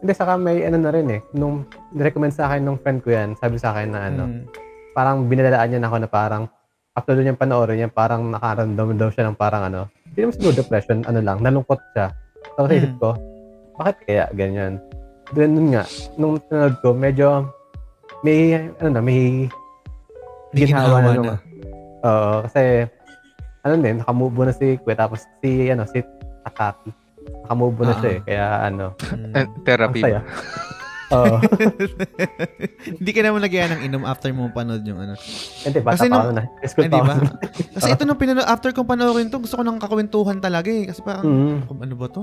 [0.00, 1.20] hindi, saka may ano na rin eh.
[1.32, 4.42] Nung recommend sa akin nung friend ko yan, sabi sa akin na ano, Mm.
[4.96, 6.42] parang binalaan niya na ako na parang
[6.98, 10.52] after doon yung panoorin niya, parang nakaramdam daw siya ng parang ano, hindi naman siguro
[10.52, 12.10] depression, ano lang, nalungkot siya.
[12.58, 12.98] So, sa isip Mm.
[12.98, 13.08] ko,
[13.78, 14.82] bakit kaya ganyan?
[15.30, 15.86] Then, nun nga,
[16.18, 17.46] nung tinanood ko, medyo
[18.20, 19.46] may, ano na, may
[20.50, 21.22] May ginhawa ginawa na.
[21.22, 21.36] na.
[22.00, 22.62] Oo, kasi,
[23.62, 26.02] ano din, nakamove na si Kwe, tapos si, ano, si
[26.42, 26.90] Takaki.
[27.44, 27.98] Nakamove na Ah.
[28.00, 29.32] siya eh, kaya ano, Mm.
[29.36, 30.00] Eh, Therapy.
[30.00, 30.20] ang saya.
[31.08, 31.36] Oo.
[32.98, 35.14] Hindi ka naman nagyaya ng inom after mo panood yung ano.
[35.64, 36.42] Hindi, bata Kasi pa ako na.
[36.76, 37.14] Hindi ba?
[37.74, 40.84] Kasi ito nung pinanood, after kong panoorin to, gusto ko nang kakwentuhan talaga eh.
[40.84, 41.56] Kasi parang, Mm.
[41.64, 42.22] kung ano ba to?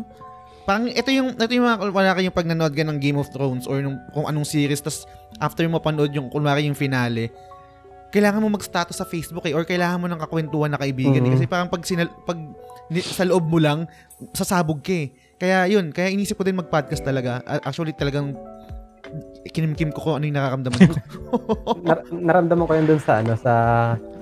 [0.66, 3.66] Parang ito yung, ito yung mga, wala kayong pag nanood ka ng Game of Thrones
[3.66, 5.06] or nung, kung anong series, tas
[5.38, 7.30] after mo panood yung, kunwari yung finale,
[8.10, 11.30] kailangan mo mag-status sa Facebook eh, or kailangan mo ng kakwentuhan na kaibigan eh.
[11.30, 11.36] Mhm.
[11.36, 12.38] Kasi parang pag, sinal, pag
[12.88, 13.90] ni- sa loob mo lang,
[14.32, 15.08] sasabog ka eh.
[15.36, 17.44] Kaya yun, kaya inisip ko din mag-podcast talaga.
[17.62, 18.32] Actually talagang
[19.48, 20.98] kinimkim ko kung ano yung nakakamdaman ko.
[21.88, 23.54] Nar- naramdaman ko yun dun sa, ano, sa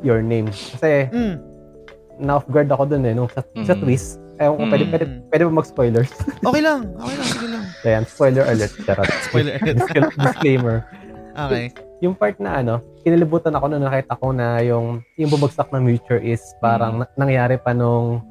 [0.01, 0.49] Your Name.
[0.49, 1.35] Kasi, mm.
[2.21, 3.81] na-off guard ako dun eh, nung sa, sa Mhm.
[3.81, 4.21] twist.
[4.37, 4.91] Ewan ko, pwede, Mhm.
[4.91, 6.11] pwede, pwede ba mag-spoilers?
[6.49, 7.63] Okay lang, okay lang, sige lang.
[7.83, 8.73] Ayan, spoiler alert.
[8.79, 9.09] Charot.
[9.25, 9.77] Spoiler alert.
[9.79, 10.77] Dis- Disclaimer.
[11.33, 11.65] Okay.
[11.99, 16.21] Yung part na ano, kinilibutan ako nung nakita ko na yung, yung bumagsak ng Witcher
[16.21, 18.21] is parang na- nangyari pa nung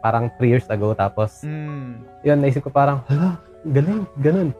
[0.00, 0.92] parang 3 years ago.
[0.92, 2.04] Tapos, Mm.
[2.20, 4.52] yun, naisip ko parang, hala, galing, ganun.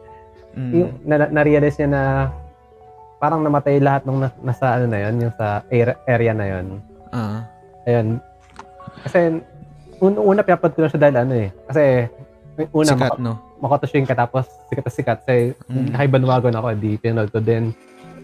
[0.51, 0.71] Mm.
[0.73, 2.03] Yung, na, na-realize niya na
[3.17, 6.65] parang namatay lahat nung na- nasa ano na yun, yung sa area, area na yun.
[7.09, 7.45] Ah.
[7.85, 8.07] Ayun.
[9.05, 9.19] Kasi,
[9.97, 11.49] un una pinapad ko na siya dahil ano eh.
[11.65, 11.83] Kasi,
[12.71, 13.19] una, Sikat, Sikat.
[13.21, 13.33] no?
[13.61, 15.17] Makoto Shinka tapos sikat na sikat.
[15.21, 15.75] Kasi, Mm.
[15.77, 15.87] mm.
[15.93, 17.71] nakibandwagon ako, di pinanood ko din.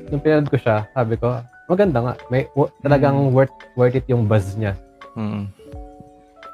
[0.09, 2.13] Nung pinanood ko siya, sabi ko, maganda nga.
[2.27, 3.31] May, w- talagang Mm.
[3.31, 4.73] worth, worth it yung buzz niya.
[5.13, 5.45] Mm.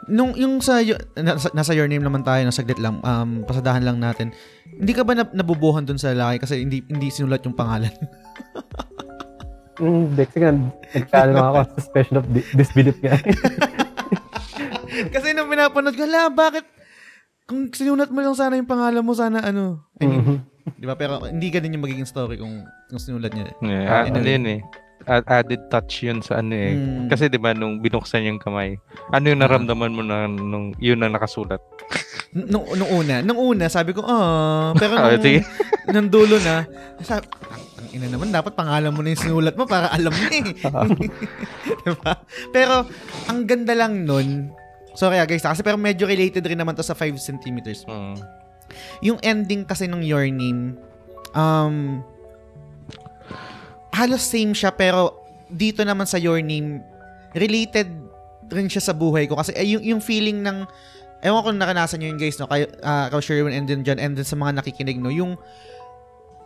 [0.06, 0.84] Nung yung sa
[1.16, 4.32] nasa, nasa your name naman tayo, nasa saglit lang, um pasadahan lang natin.
[4.66, 7.92] Hindi ka ba na, nabubuhan dun sa lalaki kasi hindi hindi sinulat yung pangalan?
[9.74, 10.54] Mm, Hindi, kasi nga,
[10.94, 13.18] nagkaano ako, suspicion of di- disbelief nga.
[15.18, 16.62] kasi nung pinapanood ko, hala, bakit
[17.44, 19.90] kung sinulat mo lang sana yung pangalan mo, sana ano.
[19.98, 20.38] I mean, Mhm.
[20.78, 20.94] di ba?
[20.94, 23.50] Pero hindi ganun yung magiging story kung, kung sinulat niya.
[23.60, 24.60] Yeah, Ah, ano yun eh.
[25.04, 26.74] Add- added touch yun sa ano eh.
[26.74, 27.08] Mm.
[27.12, 28.80] Kasi 'di ba nung binuksan yung kamay,
[29.12, 31.60] ano yung naramdaman mo na nung yun na nakasulat?
[32.34, 35.46] Nung, nung una, nung una, sabi ko, ah, pero Ah, nung,
[35.94, 36.66] nung dulo na,
[37.06, 37.30] sabi,
[37.78, 40.42] ang ina naman, dapat pangalan mo na yung sinulat mo para alam mo eh.
[41.86, 42.14] diba?
[42.50, 42.90] Pero,
[43.30, 44.50] ang ganda lang nun,
[44.98, 47.86] sorry ah guys, kasi pero medyo related rin naman to sa 5 centimeters.
[47.86, 48.18] Mm.
[49.06, 50.74] Yung ending kasi nung Your Name,
[51.38, 52.02] um,
[53.94, 56.82] halos same siya pero dito naman sa Your Name,
[57.38, 57.88] related
[58.50, 59.38] rin siya sa buhay ko.
[59.38, 60.66] Kasi eh, yung, yung feeling ng
[61.24, 62.50] ewan ko kung naranasan nyo yun guys no?
[62.50, 65.14] Kayo uh, kayo Sherwin and then John and then sa mga nakikinig no?
[65.14, 65.40] Yung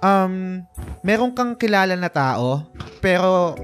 [0.05, 0.61] um
[1.01, 2.69] meron kang kilala na tao
[3.01, 3.57] pero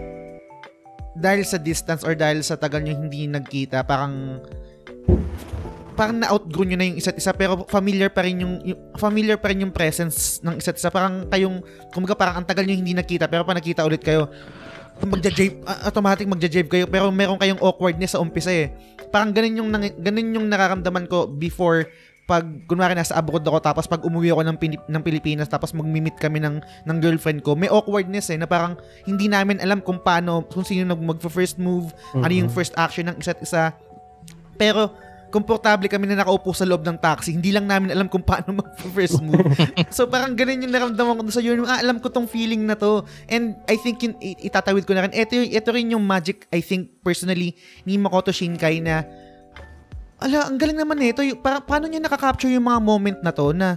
[1.14, 4.42] dahil sa distance or dahil sa tagal nyo hindi nagkita parang
[5.94, 9.54] parang na-outgrow nyo na yung isa't isa pero familiar pa rin yung, yung familiar pa
[9.54, 10.90] rin yung presence ng isa't isa.
[10.90, 11.62] Parang kayong
[11.94, 14.28] kumbaga parang ang tagal nyo hindi nakita pero pa nakita ulit kayo
[15.02, 18.70] magja-jave uh, automatic magja-jave kayo pero meron kayong awkwardness sa umpisa eh.
[19.10, 19.70] Parang ganun yung
[20.00, 21.90] ganun yung nararamdaman ko before
[22.24, 26.16] pag kunwari nasa abroad ako tapos pag umuwi ako ng, Pinip- ng Pilipinas tapos magmi-meet
[26.16, 30.48] kami ng ng girlfriend ko may awkwardness eh na parang hindi namin alam kung paano
[30.48, 33.76] kung sino nag mag-first move ano yung first action ng isa't isa.
[34.56, 34.94] Pero
[35.34, 37.34] komportable kami na nakaupo sa loob ng taxi.
[37.34, 39.42] Hindi lang namin alam kung paano mag-first move.
[39.90, 41.66] so parang ganun yung naramdaman ko sa yun.
[41.66, 43.02] Ah, alam ko tong feeling na to.
[43.26, 45.12] And I think yun, itatawid ko na rin.
[45.18, 49.02] Ito, ito rin yung magic, I think, personally, ni Makoto Shinkai na
[50.22, 51.26] ala, ang galing naman nito.
[51.26, 53.74] Yung, para, paano niya nakaka-capture yung mga moment na to na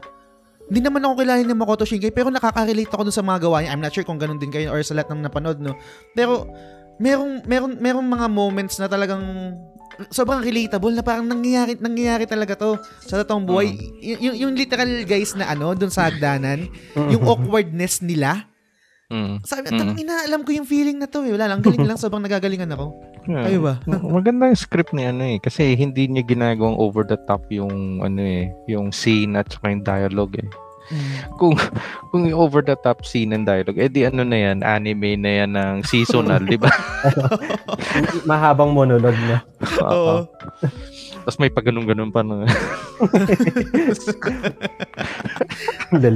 [0.69, 3.73] hindi naman ako kilala ni Makoto Shinkai pero nakaka-relate ako dun sa mga gawa niya.
[3.73, 5.73] I'm not sure kung ganun din kayo or sa lahat ng napanood, no?
[6.13, 6.53] Pero
[7.01, 9.25] merong merong merong mga moments na talagang
[10.09, 13.68] sobrang relatable na parang nangyayari nangyayari talaga to sa totoong buhay.
[14.01, 18.49] Y- yung, yung literal guys na ano doon sa hagdanan, yung awkwardness nila.
[19.07, 19.38] Mm.
[19.47, 19.94] Sabi, Mm.
[19.94, 19.97] mm.
[20.03, 21.30] ina, alam ko yung feeling na to eh.
[21.30, 22.90] Wala lang, galing lang, sobrang nagagalingan ako.
[23.26, 23.44] Yeah.
[23.47, 23.74] Kayo ba?
[23.86, 28.22] Maganda yung script ni ano eh kasi hindi niya ginagawang over the top yung ano
[28.22, 30.49] eh, yung scene at saka yung dialogue eh.
[31.37, 31.59] Kung
[32.14, 35.30] kung yung over the top scene and dialogue, eh di ano na yan, anime na
[35.43, 36.70] yan ng seasonal, di ba?
[38.30, 39.43] Mahabang monologue na.
[39.82, 40.30] Oo.
[41.26, 42.47] Tapos may pagganong-ganon pa na.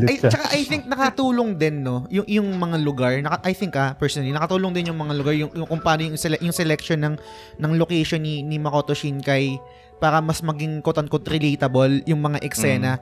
[0.06, 3.94] Ay, tsaka I think nakatulong din no yung yung mga lugar naka, I think ah
[3.94, 7.14] personally nakatulong din yung mga lugar yung, yung kung paano yung, sele- yung selection ng
[7.58, 9.58] ng location ni ni Makoto Shinkai
[9.98, 12.98] para mas maging quote unquote relatable yung mga eksena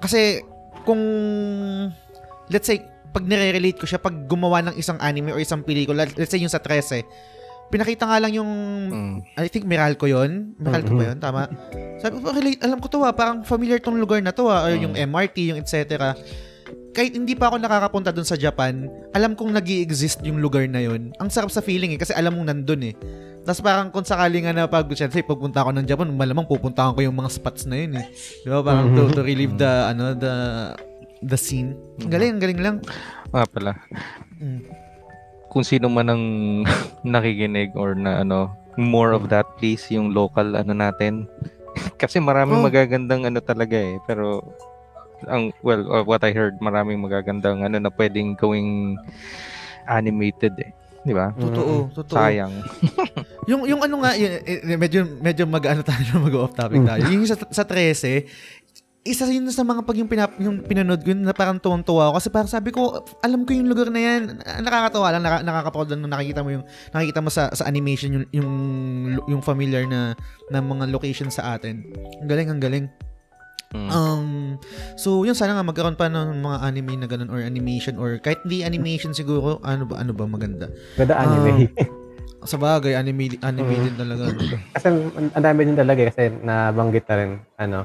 [0.00, 0.40] kasi
[0.84, 1.00] kung
[2.50, 6.30] let's say pag nire-relate ko siya pag gumawa ng isang anime or isang pelikula let's
[6.30, 7.02] say yung sa 13
[7.70, 8.50] pinakita nga lang yung
[8.90, 9.14] Mm.
[9.38, 10.58] I think Meralco yun.
[10.58, 11.18] Meralco ba yun?
[11.22, 11.46] Tama.
[12.02, 13.14] Sabi ko, relate, alam ko to ah.
[13.14, 14.66] Parang familiar tong lugar na to ah.
[14.66, 16.10] Or yung MRT, yung etc.
[16.90, 20.82] Kahit hindi pa ako nakakapunta dun sa Japan, alam kong nag exist yung lugar na
[20.82, 21.14] yun.
[21.16, 22.94] Ang sarap sa feeling eh, kasi alam mong nandun eh.
[23.40, 27.00] Tapos parang kung sakali nga na pag, syempre, pagpunta ako ng Japan, malamang pupuntahan ko
[27.00, 28.06] yung mga spots na yun eh.
[28.42, 28.58] Di ba?
[28.60, 30.34] Parang to, to relieve the, ano, the,
[31.22, 31.78] the scene.
[32.02, 32.76] Ang galing, ang galing lang.
[33.30, 33.78] Ah, pala.
[34.42, 34.66] Mm.
[35.46, 36.22] Kung sino man ang
[37.06, 41.30] nakikinig or na ano, more of that please yung local ano natin.
[42.02, 42.66] Kasi maraming Oh.
[42.66, 44.42] magagandang ano talaga eh, pero
[45.28, 48.96] ang well, uh, what I heard, maraming magagandang ano na pwedeng gawing
[49.88, 50.70] animated eh.
[51.00, 51.32] Di ba?
[51.32, 52.16] Totoo, totoo.
[52.16, 52.52] Sayang.
[53.50, 57.02] Yung yung ano nga, yun, eh, medyo medyo mag-ano tayo, mag-off topic tayo.
[57.10, 58.22] yung sa, sa 13,
[59.00, 62.20] isa yun sa mga pag yung, pinap, yung pinanood ko yun na parang tuwang-tuwa ako
[62.20, 66.04] kasi parang sabi ko alam ko yung lugar na yan nakakatawa lang naka, nakakaproud lang
[66.04, 68.50] nung nakikita mo yung nakikita mo sa sa animation yung yung,
[69.24, 70.12] yung familiar na
[70.52, 71.80] na mga location sa atin
[72.20, 72.86] ang galing ang galing
[73.70, 73.86] Mm.
[73.86, 74.28] Um,
[74.98, 78.42] so yun sana nga magkaroon pa ng mga anime na ganun or animation or kahit
[78.42, 80.66] hindi animation siguro ano ba ano ba maganda.
[80.98, 81.70] Ganda anime.
[82.50, 84.32] Sa bagay anime anime din talaga.
[84.74, 84.98] kasi ang
[85.30, 87.30] ang dami din talaga eh, kasi nabanggit na rin,
[87.60, 87.78] ano,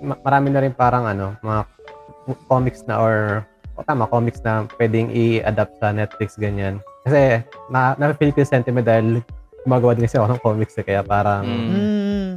[0.00, 1.60] ma- marami na rin parang ano, mga
[2.48, 3.44] comics na or,
[3.76, 6.80] o tama, comics na pwedeng i-adapt sa Netflix, ganyan.
[7.04, 9.20] Kasi na, na-feel ko yung sentiment dahil
[9.62, 11.68] gumagawa din kasi ako ng comics eh, kaya parang Mm.
[11.68, 12.30] Mm.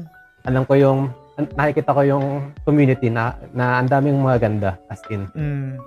[0.43, 0.99] alam ko yung,
[1.37, 2.25] nakikita ko yung
[2.65, 5.29] community na, na ang daming mga ganda, as in.
[5.37, 5.77] Mm.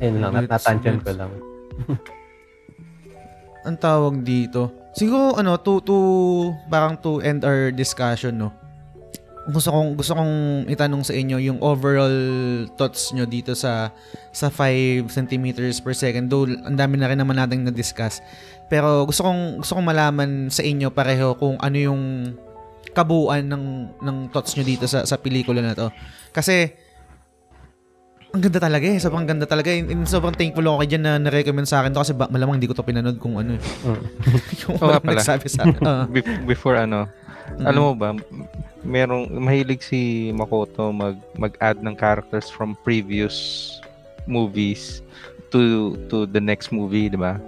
[0.00, 1.32] Ayun lang, nat- ko lang.
[3.66, 4.70] Ang tawag dito.
[4.94, 5.96] Siguro ano to to
[6.70, 8.54] parang to end our discussion no.
[9.50, 12.14] Gusto kong gusto kong itanong sa inyo yung overall
[12.78, 13.90] thoughts nyo dito sa
[14.30, 16.30] sa 5 centimeters per second.
[16.30, 18.22] Though ang dami na rin naman nating na-discuss.
[18.70, 22.02] Pero gusto kong gusto kong malaman sa inyo pareho kung ano yung
[22.96, 23.64] kabuuan ng
[24.00, 25.92] ng thoughts nyo dito sa sa pelikula na to.
[26.32, 26.72] Kasi
[28.32, 29.00] ang ganda talaga eh.
[29.00, 29.72] Sobrang ganda talaga.
[29.72, 32.60] And, and sobrang thankful ako kay Jan na na-recommend sa akin to kasi ba, malamang
[32.60, 33.60] hindi ko to pinanood kung ano eh.
[33.60, 34.02] Mm.
[34.64, 35.20] yung walang pala.
[35.20, 35.80] nagsabi sa akin.
[36.12, 37.08] Bef- before ano,
[37.46, 37.62] Mm.
[37.62, 38.10] alam mo ba,
[38.82, 43.70] merong mahilig si Makoto mag mag-add ng characters from previous
[44.26, 44.98] movies
[45.54, 47.38] to to the next movie, di ba?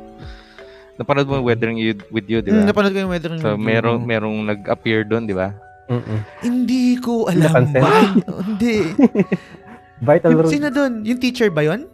[0.98, 2.68] Napanood mo yung Weathering You with You, di Mm, ba?
[2.68, 3.62] napanood ko yung weather So, review.
[3.62, 5.54] merong merong nag-appear doon, di ba?
[5.86, 6.18] Mm-mm.
[6.42, 7.48] Hindi ko alam.
[7.48, 7.80] Napansin?
[7.80, 7.90] Ba?
[8.44, 8.76] hindi.
[9.98, 10.92] Vital Yung, sino doon?
[11.02, 11.86] Yung teacher ba yun?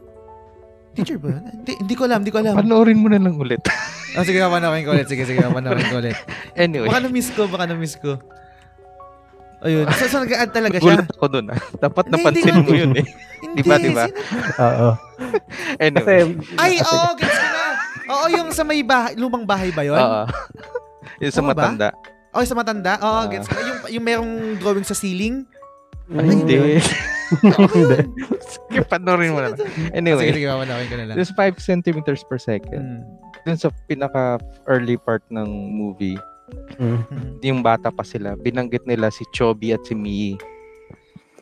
[0.94, 1.43] Teacher ba yun?
[1.55, 2.55] Hindi, hindi ko alam, hindi ko alam.
[2.56, 3.60] Panoorin mo na lang ulit.
[4.14, 5.06] Oh, sige, panoorin ko ulit.
[5.06, 6.16] Sige, sige, panoorin ko ulit.
[6.56, 8.16] anyway, Baka na-miss ko, baka na-miss ko.
[9.60, 9.89] Ayun.
[9.90, 11.01] So, so nag-add talaga siya.
[11.01, 11.47] gulat ako doon.
[11.48, 11.60] Ah.
[11.78, 13.06] Dapat Hindi, napansin hindi mo yun eh.
[13.40, 14.05] Hindi, Diba, diba?
[14.59, 14.89] Oo.
[15.78, 15.97] Anyway.
[15.97, 16.14] Kasi,
[16.60, 17.53] Ay, oo, gets ko.
[18.06, 19.97] Oo, yung sa may bahay, lumang bahay ba yun?
[19.97, 20.22] Oo.
[21.22, 21.56] yung sa Tama ba?
[21.56, 21.89] matanda.
[22.31, 22.93] Oh, sa matanda?
[22.98, 23.26] Oo, Ah.
[23.26, 23.56] gets ko.
[23.56, 25.47] Yung, yung merong drawing sa ceiling?
[26.06, 26.55] Mm, Hindi.
[26.59, 26.68] Oo,
[27.81, 28.09] yun.
[28.43, 29.56] Sige, panoorin mo na lang.
[29.56, 31.14] Sige, Anyway, sige, panoorin ko na lang.
[31.14, 32.82] there's 5 centimeters per second.
[33.01, 33.02] Mm.
[33.43, 34.36] Dun sa pinaka
[34.66, 36.18] early part ng movie,
[36.76, 37.01] Mm.
[37.09, 37.31] Mm.
[37.40, 40.36] yung bata pa sila, binanggit nila si Chobi at si Mii.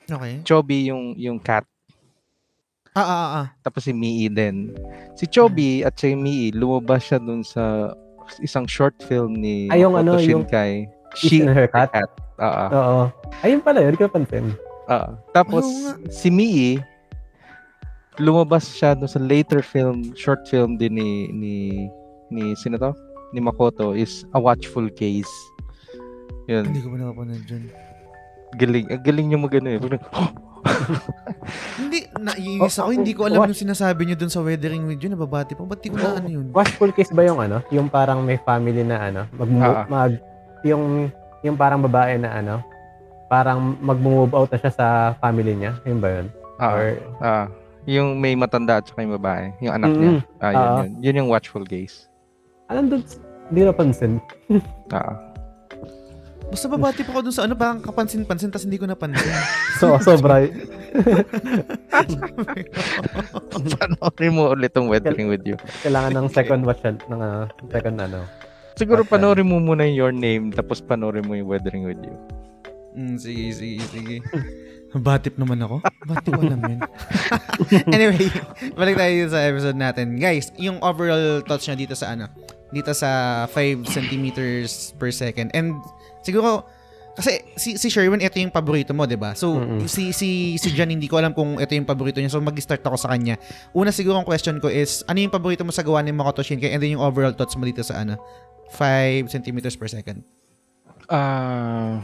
[0.05, 0.43] Okay.
[0.43, 1.67] Chobi yung yung cat,
[2.93, 3.47] Ah, ah, ah.
[3.65, 4.77] tapos si Mii din.
[5.17, 7.97] Si Chobi at si Mii, lumabas siya dun sa
[8.45, 10.93] isang short film ni Ay, yung Makoto ano, yung Shinkai.
[11.17, 11.89] She and her cat.
[12.41, 12.65] Oo.
[12.73, 13.03] Oo.
[13.45, 14.53] Ayun pala, yun ko napansin.
[14.93, 15.09] Oo.
[15.33, 15.65] Tapos
[16.13, 16.81] si Mii,
[18.21, 21.55] lumabas siya dun sa later film, short film din ni ni
[22.29, 22.93] ni sino to?
[23.33, 25.33] Ni Makoto is A Watchful Gaze.
[26.51, 26.69] Yun.
[26.69, 27.65] Hindi ko pa nakapanood dyan.
[28.61, 28.87] Galing.
[28.93, 29.79] Ang galing niya mag ano eh.
[29.81, 30.03] Parang,
[31.79, 32.89] Hindi, naiinis ako.
[32.91, 35.09] Hindi ko alam yung sinasabi niyo dun sa weathering with you.
[35.09, 35.63] Nababati pa.
[35.63, 36.47] Ba't di ko na ano yun?
[36.51, 37.61] Watchful case ba yung ano?
[37.69, 39.21] Yung parang may family na ano?
[39.33, 39.85] Mag, Ah.
[39.87, 40.13] mag
[40.63, 41.11] yung
[41.41, 42.55] yung parang babae na ano?
[43.27, 44.87] Parang mag-move out na siya sa
[45.19, 45.75] family niya.
[45.83, 46.27] Yun ba yun?
[46.57, 46.85] ah, Or,
[47.19, 47.47] ah,
[47.83, 49.51] yung may matanda at saka yung babae.
[49.59, 50.11] Yung anak niya.
[50.13, 50.77] Mm, Ah, yun, Ah.
[50.79, 50.91] yun.
[51.01, 52.07] Yun yung watchful gaze.
[52.69, 53.03] anong doon?
[53.49, 54.13] Hindi napansin.
[54.89, 55.19] Ah.
[56.53, 59.25] Basta babati pa ako dun sa ano, parang kapansin-pansin, tas hindi ko napansin.
[59.81, 60.45] So, sobra.
[63.89, 65.57] panoorin mo ulit tong Weathering with You.
[65.81, 68.29] Kailangan ng second watch ng ah, second ano.
[68.77, 69.17] Siguro Okay.
[69.17, 72.15] panoorin mo muna yung Your Name tapos panoorin mo yung Weathering with You.
[72.93, 74.17] Mm, sige, sige, sige.
[74.93, 75.81] Batip naman ako.
[76.05, 76.81] Ba't ko alam yun?
[77.97, 78.29] anyway,
[78.77, 80.21] balik tayo sa episode natin.
[80.21, 82.29] Guys, yung overall thoughts nyo dito sa ano?
[82.69, 85.49] Dito sa 5 centimeters per second.
[85.57, 85.81] And
[86.23, 86.65] siguro,
[87.13, 89.37] kasi si, si Sherwin, ito yung paborito mo, di ba?
[89.37, 89.85] So, Mm-mm.
[89.85, 92.33] si, si, si John, hindi ko alam kung ito yung paborito niya.
[92.33, 93.37] So, mag-start ako sa kanya.
[93.77, 96.73] Una siguro ang question ko is, ano yung paborito mo sa gawa ni Makoto Shinkai?
[96.73, 98.17] And then yung overall thoughts mo dito sa ano?
[98.73, 100.25] 5 centimeters per second.
[101.13, 102.01] Ah,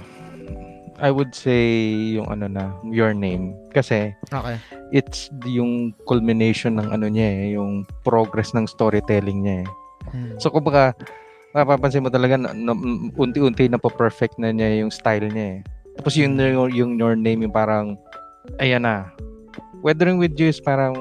[1.01, 1.89] I would say
[2.19, 3.55] yung ano na, Your Name.
[3.73, 4.61] Kasi Okay.
[4.93, 9.69] it's yung culmination ng ano niya eh, yung progress ng storytelling niya eh.
[10.13, 10.37] Hmm.
[10.37, 10.93] So kumbaga,
[11.65, 15.61] mapapansin mo talaga na, na mm, unti-unti na perfect na niya yung style niya eh.
[15.99, 17.99] Tapos yung, yung, yung Your Name yung parang,
[18.63, 19.11] ayan na.
[19.83, 20.95] Weathering with You is parang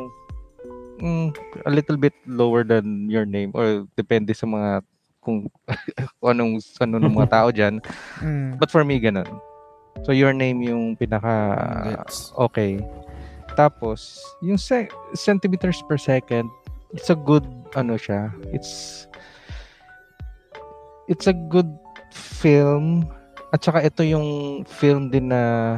[1.02, 1.34] mm,
[1.66, 4.82] a little bit lower than Your Name or depende sa mga
[5.22, 5.50] kung
[6.18, 7.78] kung anong ano ng mga tao diyan.
[8.18, 8.58] Mm.
[8.58, 9.30] But for me ganun.
[10.02, 11.54] So Your Name yung pinaka
[11.86, 12.34] Gets.
[12.34, 12.82] okay.
[13.58, 16.46] Tapos, yung se- centimeters per second,
[16.94, 19.06] it's a good, ano siya, it's,
[21.08, 21.68] it's a good
[22.12, 23.08] film.
[23.52, 25.78] At saka ito yung film din na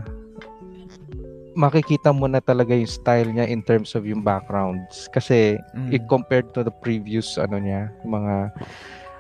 [1.54, 5.12] makikita mo na talaga yung style niya in terms of yung backgrounds.
[5.12, 5.90] Kasi, Mm.
[5.92, 8.54] i compared to the previous, ano niya, mga,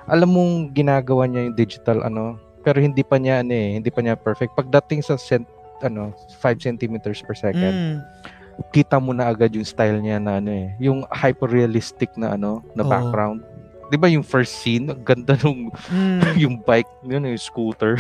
[0.07, 3.99] alam mong ginagawa niya yung digital, ano, pero hindi pa niya, ano eh, hindi pa
[3.99, 4.55] niya perfect.
[4.55, 5.43] Pagdating sa cent,
[5.83, 7.97] ano, 5 centimeters per second, Mm.
[8.71, 12.83] kita mo na agad yung style niya na ano eh, yung hyper-realistic na ano, na
[12.83, 12.91] Oo.
[12.91, 13.39] background.
[13.89, 16.21] 'Di ba yung first scene, ang ganda nung Mm.
[16.47, 17.97] yung bike, yun yung scooter.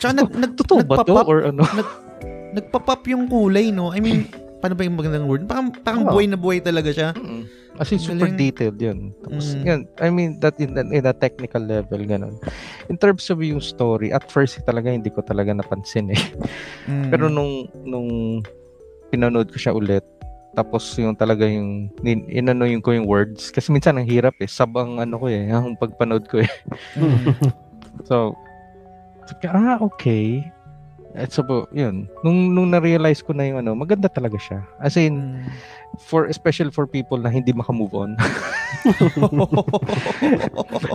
[0.00, 1.62] Tsaka nag, nag, Totoo ba to or ano?
[2.52, 3.92] nagpa-pop yung kulay, no?
[3.92, 4.28] I mean,
[4.60, 5.44] paano ba yung magandang word?
[5.48, 6.12] Parang, parang Oo.
[6.16, 7.10] buhay na buhay talaga siya.
[7.16, 7.48] Mm.
[7.72, 8.36] Kasi super Galing.
[8.36, 8.98] detailed yun.
[9.24, 9.64] Tapos, Mm.
[9.64, 12.36] yun, I mean, that in, in a technical level, ganun.
[12.86, 16.20] In terms of yung story, at first talaga hindi ko talaga napansin eh.
[16.84, 17.08] Mm.
[17.08, 18.40] Pero nung, nung
[19.08, 20.04] pinanood ko siya ulit,
[20.52, 24.46] tapos yung talaga yung nin- inano yung ko yung words kasi minsan ang hirap eh
[24.46, 26.50] sab ang ano ko eh ang pagpanood ko eh
[26.96, 27.24] Mm.
[28.08, 28.36] so
[29.48, 30.44] ah okay
[31.12, 35.40] at so yun nung nung na-realize ko na yung ano maganda talaga siya as in
[35.40, 35.48] Mm.
[35.98, 38.10] for especially for people na hindi maka-move on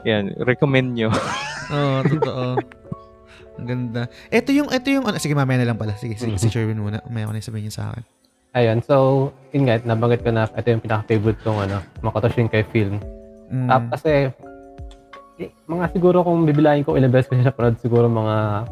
[0.05, 1.09] yan recommend nyo
[1.67, 2.45] Oo, totoo.
[3.57, 4.01] Ang ganda.
[4.31, 5.99] Ito yung, ito yung, ano, sige, mamaya na lang pala.
[5.99, 7.03] Sige, sige, si Sherwin muna.
[7.03, 8.03] Mamaya ko na sabihin niya sa akin.
[8.57, 12.97] Ayun, so, yun nga, nabanggit ko na ito yung pinaka-favorite kong ano, Makoto Shinkai film.
[13.53, 13.69] Mm.
[13.69, 14.34] Tap, kasi,
[15.38, 18.65] eh, mga siguro kung bibilahin ko ilang beses ko siya napanood, siguro mga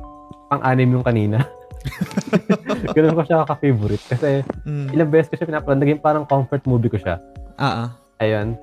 [0.49, 1.45] pang-anim yung kanina.
[2.97, 4.01] Ganun ko siya ka-favorite.
[4.09, 4.89] Kasi Mm.
[4.89, 7.21] ilang beses ko siya pinapanood, naging parang comfort movie ko siya.
[7.61, 7.89] Ah, ah.
[8.17, 8.57] Ayun.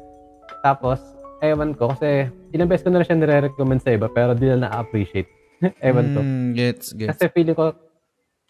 [0.66, 0.98] Tapos,
[1.38, 5.30] ewan ko, kasi ilang beses ko na siya nire-recommend sa iba, pero di na na-appreciate.
[5.86, 6.18] ewan ko.
[6.18, 7.14] Mm, gets, gets.
[7.14, 7.70] Kasi feeling ko,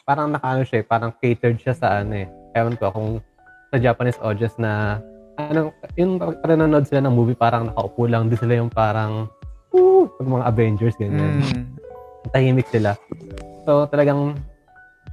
[0.08, 2.28] parang nakaano siya, eh, parang catered siya sa ano eh.
[2.52, 3.08] Ewan ko, kung
[3.72, 5.00] sa Japanese audience na,
[5.40, 9.28] ano, yung pag nanonood sila ng movie, parang nakaupo lang, di sila yung parang,
[9.72, 11.40] woo, pag mga Avengers, ganyan.
[11.40, 11.64] Mm.
[12.30, 12.92] Tahimik sila.
[13.64, 14.36] So, talagang,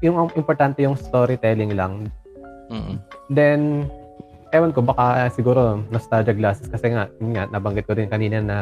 [0.03, 2.11] yung importante yung storytelling lang.
[2.71, 2.99] Mm-mm.
[3.31, 3.87] Then,
[4.53, 8.57] ewan ko, baka siguro nostalgia glasses kasi nga, yun nga, nabanggit ko din kanina na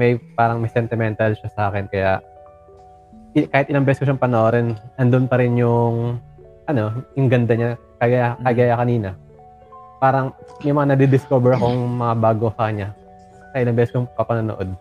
[0.00, 2.18] may parang may sentimental siya sa akin kaya
[3.52, 6.20] kahit ilang beses ko siyang panoorin, andun pa rin yung
[6.68, 7.70] ano, yung ganda niya
[8.02, 9.14] kaya kagaya kanina.
[10.02, 10.34] Parang
[10.66, 12.90] may mga nadidiscover akong mga bago sa kanya.
[13.54, 14.74] Kaya ilang beses kong papanonood.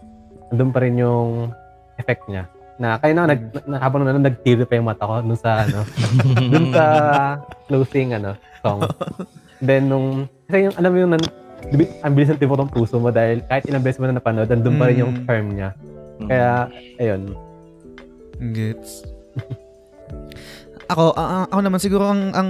[0.50, 1.54] Andun pa rin yung
[2.02, 2.50] effect niya.
[2.82, 5.86] Na kaya na, nag, na, habang nanonood, nagtiri pa yung mata ko dun sa ano,
[6.52, 6.86] dun sa
[7.70, 8.34] closing ano,
[8.66, 8.90] song.
[9.62, 11.22] Then nung, kasi yung, alam mo yung, nan,
[12.02, 14.82] ang bilis ng tipo ng puso mo dahil kahit ilang beses mo na napanood, andun
[14.82, 15.24] pa rin yung Mm.
[15.30, 15.70] charm niya.
[16.18, 16.26] Mm.
[16.26, 16.50] Kaya,
[16.98, 17.22] ayun.
[18.50, 19.06] Gets.
[20.92, 22.50] ako, a- ako naman siguro ang ang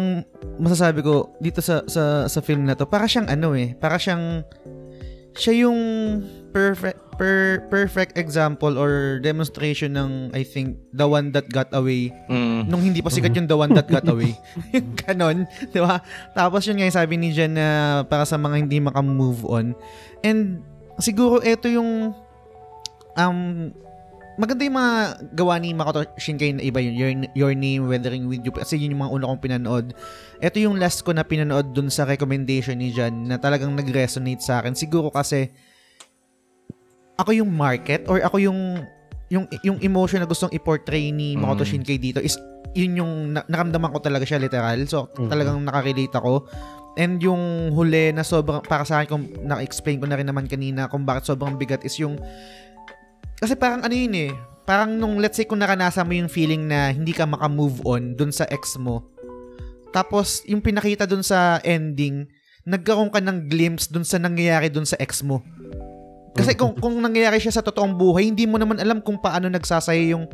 [0.58, 4.42] masasabi ko dito sa sa sa film na to, para siyang ano eh, para siyang
[5.32, 5.80] siya yung
[6.52, 12.68] perfect per, perfect example or demonstration ng I think the one that got away Mm.
[12.68, 14.36] nung hindi pa sikat yung the one that got away.
[14.76, 15.38] yung ganon,
[15.70, 16.04] di ba?
[16.34, 17.68] Tapos yun nga yung sabi ni Jen na
[18.04, 19.72] para sa mga hindi maka-move on.
[20.20, 20.60] And
[20.98, 22.12] siguro ito yung
[23.14, 23.40] um
[24.42, 24.94] maganda yung mga
[25.38, 26.98] gawa ni Makoto Shinkai na iba yun.
[26.98, 28.50] Your, your Name, Weathering With You.
[28.50, 29.86] Kasi yun yung mga una kong pinanood.
[30.42, 34.58] Ito yung last ko na pinanood dun sa recommendation ni Jan na talagang nag-resonate sa
[34.58, 34.74] akin.
[34.74, 35.54] Siguro kasi
[37.22, 38.82] ako yung market or ako yung
[39.30, 41.70] yung yung emotion na gustong i-portray ni Makoto Mm.
[41.70, 42.36] Shinkai dito is
[42.74, 44.82] yun yung na- naramdaman ko talaga siya literal.
[44.90, 45.30] So Mm.
[45.30, 46.50] talagang nakarelate ako.
[47.00, 50.92] And yung huli na sobrang para sa akin kung na-explain ko na rin naman kanina
[50.92, 52.20] kung bakit sobrang bigat is yung
[53.42, 54.32] kasi parang ano yun eh,
[54.70, 58.30] parang nung let's say kung naranasan mo yung feeling na hindi ka maka-move on dun
[58.30, 59.02] sa ex mo.
[59.90, 62.30] Tapos yung pinakita dun sa ending,
[62.64, 65.42] nagkaroon ka ng glimpse dun sa nangyayari dun sa ex mo.
[66.32, 70.16] Kasi kung kung nangyayari siya sa totoong buhay, hindi mo naman alam kung paano nagsasaya
[70.16, 70.26] yung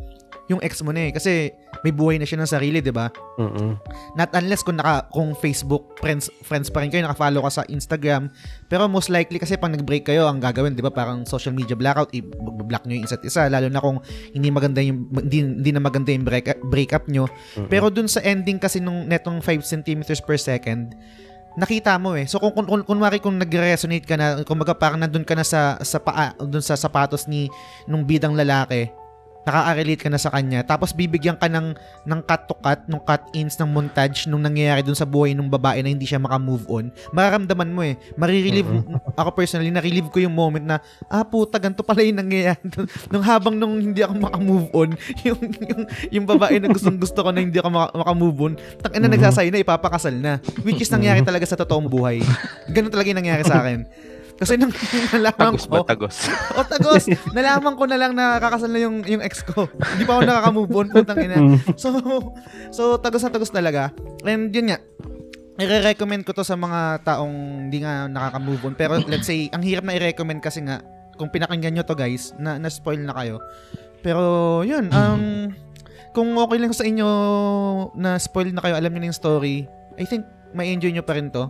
[0.47, 1.51] yung ex mo na eh kasi
[1.83, 3.11] may buhay na siya ng sarili, 'di ba?
[4.15, 8.31] Not unless kung naka kung Facebook friends friends pa rin kayo, naka-follow ka sa Instagram.
[8.71, 12.09] Pero most likely kasi pag nag-break kayo, ang gagawin, 'di ba, parang social media blackout,
[12.15, 13.99] i-block niyo yung isa't isa lalo na kung
[14.31, 17.27] hindi maganda yung hindi, hindi na maganda yung break breakup nyo.
[17.27, 17.67] Mm-mm.
[17.67, 20.95] Pero dun sa ending kasi nung netong 5 centimeters per second,
[21.57, 22.29] nakita mo eh.
[22.29, 25.81] So kung kung, kung kunwari kung nag-resonate ka na, kumbaga parang nandun ka na sa
[25.81, 27.49] sa paa, dun sa sapatos ni
[27.89, 28.93] nung bidang lalaki,
[29.47, 30.59] nakaka-relate ka na sa kanya.
[30.61, 31.71] Tapos bibigyan ka ng
[32.03, 35.79] ng cut to cut, nung cut-ins ng montage nung nangyayari dun sa buhay ng babae
[35.79, 36.85] na hindi siya maka-move on.
[37.11, 37.95] Mararamdaman mo eh.
[38.13, 38.67] Marirelieve
[39.19, 42.59] ako personally, na-relieve ko yung moment na ah puta, ganito pala yung nangyayari.
[43.11, 44.89] nung habang nung hindi ako maka-move on,
[45.27, 48.91] yung yung yung babae na gustong gusto ko na hindi ako maka- maka-move on, tang
[48.91, 49.13] ina Mhm.
[49.15, 50.33] nagsasay na ipapakasal na.
[50.61, 52.19] Which is nangyari talaga sa totoong buhay.
[52.67, 53.87] Ganun talaga yung nangyari sa akin.
[54.37, 54.69] Kasi nung
[55.13, 55.81] nalaman Tagos ba?
[55.81, 56.17] ko, Tagos.
[56.57, 57.05] o tagos,
[57.37, 59.65] nalaman ko na lang na kakasal na yung, yung ex ko.
[59.97, 61.37] Hindi pa ako nakaka-move on, putang ina.
[61.41, 61.57] Mm.
[61.73, 61.89] So,
[62.69, 63.89] so tagos na tagos talaga.
[64.21, 64.79] And yun nga,
[65.57, 68.73] i-recommend ko to sa mga taong hindi nga nakaka-move on.
[68.77, 70.85] Pero let's say, ang hirap na i-recommend kasi nga,
[71.17, 73.41] kung pinakinggan nyo to guys, na, na-spoil na kayo.
[74.05, 75.49] Pero yun, um,
[76.13, 77.09] kung okay lang sa inyo
[77.97, 79.65] na spoil na kayo, alam niyo na yung story,
[79.97, 81.49] I think may enjoy nyo pa rin to.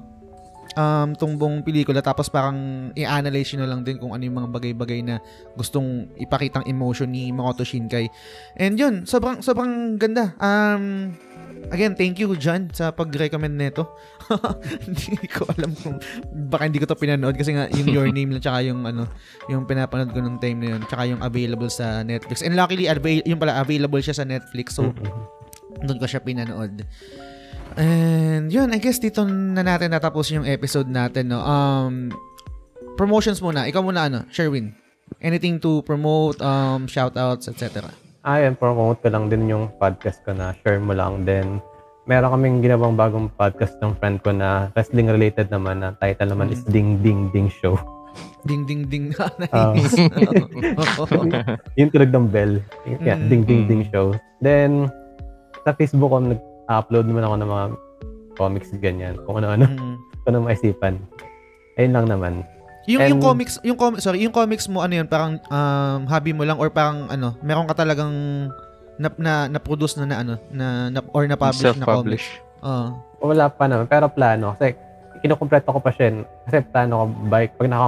[0.76, 4.50] Um, tong buong pelikula tapos parang i-analyze nyo na lang din kung ano yung mga
[4.52, 5.16] bagay-bagay na
[5.56, 8.12] gustong ipakitang emotion ni Makoto Shinkai.
[8.60, 10.36] And yun, sobrang sobrang ganda.
[10.38, 11.16] Um,
[11.72, 13.88] again, thank you John sa pag-recommend nito.
[14.86, 15.98] hindi ko alam kung
[16.52, 19.08] baka hindi ko to pinanood kasi nga yung Your Name lang tsaka yung ano,
[19.48, 22.44] yung pinapanood ko nung time na yun tsaka yung available sa Netflix.
[22.44, 24.76] And luckily, avail- yung pala available siya sa Netflix.
[24.76, 25.86] So, Mm-mm.
[25.86, 26.84] doon ko siya pinanood.
[27.78, 31.40] And yun, I guess dito na natin natapos yung episode natin, no?
[31.40, 32.10] Um,
[32.98, 33.70] promotions muna.
[33.70, 34.74] Ikaw muna, ano, Sherwin.
[35.22, 37.94] Anything to promote, um, shoutouts, etc.
[38.26, 41.24] Ayun, promote ko lang din yung podcast ko na share mo lang.
[41.24, 41.62] Then,
[42.10, 46.52] meron kaming ginawang bagong podcast ng friend ko na wrestling related naman na title naman
[46.52, 47.78] is Ding Ding Ding Show.
[48.44, 49.14] Ding, ding, ding.
[49.54, 49.72] Ah.
[49.78, 49.94] nice.
[51.80, 52.58] yung tulog ng bell.
[53.06, 53.30] Yeah, Mm.
[53.30, 54.18] Ding Ding Ding Show.
[54.42, 54.90] Then,
[55.62, 56.18] sa Facebook ko,
[56.68, 57.66] nag-upload naman ako ng mga
[58.36, 59.16] comics ganyan.
[59.24, 59.96] Kung ano-ano, Mm.
[60.22, 61.00] kung ano maisipan.
[61.80, 62.34] Ayun lang naman.
[62.88, 66.32] Yung yung And- comics, yung comics, sorry, yung comics mo ano yun, parang um, hobby
[66.32, 68.12] mo lang or parang ano, meron ka talagang
[69.00, 71.84] na na, na-produce na na ano, na, na or na-publish na comics.
[71.84, 72.26] Self-publish.
[72.64, 72.88] Oo.
[73.24, 74.56] Wala pa naman, pero plano.
[74.56, 74.74] Kasi,
[75.20, 76.22] kinukumpleto ko pa siya.
[76.44, 77.88] Kasi plano ko, by, pag naka,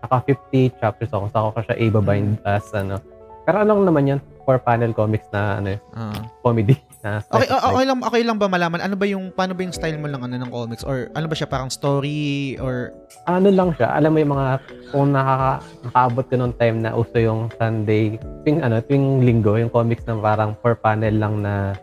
[0.00, 2.46] naka 50 chapters ako, saka ko siya i-bind Mm.
[2.46, 2.98] as ano.
[3.44, 6.24] Pero ano lang naman yan, four panel comics na ano, Ah.
[6.40, 6.74] comedy.
[6.98, 7.86] Na Okay, okay life.
[7.86, 10.34] lang okay lang ba malaman ano ba yung paano ba yung style mo lang ano
[10.34, 12.90] ng comics or ano ba siya parang story or
[13.24, 14.46] Ano lang siya, alam mo yung mga,
[14.88, 15.50] kung nakaka,
[15.84, 20.16] nakaabot ko nung time na uso yung Sunday, tuwing, ano, tuwing linggo, yung comics na
[20.16, 21.76] parang four panel lang na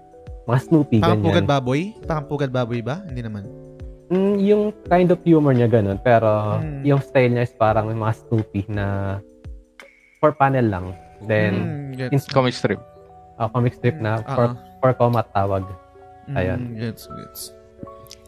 [0.43, 1.27] mga Snoopy, parang ganyan.
[1.31, 1.81] pugad baboy?
[2.03, 2.99] Parang pugad baboy ba?
[3.03, 3.45] Hindi naman.
[4.07, 6.81] Mm, yung kind of humor niya ganun, pero Mm.
[6.83, 9.17] yung style niya is parang yung mga Snoopy na
[10.19, 10.85] four panel lang.
[11.21, 11.53] Then,
[11.95, 12.25] Mm, gets.
[12.27, 12.81] Comic strip.
[13.35, 14.47] uh, comic strip na Ah, four,
[14.85, 14.93] ah.
[14.93, 15.65] four comma tawag.
[16.33, 16.73] Ayan.
[16.73, 17.41] Mm, gets, gets.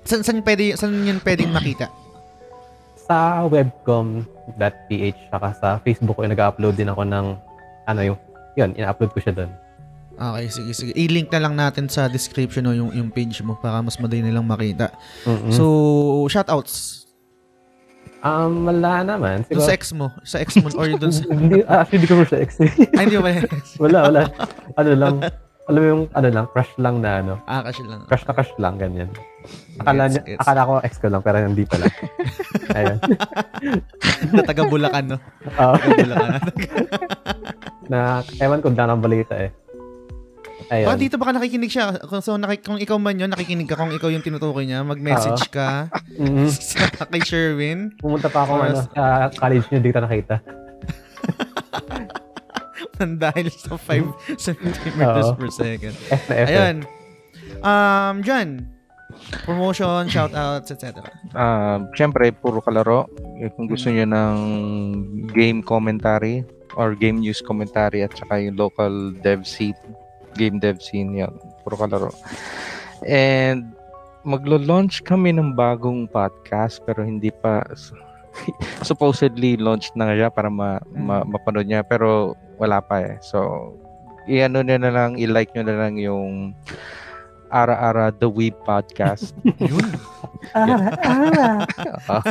[0.05, 1.89] San, san, pwede, san yun pwedeng makita?
[3.07, 7.25] Sa webcom.ph saka sa Facebook ko, nag-upload din ako ng
[7.87, 8.17] ano yung,
[8.55, 9.51] yun, ina-upload ko siya doon.
[10.17, 10.91] Okay, sige, sige.
[10.97, 14.49] I-link na lang natin sa description no, yung, yung page mo para mas madali nilang
[14.49, 14.89] makita.
[15.29, 15.53] Mm-mm.
[15.53, 17.05] So, shoutouts.
[18.25, 19.45] um, wala naman.
[19.45, 20.07] Doon Siguro, sa ex mo.
[20.25, 20.73] Sa ex mo.
[20.73, 21.21] Or doon sa...
[21.37, 22.49] hindi, ah, actually, hindi ko sa ex.
[22.97, 23.29] Ay, hindi ba?
[23.83, 24.21] wala, wala.
[24.73, 25.15] Ano lang,
[25.67, 27.33] alam mo yung, ano lang, crush lang na ano.
[27.43, 28.07] ah, kasi lang.
[28.07, 29.11] Crush na crush lang, ganyan.
[29.77, 30.39] Akala, Gets, niya, gets.
[30.39, 31.85] akala ko ex ko lang, pero hindi pala.
[32.77, 32.97] Ayun.
[34.33, 35.17] Na taga Bulacan, no?
[35.45, 35.75] Oo.
[35.75, 36.31] Taga Bulacan.
[37.91, 37.99] na,
[38.39, 39.51] ewan ko, daan ang balita eh.
[40.67, 40.87] Ayun.
[40.87, 41.95] Baka dito baka nakikinig siya.
[42.01, 45.47] Kung, so, nakik- kung ikaw man yun, nakikinig ka, kung ikaw yung tinutukoy niya, mag-message
[45.47, 46.47] ka Mhm.
[46.51, 47.95] sa kay Sherwin.
[47.97, 49.03] Pumunta pa ako ano, sa
[49.33, 50.35] college niyo, dito nakita.
[52.97, 54.13] Dahil sa 5
[54.45, 55.95] centimeters per second.
[56.29, 56.75] Ayun.
[57.63, 58.67] Um, John,
[59.47, 61.01] promotion, shoutouts, etc.
[61.33, 63.07] Ah, Siyempre, puro kalaro.
[63.55, 64.35] Kung gusto niyo ng
[65.31, 66.43] game commentary
[66.75, 69.77] or game news commentary at saka yung local dev scene,
[70.37, 71.33] game dev scene yan.
[71.65, 72.11] Puro kalaro.
[73.05, 73.73] And
[74.27, 77.63] maglo-launch kami ng bagong podcast pero hindi pa
[78.89, 83.15] supposedly launched na nga siya para ma, ma- mapanood niya pero wala pa eh.
[83.21, 83.71] So,
[84.27, 86.53] i-ano nyo na lang, i-like nyo na lang yung
[87.47, 89.31] Ara-Ara The Weeb Podcast.
[89.63, 89.87] Yun.
[90.51, 91.63] Ah,
[92.07, 92.23] Ah.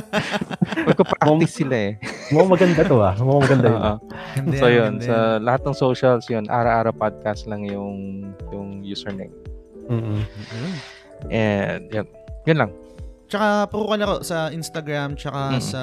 [0.88, 1.92] Magpa-practice sila eh.
[2.32, 3.12] Mukhang maganda to ah.
[3.16, 3.82] Mukhang maganda yun.
[4.40, 5.08] Hindi, so yun, hindi.
[5.08, 9.32] sa lahat ng socials yun, Ara-Ara Podcast lang yung yung username.
[9.88, 10.24] Yun.
[11.28, 12.06] And yun,
[12.48, 12.70] yun lang.
[13.26, 15.60] Tsaka puro ka laro sa Instagram tsaka Mm.
[15.60, 15.82] sa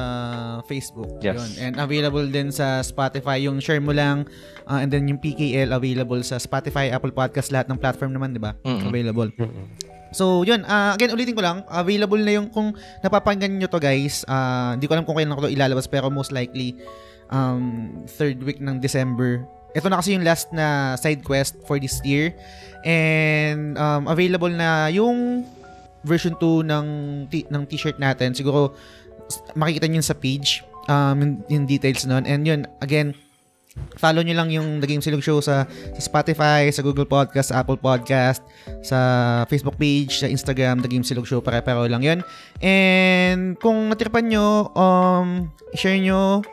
[0.63, 1.19] Facebook.
[1.19, 1.35] Yes.
[1.35, 1.51] Yun.
[1.59, 3.43] And available din sa Spotify.
[3.43, 4.23] Yung share mo lang.
[4.63, 8.39] uh, and then yung PKL available sa Spotify, Apple Podcast, lahat ng platform naman, di
[8.39, 8.55] ba?
[8.63, 8.87] Mm-mm.
[8.87, 9.27] Available.
[9.35, 9.67] Mm-mm.
[10.13, 10.63] So, yun.
[10.63, 11.67] ah, again, ulitin ko lang.
[11.67, 12.71] Available na yung kung
[13.01, 14.23] napapanggan nyo to guys.
[14.25, 16.79] ah, Hindi ko alam kung kailan ko to ilalabas pero most likely
[17.27, 19.43] um, third week ng December.
[19.73, 22.31] Ito na kasi yung last na side quest for this year.
[22.85, 25.43] And um, available na yung
[26.03, 26.87] version 2 ng,
[27.31, 28.35] t- ng t-shirt natin.
[28.35, 28.75] Siguro
[29.55, 30.63] makikita yun sa page.
[30.91, 32.27] Um, yung, yung details nun.
[32.27, 33.15] And yun, again,
[33.97, 37.63] follow nyo lang yung The Game Silog Show sa, sa Spotify, sa Google Podcast, sa
[37.63, 38.43] Apple Podcast,
[38.85, 38.99] sa
[39.49, 42.19] Facebook page, sa Instagram, The Game Silog Show, pare-pareho lang yun.
[42.61, 46.45] And kung natripan nyo, um, share nyo,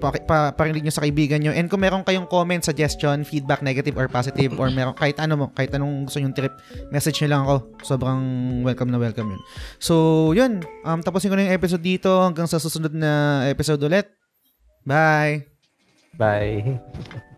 [0.00, 1.52] pa, pa, parinig nyo sa kaibigan nyo.
[1.52, 5.46] And kung meron kayong comment, suggestion, feedback, negative or positive, or meron, kahit ano mo,
[5.52, 6.54] kahit anong gusto nyong trip,
[6.94, 7.56] message nyo lang ako.
[7.84, 8.20] Sobrang
[8.62, 9.42] welcome na welcome yun.
[9.82, 9.94] So,
[10.32, 10.62] yun.
[10.86, 14.08] Um, tapusin ko na yung episode dito hanggang sa susunod na episode ulit.
[14.86, 15.50] Bye!
[16.16, 16.78] Bye.